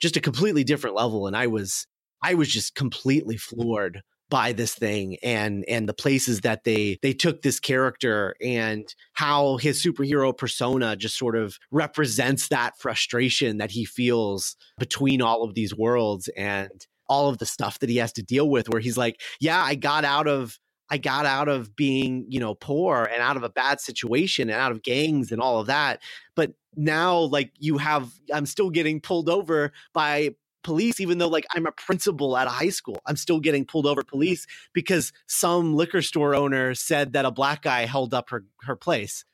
just 0.00 0.16
a 0.16 0.20
completely 0.20 0.64
different 0.64 0.96
level 0.96 1.26
and 1.26 1.36
i 1.36 1.46
was 1.46 1.86
i 2.22 2.34
was 2.34 2.48
just 2.48 2.74
completely 2.74 3.36
floored 3.36 4.02
by 4.30 4.52
this 4.52 4.74
thing 4.74 5.16
and 5.22 5.64
and 5.68 5.88
the 5.88 5.92
places 5.92 6.40
that 6.40 6.64
they 6.64 6.98
they 7.02 7.12
took 7.12 7.42
this 7.42 7.60
character 7.60 8.34
and 8.40 8.94
how 9.12 9.56
his 9.56 9.82
superhero 9.82 10.36
persona 10.36 10.96
just 10.96 11.18
sort 11.18 11.36
of 11.36 11.58
represents 11.70 12.48
that 12.48 12.78
frustration 12.78 13.58
that 13.58 13.72
he 13.72 13.84
feels 13.84 14.56
between 14.78 15.20
all 15.20 15.42
of 15.42 15.54
these 15.54 15.74
worlds 15.76 16.28
and 16.36 16.86
all 17.08 17.28
of 17.28 17.38
the 17.38 17.46
stuff 17.46 17.80
that 17.80 17.90
he 17.90 17.96
has 17.96 18.12
to 18.12 18.22
deal 18.22 18.48
with 18.48 18.68
where 18.70 18.80
he's 18.80 18.96
like 18.96 19.20
yeah 19.40 19.62
i 19.62 19.74
got 19.74 20.04
out 20.04 20.28
of 20.28 20.58
i 20.88 20.96
got 20.96 21.26
out 21.26 21.48
of 21.48 21.74
being 21.74 22.24
you 22.28 22.38
know 22.38 22.54
poor 22.54 23.04
and 23.12 23.20
out 23.20 23.36
of 23.36 23.42
a 23.42 23.50
bad 23.50 23.80
situation 23.80 24.48
and 24.48 24.58
out 24.60 24.72
of 24.72 24.82
gangs 24.82 25.32
and 25.32 25.42
all 25.42 25.58
of 25.58 25.66
that 25.66 26.00
but 26.36 26.52
now 26.76 27.18
like 27.18 27.52
you 27.58 27.78
have 27.78 28.08
i'm 28.32 28.46
still 28.46 28.70
getting 28.70 29.00
pulled 29.00 29.28
over 29.28 29.72
by 29.92 30.30
police 30.62 31.00
even 31.00 31.18
though 31.18 31.28
like 31.28 31.46
i'm 31.54 31.66
a 31.66 31.72
principal 31.72 32.36
at 32.36 32.46
a 32.46 32.50
high 32.50 32.68
school 32.68 32.98
i'm 33.06 33.16
still 33.16 33.40
getting 33.40 33.64
pulled 33.64 33.86
over 33.86 34.02
police 34.02 34.46
because 34.74 35.12
some 35.26 35.74
liquor 35.74 36.02
store 36.02 36.34
owner 36.34 36.74
said 36.74 37.12
that 37.14 37.24
a 37.24 37.30
black 37.30 37.62
guy 37.62 37.86
held 37.86 38.12
up 38.14 38.30
her 38.30 38.44
her 38.62 38.76
place. 38.76 39.24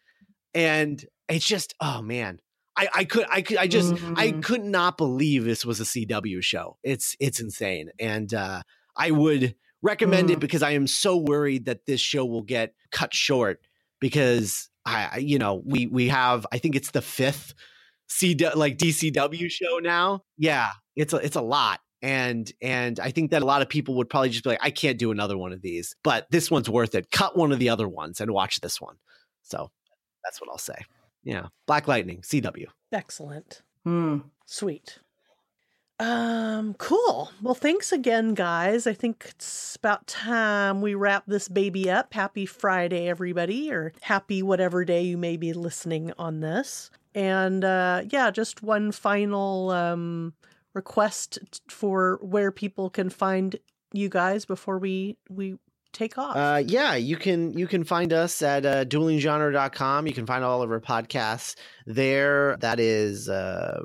And 0.55 1.05
it's 1.29 1.47
just 1.47 1.75
oh 1.81 2.03
man. 2.03 2.41
I 2.77 2.89
i 2.95 3.05
could 3.05 3.27
i 3.31 3.43
could 3.43 3.57
i 3.57 3.67
just 3.67 3.93
i 4.17 4.33
Mhm. 4.33 4.43
could 4.43 4.65
not 4.65 4.97
believe 4.99 5.45
this 5.45 5.65
was 5.65 5.81
a 5.81 5.85
cw 5.85 6.43
show. 6.43 6.77
It's 6.83 7.17
it's 7.21 7.41
insane. 7.41 7.91
And 7.99 8.33
uh 8.33 8.63
i 8.97 9.11
would 9.11 9.55
recommend 9.83 10.31
it 10.31 10.39
Mm. 10.39 10.41
because 10.41 10.63
i 10.63 10.71
am 10.73 10.87
so 10.87 11.17
worried 11.17 11.67
that 11.67 11.87
this 11.87 12.01
show 12.01 12.25
will 12.25 12.43
get 12.43 12.75
cut 12.91 13.13
short 13.15 13.61
because 14.01 14.69
i 14.85 15.09
I- 15.13 15.19
you 15.19 15.39
know 15.39 15.63
we 15.65 15.87
we 15.87 16.09
have 16.09 16.47
i 16.53 16.59
think 16.59 16.75
it's 16.77 16.91
the 16.93 17.03
fifth 17.03 17.55
C 18.09 18.37
like 18.55 18.79
DCW 18.79 19.51
show 19.51 19.79
now. 19.79 20.23
Yeah, 20.39 20.71
it's 20.95 21.13
a 21.13 21.17
it's 21.17 21.37
a 21.37 21.41
lot. 21.41 21.81
And 22.03 22.51
and 22.61 23.01
I 23.01 23.11
think 23.11 23.31
that 23.31 23.43
a 23.43 23.47
lot 23.47 23.63
of 23.63 23.69
people 23.69 23.97
would 23.97 24.09
probably 24.09 24.31
just 24.31 24.45
be 24.45 24.51
like, 24.51 24.61
I 24.63 24.71
can't 24.71 24.99
do 24.99 25.11
another 25.11 25.37
one 25.37 25.53
of 25.53 25.63
these, 25.63 25.97
but 26.05 26.27
this 26.31 26.51
one's 26.51 26.69
worth 26.69 26.95
it. 26.95 27.11
Cut 27.11 27.37
one 27.37 27.53
of 27.53 27.59
the 27.59 27.69
other 27.69 27.89
ones 27.89 28.21
and 28.21 28.31
watch 28.31 28.61
this 28.61 28.81
one. 28.81 28.97
So 29.43 29.71
that's 30.25 30.41
what 30.41 30.51
I'll 30.51 30.59
say. 30.59 30.77
Yeah, 31.25 31.47
Black 31.67 31.89
Lightning, 31.89 32.21
CW. 32.21 32.67
Excellent. 32.93 33.63
Hmm. 33.85 34.19
Sweet. 34.45 35.01
Um, 35.99 36.75
cool. 36.75 37.31
Well, 37.41 37.55
thanks 37.55 37.91
again, 37.91 38.35
guys. 38.35 38.87
I 38.87 38.93
think 38.93 39.25
it's 39.31 39.77
about 39.77 40.07
time 40.07 40.83
we 40.83 40.95
wrap 40.95 41.25
this 41.27 41.49
baby 41.49 41.91
up. 41.91 42.13
Happy 42.13 42.45
Friday, 42.45 43.09
everybody, 43.09 43.73
or 43.73 43.93
happy 44.03 44.43
whatever 44.43 44.85
day 44.85 45.03
you 45.03 45.17
may 45.17 45.39
be 45.39 45.55
listening 45.55 46.13
on 46.19 46.41
this. 46.41 46.91
And 47.17 47.65
uh 47.65 48.03
yeah, 48.09 48.31
just 48.31 48.63
one 48.63 48.93
final 48.93 49.71
um 49.71 50.35
request 50.75 51.39
for 51.69 52.21
where 52.23 52.53
people 52.53 52.91
can 52.91 53.11
find 53.11 53.57
you 53.93 54.09
guys 54.09 54.45
before 54.45 54.79
we 54.79 55.17
we 55.29 55.57
take 55.93 56.19
off. 56.19 56.37
Uh, 56.37 56.63
yeah, 56.65 56.95
you 56.95 57.17
can 57.17 57.57
you 57.59 57.67
can 57.67 57.83
find 57.83 58.13
us 58.13 58.43
at 58.43 58.65
uh, 58.65 58.85
duelinggenre.com. 58.85 60.07
You 60.07 60.13
can 60.13 60.27
find 60.27 60.45
all 60.45 60.63
of 60.63 60.71
our 60.71 60.81
podcasts 60.81 61.57
there. 61.87 62.57
That 62.61 62.79
is 62.79 63.29
uh, 63.29 63.83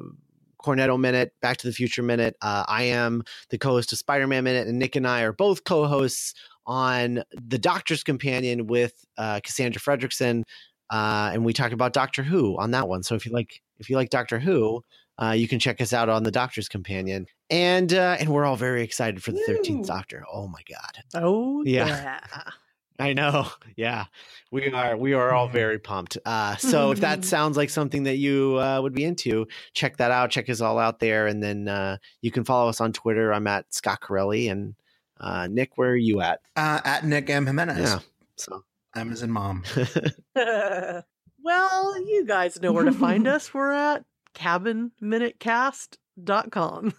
Cornetto 0.62 1.00
Minute, 1.00 1.34
Back 1.42 1.58
to 1.58 1.68
the 1.68 1.74
Future 1.74 2.04
Minute. 2.04 2.36
Uh, 2.42 2.66
I 2.68 2.84
am 2.84 3.24
the 3.50 3.58
co-host 3.58 3.92
of 3.94 3.98
Spider-Man 4.00 4.44
Minute, 4.44 4.68
and 4.68 4.78
Nick 4.78 4.96
and 4.96 5.08
I 5.08 5.22
are 5.22 5.34
both 5.34 5.64
co-hosts 5.64 6.34
on 6.66 7.24
the 7.32 7.58
Doctor's 7.58 8.04
Companion 8.04 8.68
with 8.68 8.94
uh, 9.18 9.40
Cassandra 9.44 9.82
Fredrickson, 9.82 10.44
uh, 10.92 11.32
and 11.34 11.44
we 11.44 11.54
talked 11.54 11.74
about 11.74 11.94
Doctor 11.94 12.22
Who 12.22 12.58
on 12.60 12.72
that 12.72 12.88
one. 12.88 13.02
So 13.02 13.16
if 13.16 13.26
you 13.26 13.32
like 13.32 13.62
if 13.80 13.90
you 13.90 13.96
like 13.96 14.10
Doctor 14.12 14.40
Who, 14.40 14.84
uh, 15.22 15.32
you 15.32 15.48
can 15.48 15.58
check 15.60 15.82
us 15.82 15.94
out 15.94 16.10
on 16.10 16.24
the 16.24 16.32
Doctor's 16.32 16.70
Companion, 16.70 17.26
and 17.50 17.92
uh, 17.94 18.18
and 18.20 18.30
we're 18.30 18.46
all 18.46 18.56
very 18.58 18.84
excited 18.84 19.24
for 19.24 19.32
the 19.32 19.42
Thirteenth 19.48 19.88
Doctor. 19.88 20.24
Oh 20.32 20.48
my 20.48 20.62
god! 20.70 21.04
oh 21.24 21.64
yeah. 21.66 21.88
yeah. 21.88 22.44
I 23.00 23.14
know. 23.14 23.48
Yeah. 23.76 24.06
We 24.52 24.70
are 24.72 24.96
we 24.96 25.14
are 25.14 25.34
all 25.34 25.48
Mhm. 25.50 25.54
very 25.54 25.80
pumped. 25.80 26.20
Uh 26.24 26.56
so 26.58 26.92
if 26.92 27.00
that 27.00 27.26
sounds 27.36 27.58
like 27.58 27.72
something 27.72 28.04
that 28.04 28.18
you 28.18 28.60
uh, 28.60 28.80
would 28.80 28.94
be 28.94 29.06
into, 29.06 29.48
check 29.74 29.98
that 29.98 30.12
out. 30.12 30.30
Check 30.30 30.52
us 30.52 30.62
all 30.62 30.78
out 30.78 31.00
there 31.00 31.26
and 31.26 31.42
then 31.42 31.68
uh 31.68 31.98
you 32.22 32.30
can 32.30 32.44
follow 32.44 32.70
us 32.70 32.80
on 32.80 32.94
Twitter. 32.94 33.34
I'm 33.34 33.48
at 33.48 33.74
Scott 33.74 34.02
Carelli 34.02 34.52
and 34.52 34.76
uh 35.20 35.48
Nick, 35.50 35.80
where 35.80 35.90
are 35.92 35.96
you 35.96 36.22
at? 36.22 36.42
Uh, 36.56 36.80
at 36.86 37.04
Nick 37.04 37.28
M. 37.32 37.48
Jimenez. 37.48 37.80
Yeah. 37.80 38.00
So 38.36 38.64
M 38.96 39.12
as 39.12 39.22
in 39.22 39.32
mom. 39.32 39.64
well, 40.36 42.08
you 42.08 42.26
guys 42.26 42.62
know 42.62 42.72
where 42.72 42.86
to 42.86 42.92
find 42.92 43.28
us. 43.34 43.54
We're 43.54 43.72
at 43.72 44.04
cabinminutecast.com. 44.36 46.94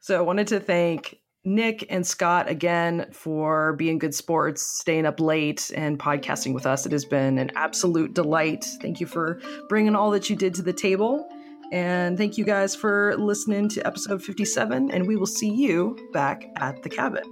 so 0.00 0.18
I 0.18 0.20
wanted 0.20 0.48
to 0.48 0.60
thank 0.60 1.16
Nick 1.44 1.86
and 1.90 2.06
Scott 2.06 2.48
again 2.48 3.06
for 3.12 3.74
being 3.74 3.98
good 3.98 4.14
sports, 4.14 4.78
staying 4.80 5.06
up 5.06 5.20
late, 5.20 5.70
and 5.76 5.98
podcasting 5.98 6.54
with 6.54 6.66
us. 6.66 6.86
It 6.86 6.92
has 6.92 7.04
been 7.04 7.38
an 7.38 7.50
absolute 7.54 8.14
delight. 8.14 8.64
Thank 8.80 9.00
you 9.00 9.06
for 9.06 9.40
bringing 9.68 9.94
all 9.94 10.10
that 10.12 10.30
you 10.30 10.36
did 10.36 10.54
to 10.54 10.62
the 10.62 10.72
table. 10.72 11.28
And 11.72 12.16
thank 12.16 12.38
you 12.38 12.44
guys 12.44 12.74
for 12.74 13.16
listening 13.16 13.68
to 13.70 13.86
episode 13.86 14.22
57. 14.22 14.90
And 14.90 15.06
we 15.06 15.16
will 15.16 15.26
see 15.26 15.52
you 15.52 15.96
back 16.12 16.46
at 16.56 16.82
the 16.82 16.88
cabin. 16.88 17.24